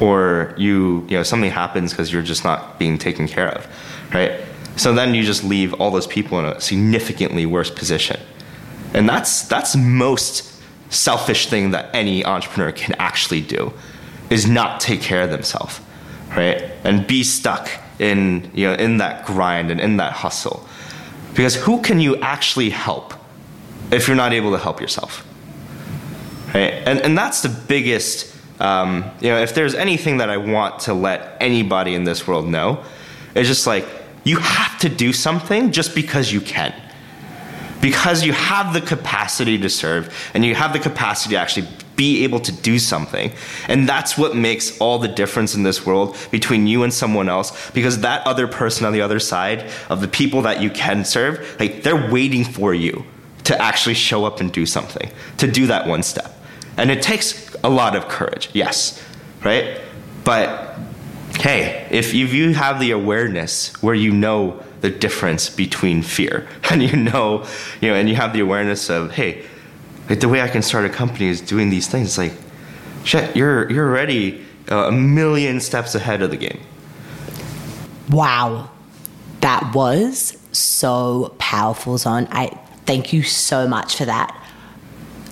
or 0.00 0.54
you 0.56 1.06
you 1.08 1.16
know 1.16 1.22
something 1.22 1.50
happens 1.50 1.92
because 1.92 2.12
you're 2.12 2.22
just 2.22 2.44
not 2.44 2.78
being 2.78 2.96
taken 2.98 3.28
care 3.28 3.48
of 3.50 3.66
right 4.14 4.40
so 4.76 4.94
then 4.94 5.14
you 5.14 5.22
just 5.22 5.44
leave 5.44 5.74
all 5.74 5.90
those 5.90 6.06
people 6.06 6.38
in 6.38 6.44
a 6.44 6.60
significantly 6.60 7.44
worse 7.44 7.70
position 7.70 8.18
and 8.94 9.08
that's 9.08 9.42
that's 9.42 9.76
most 9.76 10.50
selfish 10.90 11.46
thing 11.46 11.70
that 11.70 11.88
any 11.94 12.24
entrepreneur 12.24 12.72
can 12.72 12.94
actually 12.98 13.40
do 13.40 13.72
is 14.28 14.46
not 14.46 14.80
take 14.80 15.00
care 15.00 15.22
of 15.22 15.30
themselves, 15.30 15.80
right? 16.30 16.62
And 16.84 17.06
be 17.06 17.22
stuck 17.22 17.70
in 17.98 18.50
you 18.54 18.66
know 18.66 18.74
in 18.74 18.98
that 18.98 19.26
grind 19.26 19.70
and 19.70 19.80
in 19.80 19.96
that 19.98 20.12
hustle. 20.12 20.66
Because 21.30 21.54
who 21.54 21.80
can 21.80 22.00
you 22.00 22.16
actually 22.16 22.70
help 22.70 23.14
if 23.92 24.08
you're 24.08 24.16
not 24.16 24.32
able 24.32 24.50
to 24.50 24.58
help 24.58 24.80
yourself? 24.80 25.26
Right? 26.54 26.74
And 26.86 27.00
and 27.00 27.16
that's 27.16 27.42
the 27.42 27.48
biggest 27.48 28.30
um, 28.60 29.10
you 29.20 29.30
know, 29.30 29.38
if 29.38 29.54
there's 29.54 29.74
anything 29.74 30.18
that 30.18 30.28
I 30.28 30.36
want 30.36 30.80
to 30.80 30.94
let 30.94 31.36
anybody 31.40 31.94
in 31.94 32.04
this 32.04 32.26
world 32.26 32.46
know, 32.46 32.84
it's 33.34 33.48
just 33.48 33.66
like 33.66 33.88
you 34.22 34.36
have 34.36 34.78
to 34.80 34.88
do 34.88 35.12
something 35.12 35.72
just 35.72 35.94
because 35.94 36.30
you 36.30 36.42
can. 36.42 36.74
Because 37.80 38.22
you 38.22 38.34
have 38.34 38.74
the 38.74 38.82
capacity 38.82 39.56
to 39.58 39.70
serve 39.70 40.14
and 40.34 40.44
you 40.44 40.54
have 40.54 40.74
the 40.74 40.78
capacity 40.78 41.34
to 41.34 41.40
actually 41.40 41.66
be 41.96 42.24
able 42.24 42.40
to 42.40 42.52
do 42.52 42.78
something. 42.78 43.32
And 43.68 43.88
that's 43.88 44.18
what 44.18 44.36
makes 44.36 44.78
all 44.78 44.98
the 44.98 45.08
difference 45.08 45.54
in 45.54 45.62
this 45.62 45.86
world 45.86 46.16
between 46.30 46.66
you 46.66 46.82
and 46.82 46.92
someone 46.92 47.30
else. 47.30 47.70
Because 47.70 48.00
that 48.00 48.26
other 48.26 48.46
person 48.46 48.84
on 48.84 48.92
the 48.92 49.00
other 49.00 49.18
side 49.20 49.70
of 49.88 50.02
the 50.02 50.08
people 50.08 50.42
that 50.42 50.60
you 50.60 50.68
can 50.68 51.06
serve, 51.06 51.56
like 51.58 51.82
they're 51.82 52.10
waiting 52.10 52.44
for 52.44 52.74
you 52.74 53.04
to 53.44 53.58
actually 53.58 53.94
show 53.94 54.26
up 54.26 54.40
and 54.40 54.52
do 54.52 54.66
something, 54.66 55.10
to 55.38 55.50
do 55.50 55.66
that 55.66 55.86
one 55.86 56.02
step. 56.02 56.39
And 56.76 56.90
it 56.90 57.02
takes 57.02 57.54
a 57.62 57.68
lot 57.68 57.96
of 57.96 58.08
courage, 58.08 58.50
yes, 58.52 59.02
right? 59.44 59.80
But 60.24 60.78
hey, 61.38 61.86
if 61.90 62.14
you 62.14 62.54
have 62.54 62.80
the 62.80 62.90
awareness 62.90 63.72
where 63.82 63.94
you 63.94 64.12
know 64.12 64.62
the 64.80 64.90
difference 64.90 65.50
between 65.50 66.02
fear 66.02 66.48
and 66.70 66.82
you 66.82 66.96
know, 66.96 67.46
you 67.80 67.88
know, 67.88 67.94
and 67.94 68.08
you 68.08 68.16
have 68.16 68.32
the 68.32 68.40
awareness 68.40 68.90
of, 68.90 69.12
hey, 69.12 69.44
like 70.08 70.20
the 70.20 70.28
way 70.28 70.40
I 70.40 70.48
can 70.48 70.62
start 70.62 70.84
a 70.84 70.88
company 70.88 71.26
is 71.26 71.40
doing 71.40 71.70
these 71.70 71.86
things. 71.86 72.08
It's 72.08 72.18
like, 72.18 72.32
shit, 73.04 73.36
you're 73.36 73.70
you're 73.70 73.88
already 73.88 74.44
uh, 74.70 74.88
a 74.88 74.92
million 74.92 75.60
steps 75.60 75.94
ahead 75.94 76.20
of 76.22 76.30
the 76.30 76.36
game. 76.36 76.60
Wow, 78.08 78.70
that 79.40 79.72
was 79.74 80.36
so 80.50 81.34
powerful, 81.38 81.96
Zon. 81.96 82.26
I 82.32 82.48
thank 82.86 83.12
you 83.12 83.22
so 83.22 83.68
much 83.68 83.96
for 83.96 84.04
that. 84.04 84.36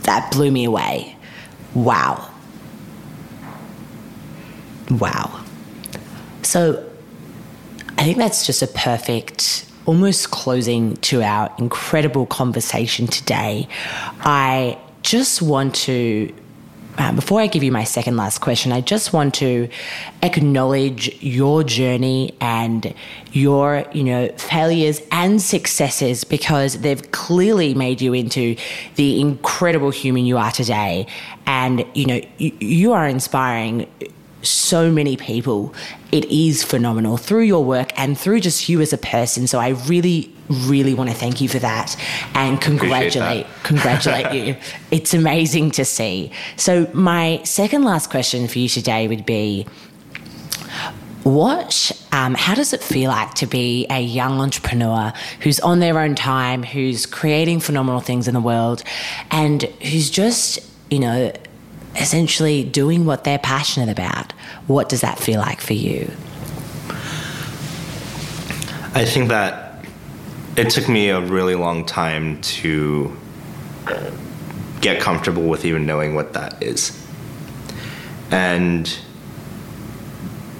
That 0.03 0.31
blew 0.31 0.53
me 0.53 0.65
away. 0.65 1.18
Wow. 1.85 2.31
Wow. 4.91 5.45
So 6.43 6.85
I 7.97 8.05
think 8.05 8.17
that's 8.19 8.47
just 8.47 8.63
a 8.63 8.67
perfect 8.67 9.67
almost 9.87 10.31
closing 10.31 10.97
to 10.99 11.23
our 11.23 11.51
incredible 11.59 12.27
conversation 12.27 13.07
today, 13.07 13.67
I 14.21 14.77
just 15.03 15.41
want 15.41 15.75
to 15.77 16.35
uh, 16.99 17.13
before 17.13 17.41
I 17.41 17.47
give 17.47 17.63
you 17.63 17.71
my 17.71 17.85
second 17.85 18.17
last 18.17 18.41
question, 18.41 18.73
I 18.73 18.81
just 18.81 19.13
want 19.13 19.35
to 19.35 19.69
acknowledge 20.23 21.23
your 21.23 21.63
journey 21.63 22.35
and 22.41 22.93
your, 23.33 23.85
you 23.93 24.03
know, 24.03 24.29
failures 24.37 25.01
and 25.13 25.41
successes 25.41 26.25
because 26.25 26.81
they've 26.81 27.11
clearly 27.13 27.73
made 27.73 28.01
you 28.01 28.13
into 28.15 28.57
the 28.97 29.21
incredible 29.21 29.91
human 29.91 30.27
you 30.27 30.39
are 30.39 30.51
today. 30.51 31.07
And, 31.47 31.87
you 31.95 32.07
know, 32.07 32.21
you, 32.39 32.57
you 32.61 32.93
are 32.93 33.07
inspiring 33.07 33.89
so 34.49 34.91
many 34.91 35.17
people. 35.17 35.75
It 36.13 36.25
is 36.27 36.63
phenomenal 36.65 37.17
through 37.17 37.43
your 37.43 37.65
work 37.65 37.99
and 37.99 38.19
through 38.19 38.41
just 38.41 38.69
you 38.69 38.81
as 38.81 38.93
a 38.93 38.99
person. 38.99 39.47
So 39.47 39.59
I 39.59 39.71
really, 39.87 40.33
really 40.49 40.95
want 40.95 41.11
to 41.11 41.17
thank 41.17 41.41
you 41.41 41.49
for 41.49 41.59
that 41.59 41.97
and 42.35 42.61
congratulate 42.61 43.47
congratulate 43.63 44.33
you. 44.33 44.57
It's 44.91 45.13
amazing 45.13 45.73
to 45.73 45.85
see. 45.85 46.33
So 46.57 46.89
my 46.95 47.43
second 47.45 47.85
last 47.85 48.11
question 48.11 48.49
for 48.49 48.59
you 48.59 48.69
today 48.69 49.07
would 49.07 49.27
be 49.27 49.67
what 51.25 51.93
um, 52.13 52.35
how 52.35 52.55
does 52.55 52.73
it 52.73 52.83
feel 52.83 53.11
like 53.11 53.35
to 53.35 53.47
be 53.47 53.87
a 53.91 54.01
young 54.01 54.41
entrepreneur 54.41 55.13
who's 55.41 55.61
on 55.61 55.79
their 55.81 55.99
own 55.99 56.15
time 56.15 56.63
who's 56.63 57.05
creating 57.05 57.61
phenomenal 57.61 58.01
things 58.01 58.29
in 58.29 58.35
the 58.35 58.41
world 58.41 58.83
and 59.31 59.65
who's 59.83 60.11
just 60.11 60.59
you 60.91 60.99
know 60.99 61.33
essentially 61.97 62.65
doing 62.65 63.05
what 63.05 63.25
they're 63.25 63.39
passionate 63.39 63.89
about. 63.89 64.33
What 64.67 64.89
does 64.89 65.01
that 65.01 65.19
feel 65.19 65.41
like 65.41 65.61
for 65.61 65.75
you? 65.75 66.11
I 68.95 69.05
think 69.05 69.29
that 69.29 69.85
it 70.57 70.71
took 70.71 70.89
me 70.89 71.11
a 71.11 71.21
really 71.21 71.55
long 71.55 71.85
time 71.85 72.41
to 72.41 73.17
get 74.81 75.01
comfortable 75.01 75.45
with 75.49 75.65
even 75.65 75.87
knowing 75.87 76.15
what 76.15 76.33
that 76.35 76.63
is. 76.63 77.05
And 78.31 78.89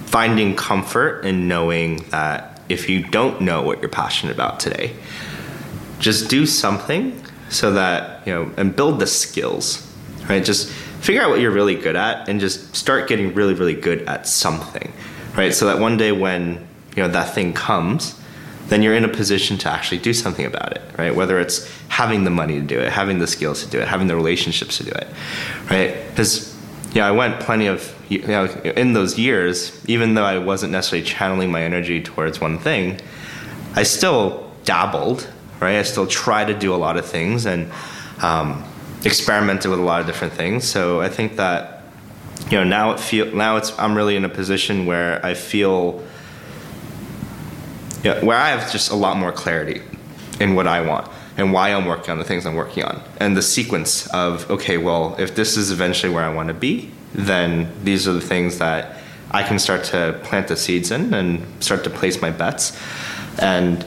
finding 0.05 0.55
comfort 0.55 1.25
in 1.25 1.47
knowing 1.47 1.97
that 2.09 2.61
if 2.69 2.89
you 2.89 3.03
don't 3.03 3.41
know 3.41 3.61
what 3.61 3.81
you're 3.81 3.89
passionate 3.89 4.33
about 4.33 4.59
today, 4.59 4.95
just 5.99 6.29
do 6.29 6.45
something 6.45 7.21
so 7.49 7.73
that, 7.73 8.25
you 8.25 8.33
know, 8.33 8.51
and 8.57 8.75
build 8.75 8.99
the 8.99 9.07
skills, 9.07 9.85
right? 10.29 10.43
Just 10.43 10.71
figure 11.01 11.21
out 11.21 11.29
what 11.29 11.39
you're 11.39 11.51
really 11.51 11.75
good 11.75 11.95
at 11.95 12.27
and 12.27 12.39
just 12.39 12.75
start 12.75 13.07
getting 13.07 13.33
really 13.33 13.53
really 13.53 13.73
good 13.73 14.01
at 14.03 14.27
something 14.27 14.91
right? 15.35 15.53
So 15.53 15.67
that 15.67 15.79
one 15.79 15.97
day 15.97 16.11
when 16.11 16.67
you 16.95 17.03
know 17.03 17.09
that 17.09 17.33
thing 17.33 17.53
comes 17.53 18.19
then 18.67 18.83
you're 18.83 18.95
in 18.95 19.03
a 19.03 19.09
position 19.09 19.57
to 19.57 19.69
actually 19.69 19.97
do 19.97 20.13
something 20.13 20.45
about 20.45 20.73
it 20.75 20.81
right? 20.97 21.15
Whether 21.15 21.39
it's 21.39 21.69
having 21.87 22.23
the 22.23 22.29
money 22.29 22.59
to 22.59 22.65
do 22.65 22.79
it 22.79 22.91
having 22.91 23.19
the 23.19 23.27
skills 23.27 23.63
to 23.63 23.69
do 23.69 23.79
it 23.79 23.87
having 23.87 24.07
the 24.07 24.15
relationships 24.15 24.77
to 24.77 24.83
do 24.83 24.91
it 24.91 25.07
right? 25.69 25.95
Because 26.09 26.55
yeah 26.91 27.05
i 27.05 27.11
went 27.11 27.39
plenty 27.39 27.67
of 27.67 27.95
you 28.09 28.17
know 28.25 28.45
in 28.45 28.93
those 28.93 29.15
years 29.19 29.79
even 29.85 30.15
though 30.15 30.23
i 30.23 30.39
wasn't 30.39 30.71
necessarily 30.71 31.05
channeling 31.05 31.51
my 31.51 31.61
energy 31.61 32.01
towards 32.01 32.41
one 32.41 32.57
thing 32.57 32.99
i 33.75 33.83
still 33.83 34.51
dabbled 34.63 35.31
right? 35.59 35.77
I 35.77 35.83
still 35.83 36.07
try 36.07 36.45
to 36.45 36.53
do 36.53 36.73
a 36.73 36.77
lot 36.77 36.97
of 36.97 37.05
things 37.05 37.45
and 37.45 37.71
um, 38.21 38.63
experimented 39.05 39.71
with 39.71 39.79
a 39.79 39.83
lot 39.83 40.01
of 40.01 40.07
different 40.07 40.33
things. 40.33 40.67
So 40.67 41.01
I 41.01 41.09
think 41.09 41.37
that 41.37 41.83
you 42.49 42.57
know 42.57 42.63
now 42.63 42.91
it 42.91 42.99
feel 42.99 43.27
now 43.33 43.57
it's 43.57 43.77
I'm 43.79 43.95
really 43.95 44.15
in 44.15 44.25
a 44.25 44.29
position 44.29 44.85
where 44.85 45.25
I 45.25 45.33
feel 45.33 46.03
yeah, 48.03 48.23
where 48.23 48.37
I 48.37 48.49
have 48.49 48.71
just 48.71 48.91
a 48.91 48.95
lot 48.95 49.17
more 49.17 49.31
clarity 49.31 49.81
in 50.39 50.55
what 50.55 50.67
I 50.67 50.81
want 50.81 51.09
and 51.37 51.51
why 51.51 51.69
I'm 51.73 51.85
working 51.85 52.11
on 52.11 52.17
the 52.17 52.23
things 52.23 52.45
I'm 52.45 52.55
working 52.55 52.83
on. 52.83 53.01
And 53.17 53.35
the 53.35 53.41
sequence 53.41 54.07
of 54.07 54.49
okay, 54.49 54.77
well, 54.77 55.15
if 55.19 55.35
this 55.35 55.57
is 55.57 55.71
eventually 55.71 56.13
where 56.13 56.23
I 56.23 56.33
want 56.33 56.47
to 56.47 56.53
be, 56.53 56.91
then 57.13 57.71
these 57.83 58.07
are 58.07 58.13
the 58.13 58.21
things 58.21 58.59
that 58.59 58.97
I 59.31 59.43
can 59.43 59.59
start 59.59 59.83
to 59.85 60.19
plant 60.23 60.47
the 60.47 60.57
seeds 60.57 60.91
in 60.91 61.13
and 61.13 61.45
start 61.63 61.83
to 61.83 61.89
place 61.89 62.21
my 62.21 62.31
bets. 62.31 62.79
And 63.39 63.85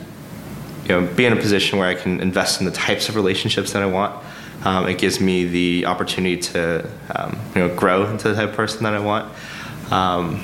you 0.85 0.89
know 1.01 1.07
be 1.15 1.25
in 1.27 1.33
a 1.33 1.37
position 1.37 1.79
where 1.79 1.89
I 1.89 1.95
can 1.95 2.21
invest 2.21 2.61
in 2.61 2.67
the 2.67 2.73
types 2.73 3.09
of 3.09 3.17
relationships 3.17 3.73
that 3.73 3.83
I 3.83 3.87
want 3.87 4.23
um, 4.65 4.89
it 4.89 4.99
gives 4.99 5.21
me 5.21 5.45
the 5.45 5.87
opportunity 5.87 6.37
to 6.37 6.89
um, 7.15 7.39
you 7.55 7.63
know 7.63 7.75
grow 7.75 8.07
into 8.07 8.29
the 8.29 8.35
type 8.35 8.51
of 8.51 8.55
person 8.55 8.85
that 8.85 8.95
I 8.95 9.01
want, 9.01 9.33
um, 9.91 10.43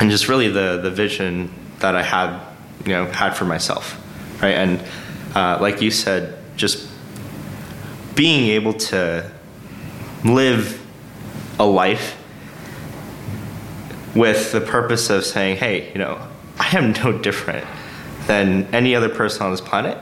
and 0.00 0.10
just 0.10 0.28
really 0.28 0.48
the 0.48 0.80
the 0.82 0.90
vision 0.90 1.52
that 1.80 1.94
I 1.94 2.02
had 2.02 2.40
you 2.84 2.92
know 2.92 3.06
had 3.06 3.36
for 3.36 3.44
myself, 3.44 4.00
right? 4.42 4.54
And 4.54 4.82
uh, 5.34 5.58
like 5.60 5.82
you 5.82 5.90
said, 5.90 6.38
just 6.56 6.88
being 8.14 8.50
able 8.50 8.72
to 8.72 9.30
live 10.24 10.84
a 11.58 11.66
life 11.66 12.16
with 14.14 14.52
the 14.52 14.60
purpose 14.60 15.10
of 15.10 15.24
saying, 15.24 15.56
hey, 15.56 15.92
you 15.92 15.98
know, 15.98 16.20
I 16.58 16.76
am 16.76 16.92
no 16.92 17.16
different 17.16 17.66
than 18.26 18.66
any 18.74 18.94
other 18.94 19.08
person 19.08 19.42
on 19.42 19.52
this 19.52 19.60
planet. 19.60 19.98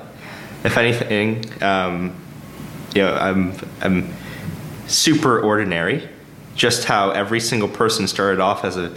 If 0.64 0.76
anything, 0.78 1.44
um, 1.62 2.16
you 2.96 3.02
know, 3.02 3.14
I'm, 3.14 3.52
I'm 3.82 4.08
super 4.86 5.38
ordinary, 5.38 6.08
just 6.54 6.84
how 6.84 7.10
every 7.10 7.40
single 7.40 7.68
person 7.68 8.08
started 8.08 8.40
off 8.40 8.64
as 8.64 8.78
a, 8.78 8.88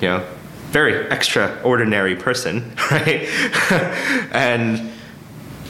you 0.00 0.08
know, 0.08 0.26
very 0.72 1.06
extraordinary 1.08 2.16
person, 2.16 2.76
right? 2.90 3.26
and 4.32 4.92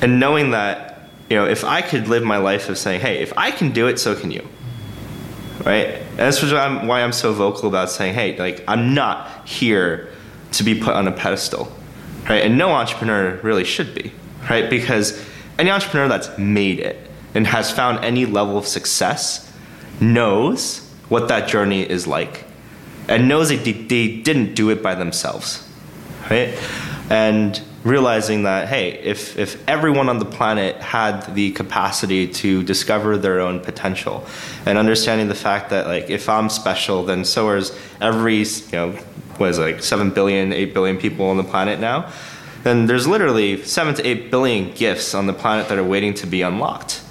and 0.03 0.21
knowing 0.21 0.51
that, 0.51 1.09
you 1.31 1.37
know, 1.37 1.47
if 1.47 1.65
I 1.65 1.81
could 1.81 2.09
live 2.09 2.25
my 2.25 2.39
life 2.39 2.69
of 2.69 2.77
saying, 2.77 3.01
hey, 3.01 3.23
if 3.23 3.33
I 3.37 3.51
can 3.51 3.71
do 3.73 3.87
it, 3.87 3.99
so 3.99 4.15
can 4.15 4.31
you, 4.31 4.47
right? 5.65 5.87
And 5.87 6.19
that's 6.19 6.43
why 6.43 6.59
I'm, 6.59 6.87
why 6.89 7.03
I'm 7.03 7.13
so 7.13 7.33
vocal 7.33 7.69
about 7.69 7.89
saying, 7.89 8.15
hey, 8.15 8.37
like 8.37 8.65
I'm 8.67 8.95
not 8.95 9.49
here 9.49 10.11
to 10.53 10.65
be 10.65 10.75
put 10.79 10.95
on 10.95 11.07
a 11.07 11.13
pedestal, 11.13 11.73
right? 12.29 12.45
And 12.45 12.59
no 12.59 12.71
entrepreneur 12.71 13.39
really 13.43 13.65
should 13.65 13.95
be, 13.95 14.13
right? 14.51 14.69
Because 14.69 15.25
any 15.59 15.71
entrepreneur 15.71 16.09
that's 16.09 16.37
made 16.37 16.81
it 16.81 17.06
and 17.37 17.47
has 17.47 17.71
found 17.71 18.05
any 18.05 18.27
level 18.27 18.59
of 18.59 18.67
success 18.67 19.53
knows 20.01 20.81
what 21.09 21.29
that 21.29 21.49
journey 21.49 21.89
is 21.89 22.09
like. 22.09 22.45
And 23.09 23.29
knows 23.29 23.51
that 23.51 23.65
they, 23.65 23.73
they 23.73 24.17
didn't 24.17 24.55
do 24.55 24.71
it 24.71 24.83
by 24.83 24.97
themselves 24.97 25.67
right? 26.31 26.59
And 27.11 27.61
realizing 27.85 28.43
that 28.43 28.67
hey 28.67 28.95
if 29.05 29.39
if 29.39 29.63
everyone 29.69 30.09
on 30.09 30.19
the 30.19 30.25
planet 30.25 30.75
had 30.83 31.23
the 31.37 31.53
capacity 31.53 32.27
to 32.27 32.65
discover 32.65 33.17
their 33.17 33.39
own 33.39 33.61
potential 33.61 34.27
and 34.65 34.77
understanding 34.77 35.29
the 35.29 35.37
fact 35.37 35.71
that 35.71 35.87
like 35.87 36.11
if 36.11 36.29
i'm 36.29 36.49
special 36.49 37.05
then 37.05 37.25
so 37.25 37.49
is 37.53 37.71
every 38.01 38.39
you 38.39 38.73
know 38.73 38.91
what 39.37 39.51
is 39.51 39.59
it, 39.59 39.63
like 39.63 39.83
7 39.85 40.11
billion 40.11 40.53
8 40.53 40.75
billion 40.75 40.97
people 40.99 41.27
on 41.27 41.37
the 41.37 41.45
planet 41.45 41.79
now 41.79 42.11
then 42.65 42.87
there's 42.87 43.07
literally 43.07 43.63
7 43.63 43.95
to 43.95 44.05
8 44.05 44.33
billion 44.33 44.73
gifts 44.73 45.15
on 45.15 45.29
the 45.29 45.33
planet 45.33 45.69
that 45.69 45.79
are 45.79 45.85
waiting 45.85 46.13
to 46.15 46.27
be 46.27 46.43
unlocked 46.43 47.05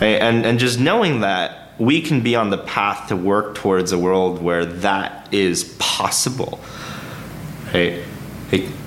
right 0.00 0.20
and 0.20 0.44
and 0.44 0.58
just 0.58 0.78
knowing 0.78 1.20
that 1.20 1.72
we 1.78 2.00
can 2.00 2.20
be 2.20 2.36
on 2.36 2.50
the 2.50 2.58
path 2.58 3.08
to 3.08 3.16
work 3.16 3.54
towards 3.54 3.92
a 3.92 3.98
world 3.98 4.42
where 4.42 4.64
that 4.64 5.32
is 5.32 5.74
possible 5.78 6.60
right 7.74 8.02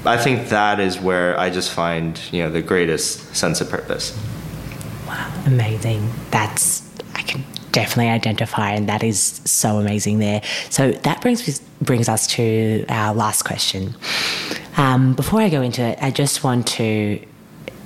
I 0.06 0.18
think 0.18 0.50
that 0.50 0.80
is 0.80 1.00
where 1.00 1.38
I 1.40 1.50
just 1.50 1.72
find 1.72 2.20
you 2.32 2.44
know 2.44 2.52
the 2.52 2.62
greatest 2.62 3.36
sense 3.36 3.62
of 3.62 3.70
purpose. 3.70 4.18
Wow, 5.08 5.44
amazing! 5.46 6.12
That's 6.30 6.84
I 7.16 7.24
can 7.24 7.44
definitely 7.72 8.12
identify, 8.12 8.72
and 8.72 8.88
that 8.88 9.04
is 9.04 9.42
so 9.46 9.80
amazing 9.80 10.20
there. 10.20 10.42
So 10.70 10.92
that 10.92 11.22
brings 11.22 11.60
brings 11.82 12.08
us 12.08 12.28
to 12.28 12.86
our 12.90 13.16
last 13.16 13.44
question. 13.44 13.96
Um, 14.78 15.14
before 15.14 15.42
I 15.42 15.50
go 15.50 15.62
into 15.62 15.82
it, 15.82 15.98
I 16.02 16.12
just 16.12 16.44
want 16.44 16.68
to 16.68 17.20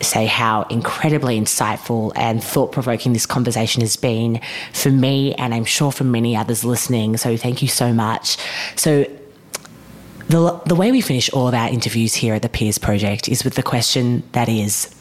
say 0.02 0.26
how 0.26 0.64
incredibly 0.64 1.40
insightful 1.40 2.12
and 2.16 2.44
thought 2.44 2.72
provoking 2.72 3.14
this 3.14 3.26
conversation 3.26 3.82
has 3.82 3.96
been 3.96 4.42
for 4.74 4.90
me, 4.90 5.34
and 5.36 5.54
I'm 5.54 5.66
sure 5.66 5.92
for 5.92 6.04
many 6.04 6.36
others 6.36 6.64
listening. 6.64 7.18
So, 7.18 7.38
thank 7.38 7.62
you 7.62 7.68
so 7.68 7.94
much. 7.94 8.38
So, 8.76 9.06
the, 10.28 10.62
the 10.66 10.76
way 10.76 10.92
we 10.92 11.02
finish 11.02 11.30
all 11.32 11.48
of 11.48 11.54
our 11.54 11.70
interviews 11.70 12.14
here 12.14 12.36
at 12.36 12.44
the 12.44 12.50
Peers 12.50 12.78
Project 12.78 13.28
is 13.28 13.44
with 13.44 13.56
the 13.56 13.64
question 13.64 14.24
that 14.34 14.48
is 14.48 14.94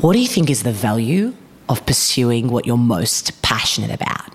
what 0.00 0.14
do 0.14 0.18
you 0.18 0.28
think 0.28 0.50
is 0.50 0.62
the 0.62 0.72
value 0.72 1.34
of 1.68 1.84
pursuing 1.86 2.48
what 2.48 2.66
you're 2.66 2.76
most 2.76 3.40
passionate 3.42 3.90
about? 3.90 4.30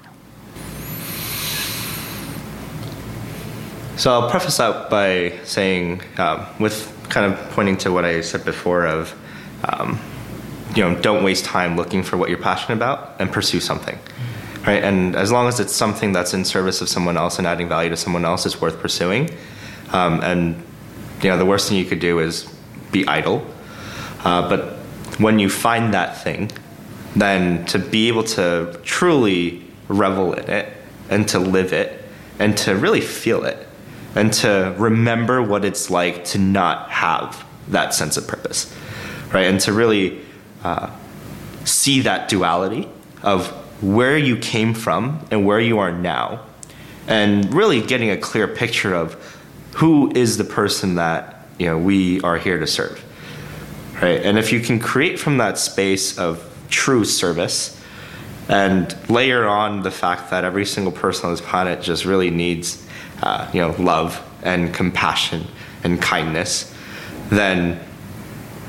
So 3.97 4.11
I'll 4.11 4.29
preface 4.29 4.57
that 4.57 4.89
by 4.89 5.33
saying, 5.43 6.01
um, 6.17 6.45
with 6.59 6.94
kind 7.09 7.31
of 7.31 7.39
pointing 7.51 7.77
to 7.77 7.91
what 7.91 8.05
I 8.05 8.21
said 8.21 8.45
before 8.45 8.85
of, 8.85 9.13
um, 9.65 9.99
you 10.75 10.83
know, 10.83 10.99
don't 11.01 11.23
waste 11.23 11.45
time 11.45 11.75
looking 11.75 12.03
for 12.03 12.17
what 12.17 12.29
you're 12.29 12.37
passionate 12.37 12.75
about 12.75 13.15
and 13.19 13.31
pursue 13.31 13.59
something 13.59 13.97
right? 14.65 14.83
And 14.83 15.15
as 15.15 15.31
long 15.31 15.47
as 15.47 15.59
it's 15.59 15.73
something 15.73 16.11
that's 16.11 16.33
in 16.33 16.45
service 16.45 16.81
of 16.81 16.89
someone 16.89 17.17
else 17.17 17.37
and 17.37 17.47
adding 17.47 17.69
value 17.69 17.89
to 17.89 17.97
someone 17.97 18.25
else, 18.25 18.45
it's 18.45 18.59
worth 18.59 18.79
pursuing. 18.79 19.29
Um, 19.91 20.21
and 20.21 20.63
you 21.21 21.29
know, 21.29 21.37
the 21.37 21.45
worst 21.45 21.69
thing 21.69 21.77
you 21.77 21.85
could 21.85 21.99
do 21.99 22.19
is 22.19 22.51
be 22.91 23.07
idle. 23.07 23.45
Uh, 24.23 24.49
but 24.49 24.77
when 25.19 25.39
you 25.39 25.49
find 25.49 25.93
that 25.93 26.23
thing, 26.23 26.51
then 27.15 27.65
to 27.67 27.79
be 27.79 28.07
able 28.07 28.23
to 28.23 28.79
truly 28.83 29.63
revel 29.87 30.33
in 30.33 30.49
it 30.49 30.73
and 31.09 31.27
to 31.29 31.39
live 31.39 31.71
it 31.71 32.03
and 32.39 32.57
to 32.57 32.75
really 32.75 33.01
feel 33.01 33.45
it 33.45 33.67
and 34.15 34.31
to 34.31 34.73
remember 34.77 35.41
what 35.41 35.65
it's 35.65 35.89
like 35.89 36.23
to 36.25 36.39
not 36.39 36.89
have 36.89 37.45
that 37.67 37.93
sense 37.93 38.17
of 38.17 38.27
purpose, 38.27 38.73
right? 39.33 39.45
And 39.45 39.59
to 39.61 39.73
really 39.73 40.21
uh, 40.63 40.89
see 41.65 42.01
that 42.01 42.29
duality 42.29 42.87
of 43.21 43.47
where 43.83 44.17
you 44.17 44.37
came 44.37 44.73
from 44.73 45.25
and 45.31 45.45
where 45.45 45.59
you 45.59 45.79
are 45.79 45.91
now, 45.91 46.41
and 47.07 47.53
really 47.53 47.81
getting 47.81 48.09
a 48.09 48.17
clear 48.17 48.47
picture 48.47 48.95
of 48.95 49.13
who 49.75 50.11
is 50.15 50.37
the 50.37 50.43
person 50.43 50.95
that 50.95 51.45
you 51.59 51.65
know 51.65 51.77
we 51.77 52.21
are 52.21 52.37
here 52.37 52.59
to 52.59 52.67
serve, 52.67 53.03
right? 54.01 54.21
And 54.23 54.39
if 54.39 54.53
you 54.53 54.61
can 54.61 54.79
create 54.79 55.19
from 55.19 55.37
that 55.37 55.57
space 55.57 56.17
of 56.17 56.41
true 56.69 57.03
service, 57.03 57.79
and 58.47 58.95
layer 59.09 59.45
on 59.45 59.81
the 59.81 59.91
fact 59.91 60.29
that 60.29 60.43
every 60.43 60.65
single 60.65 60.91
person 60.91 61.25
on 61.25 61.33
this 61.33 61.41
planet 61.41 61.81
just 61.81 62.05
really 62.05 62.29
needs, 62.29 62.84
uh, 63.21 63.49
you 63.53 63.61
know, 63.61 63.75
love 63.79 64.21
and 64.43 64.73
compassion 64.73 65.47
and 65.83 66.01
kindness, 66.01 66.73
then 67.29 67.79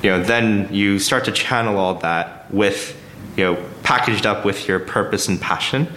you 0.03 0.11
know, 0.11 0.22
then 0.22 0.72
you 0.72 0.99
start 0.99 1.24
to 1.24 1.32
channel 1.32 1.78
all 1.78 1.94
that 1.94 2.53
with 2.53 3.01
you 3.36 3.44
know, 3.44 3.62
packaged 3.82 4.26
up 4.26 4.44
with 4.44 4.66
your 4.66 4.78
purpose 4.78 5.28
and 5.28 5.40
passion, 5.40 5.88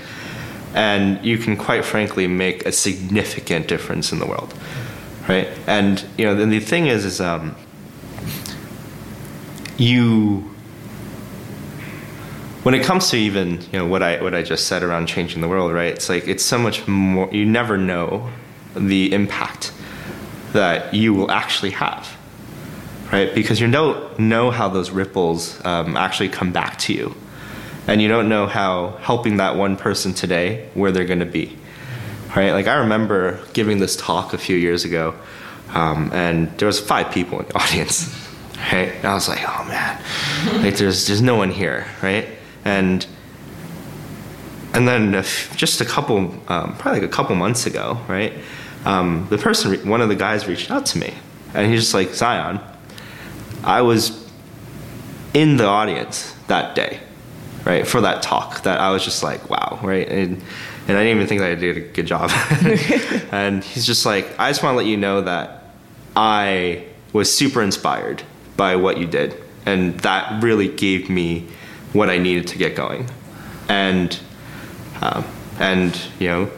and 0.74 1.24
you 1.26 1.38
can 1.38 1.56
quite 1.56 1.86
frankly 1.86 2.28
make 2.28 2.66
a 2.66 2.72
significant 2.72 3.68
difference 3.68 4.12
in 4.12 4.20
the 4.20 4.26
world, 4.26 4.54
right? 5.28 5.48
And 5.66 6.04
you 6.18 6.26
know, 6.26 6.36
then 6.36 6.50
the 6.50 6.60
thing 6.60 6.88
is, 6.88 7.06
is 7.06 7.22
um, 7.22 7.56
you 9.78 10.50
when 12.64 12.76
it 12.76 12.84
comes 12.84 13.10
to 13.10 13.18
even 13.18 13.62
you 13.72 13.80
know 13.80 13.88
what 13.88 14.04
I 14.04 14.22
what 14.22 14.36
I 14.36 14.44
just 14.44 14.68
said 14.68 14.84
around 14.84 15.08
changing 15.08 15.42
the 15.42 15.48
world, 15.48 15.72
right? 15.72 15.94
It's 15.94 16.10
like 16.10 16.28
it's 16.28 16.44
so 16.44 16.58
much 16.58 16.88
more. 16.88 17.30
You 17.32 17.46
never 17.46 17.78
know 17.78 18.30
the 18.76 19.14
impact 19.14 19.72
that 20.54 20.94
you 20.94 21.14
will 21.14 21.30
actually 21.32 21.72
have, 21.72 22.16
right? 23.12 23.34
Because 23.34 23.60
you 23.60 23.70
don't 23.70 24.20
know 24.20 24.52
how 24.52 24.70
those 24.70 24.90
ripples 24.90 25.64
um, 25.66 25.96
actually 25.96 26.30
come 26.30 26.52
back 26.52 26.78
to 26.80 26.94
you. 26.94 27.16
And 27.88 28.02
you 28.02 28.08
don't 28.08 28.30
know 28.30 28.46
how 28.46 28.98
helping 29.02 29.38
that 29.38 29.56
one 29.56 29.76
person 29.76 30.14
today 30.14 30.70
where 30.76 30.92
they're 30.92 31.06
going 31.06 31.20
to 31.20 31.26
be 31.26 31.58
right? 32.36 32.52
Like 32.52 32.68
i 32.68 32.76
remember 32.76 33.40
giving 33.54 33.80
this 33.80 33.96
talk 33.96 34.34
a 34.34 34.38
few 34.38 34.56
years 34.56 34.86
ago 34.86 35.16
um, 35.74 36.12
and 36.14 36.50
there 36.58 36.68
was 36.68 36.80
five 36.80 37.12
people 37.12 37.40
in 37.40 37.48
the 37.48 37.58
audience 37.60 38.16
right? 38.72 38.94
And 38.96 39.06
i 39.06 39.14
was 39.14 39.28
like 39.28 39.42
oh 39.42 39.66
man. 39.68 40.64
Like 40.64 40.76
there's 40.76 41.08
there's 41.08 41.22
no 41.22 41.36
one 41.36 41.52
here 41.52 41.86
right? 42.02 42.28
And 42.66 43.06
and 44.80 44.88
then 44.88 45.24
just 45.56 45.82
a 45.82 45.86
couple 45.86 46.18
um, 46.48 46.76
probably 46.78 47.02
like 47.02 47.10
a 47.10 47.14
couple 47.14 47.36
months 47.36 47.66
ago 47.66 48.00
right 48.08 48.34
um, 48.86 49.28
the 49.30 49.38
person 49.38 49.88
one 49.88 50.02
of 50.02 50.10
the 50.10 50.16
guys 50.16 50.48
reached 50.48 50.72
out 50.72 50.86
to 50.86 50.98
me 50.98 51.14
and 51.54 51.72
he's 51.72 51.82
just 51.82 51.94
like 51.94 52.10
zion 52.14 52.60
i 53.64 53.82
was 53.82 54.28
in 55.34 55.58
the 55.58 55.66
audience 55.66 56.34
that 56.48 56.76
day 56.76 57.00
right, 57.66 57.88
for 57.88 58.02
that 58.02 58.22
talk 58.22 58.64
that 58.64 58.80
I 58.80 58.92
was 58.92 59.04
just 59.04 59.24
like, 59.24 59.50
wow, 59.50 59.80
right? 59.84 60.08
And, 60.08 60.42
and 60.88 60.98
I 60.98 61.04
didn't 61.04 61.18
even 61.18 61.28
think 61.28 61.42
that 61.42 61.52
I 61.52 61.56
did 61.56 61.78
a 61.78 61.82
good 61.82 62.08
job. 62.08 62.32
and 63.32 63.64
he's 63.64 63.86
just 63.86 64.06
like, 64.06 64.28
I 64.40 64.50
just 64.50 64.64
want 64.64 64.74
to 64.74 64.78
let 64.78 64.86
you 64.86 64.98
know 64.98 65.22
that 65.22 65.64
I 66.16 66.86
was 67.14 67.34
super 67.34 67.62
inspired 67.62 68.24
by 68.58 68.76
what 68.76 68.98
you 68.98 69.06
did. 69.06 69.36
And 69.66 70.00
that 70.00 70.42
really 70.42 70.68
gave 70.68 71.10
me 71.10 71.48
what 71.94 72.10
I 72.10 72.18
needed 72.18 72.48
to 72.48 72.58
get 72.58 72.76
going. 72.76 73.08
And, 73.68 74.20
um, 75.02 75.26
and 75.60 76.00
you 76.20 76.28
know, 76.28 76.52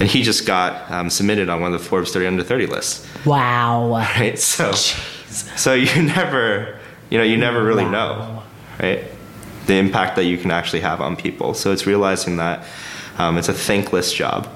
and 0.00 0.08
he 0.08 0.22
just 0.22 0.46
got 0.46 0.90
um, 0.90 1.10
submitted 1.10 1.48
on 1.48 1.60
one 1.60 1.72
of 1.72 1.80
the 1.80 1.86
Forbes 1.86 2.12
30 2.12 2.26
under 2.26 2.42
30 2.42 2.66
lists. 2.66 3.06
Wow. 3.24 3.88
Right. 4.18 4.38
So, 4.38 4.70
Jeez. 4.70 5.58
so 5.58 5.74
you 5.74 6.02
never, 6.02 6.78
you 7.10 7.18
know, 7.18 7.24
you 7.24 7.36
never 7.36 7.62
really 7.62 7.84
wow. 7.84 7.90
know, 7.90 8.42
right? 8.80 9.04
the 9.68 9.74
impact 9.74 10.16
that 10.16 10.24
you 10.24 10.36
can 10.36 10.50
actually 10.50 10.80
have 10.80 11.00
on 11.00 11.14
people. 11.14 11.54
So 11.54 11.70
it's 11.70 11.86
realizing 11.86 12.38
that 12.38 12.64
um, 13.18 13.38
it's 13.38 13.48
a 13.48 13.54
thankless 13.54 14.12
job, 14.12 14.48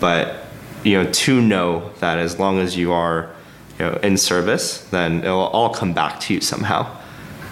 but 0.00 0.44
you 0.82 0.94
know 0.94 1.10
to 1.10 1.40
know 1.40 1.90
that 2.00 2.18
as 2.18 2.38
long 2.38 2.58
as 2.58 2.76
you 2.76 2.92
are 2.92 3.30
you 3.78 3.84
know 3.84 3.92
in 4.02 4.16
service, 4.16 4.82
then 4.88 5.22
it'll 5.22 5.48
all 5.48 5.72
come 5.72 5.92
back 5.92 6.18
to 6.20 6.34
you 6.34 6.40
somehow. 6.40 6.90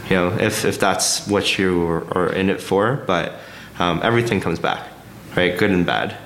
You 0.09 0.17
know 0.17 0.29
if 0.39 0.65
if 0.65 0.81
that's 0.81 1.29
what 1.29 1.59
you 1.59 1.87
are, 1.87 2.19
are 2.19 2.33
in 2.33 2.49
it 2.49 2.61
for, 2.61 3.05
but 3.07 3.35
um, 3.79 4.01
everything 4.03 4.41
comes 4.41 4.59
back, 4.59 4.89
right? 5.37 5.57
Good 5.57 5.71
and 5.71 5.85
bad. 5.85 6.17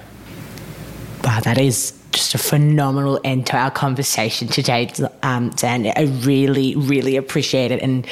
Wow, 1.24 1.40
that 1.40 1.58
is 1.58 1.98
just 2.12 2.34
a 2.34 2.38
phenomenal 2.38 3.20
end 3.24 3.46
to 3.46 3.56
our 3.56 3.70
conversation 3.70 4.48
today, 4.48 4.90
um, 5.22 5.50
Dan. 5.50 5.86
I 5.94 6.02
really, 6.22 6.74
really 6.76 7.16
appreciate 7.16 7.70
it. 7.70 7.82
And 7.82 8.06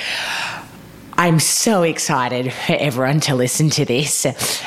I'm 1.18 1.40
so 1.40 1.82
excited 1.82 2.52
for 2.52 2.74
everyone 2.74 3.20
to 3.20 3.34
listen 3.34 3.70
to 3.70 3.84
this 3.84 4.26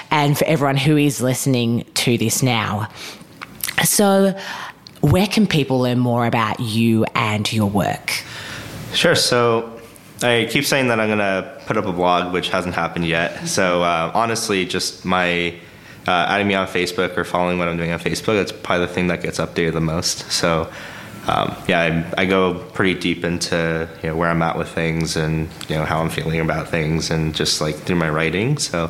and 0.10 0.38
for 0.38 0.46
everyone 0.46 0.78
who 0.78 0.98
is 0.98 1.22
listening 1.22 1.86
to 1.96 2.18
this 2.18 2.42
now. 2.42 2.90
So, 3.84 4.38
where 5.02 5.28
can 5.28 5.48
people 5.48 5.80
learn 5.80 6.00
more 6.00 6.26
about 6.26 6.60
you 6.60 7.06
and 7.16 7.52
your 7.54 7.70
work? 7.70 8.12
Sure. 8.94 9.16
So, 9.16 9.79
I 10.22 10.48
keep 10.50 10.66
saying 10.66 10.90
that 10.90 11.00
I'm 11.00 11.08
going 11.08 11.20
to 11.20 11.62
put 11.66 11.78
up 11.78 11.86
a 11.86 11.94
blog, 11.94 12.34
which 12.34 12.50
hasn't 12.50 12.76
happened 12.76 13.06
yet. 13.06 13.48
So, 13.48 13.84
uh, 13.84 14.12
honestly, 14.14 14.66
just 14.66 15.06
my 15.06 15.56
uh, 16.08 16.26
adding 16.28 16.48
me 16.48 16.56
on 16.56 16.68
Facebook 16.68 17.18
or 17.18 17.24
following 17.24 17.58
what 17.58 17.68
I'm 17.68 17.78
doing 17.78 17.92
on 17.92 18.00
Facebook, 18.00 18.36
that's 18.36 18.52
probably 18.52 18.88
the 18.88 18.94
thing 18.94 19.08
that 19.08 19.22
gets 19.22 19.40
updated 19.40 19.74
the 19.74 19.82
most. 19.82 20.32
So, 20.32 20.70
um, 21.28 21.56
yeah, 21.68 22.12
I, 22.18 22.24
I, 22.24 22.26
go 22.26 22.56
pretty 22.74 23.00
deep 23.00 23.24
into 23.24 23.88
you 24.02 24.10
know, 24.10 24.16
where 24.16 24.30
I'm 24.30 24.42
at 24.42 24.58
with 24.58 24.70
things 24.70 25.16
and 25.16 25.48
you 25.68 25.76
know 25.76 25.86
how 25.86 26.00
I'm 26.00 26.10
feeling 26.10 26.40
about 26.40 26.70
things 26.70 27.12
and 27.12 27.36
just 27.36 27.62
like 27.62 27.76
through 27.76 27.98
my 27.98 28.10
writing. 28.10 28.58
So 28.58 28.86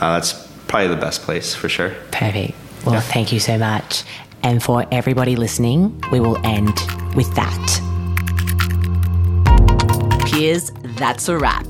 uh, 0.00 0.12
that's 0.14 0.32
probably 0.68 0.88
the 0.88 1.00
best 1.00 1.22
place 1.22 1.54
for 1.54 1.68
sure. 1.68 1.90
Perfect. 2.10 2.54
Well, 2.86 2.94
yeah. 2.94 3.00
thank 3.00 3.32
you 3.32 3.40
so 3.40 3.58
much. 3.58 4.04
And 4.42 4.62
for 4.62 4.86
everybody 4.90 5.36
listening, 5.36 6.00
we 6.10 6.20
will 6.20 6.38
end 6.46 6.80
with 7.14 7.34
that. 7.34 7.91
Peers, 10.42 10.72
that's 10.98 11.28
a 11.28 11.38
wrap. 11.38 11.64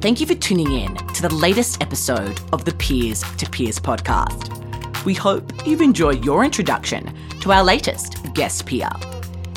Thank 0.00 0.20
you 0.20 0.26
for 0.26 0.34
tuning 0.34 0.72
in 0.72 0.96
to 1.14 1.22
the 1.22 1.32
latest 1.32 1.80
episode 1.80 2.40
of 2.52 2.64
the 2.64 2.72
Peers 2.72 3.22
to 3.36 3.48
Peers 3.48 3.78
podcast. 3.78 5.04
We 5.04 5.14
hope 5.14 5.64
you've 5.64 5.80
enjoyed 5.80 6.24
your 6.24 6.44
introduction 6.44 7.14
to 7.42 7.52
our 7.52 7.62
latest 7.62 8.16
guest 8.34 8.66
peer 8.66 8.90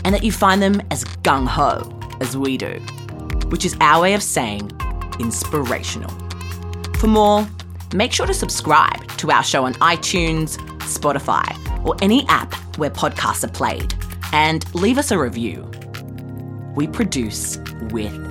and 0.05 0.13
that 0.13 0.23
you 0.23 0.31
find 0.31 0.61
them 0.61 0.79
as 0.91 1.03
gung 1.23 1.47
ho 1.47 1.91
as 2.19 2.37
we 2.37 2.55
do, 2.55 2.73
which 3.49 3.65
is 3.65 3.75
our 3.81 4.03
way 4.03 4.13
of 4.13 4.21
saying 4.21 4.71
inspirational. 5.19 6.11
For 6.99 7.07
more, 7.07 7.47
make 7.95 8.13
sure 8.13 8.27
to 8.27 8.33
subscribe 8.33 9.07
to 9.17 9.31
our 9.31 9.43
show 9.43 9.65
on 9.65 9.73
iTunes, 9.75 10.57
Spotify, 10.81 11.49
or 11.83 11.95
any 11.99 12.27
app 12.27 12.53
where 12.77 12.91
podcasts 12.91 13.43
are 13.43 13.51
played, 13.51 13.95
and 14.33 14.63
leave 14.75 14.99
us 14.99 15.09
a 15.09 15.17
review. 15.17 15.67
We 16.75 16.85
produce 16.85 17.57
with 17.89 18.30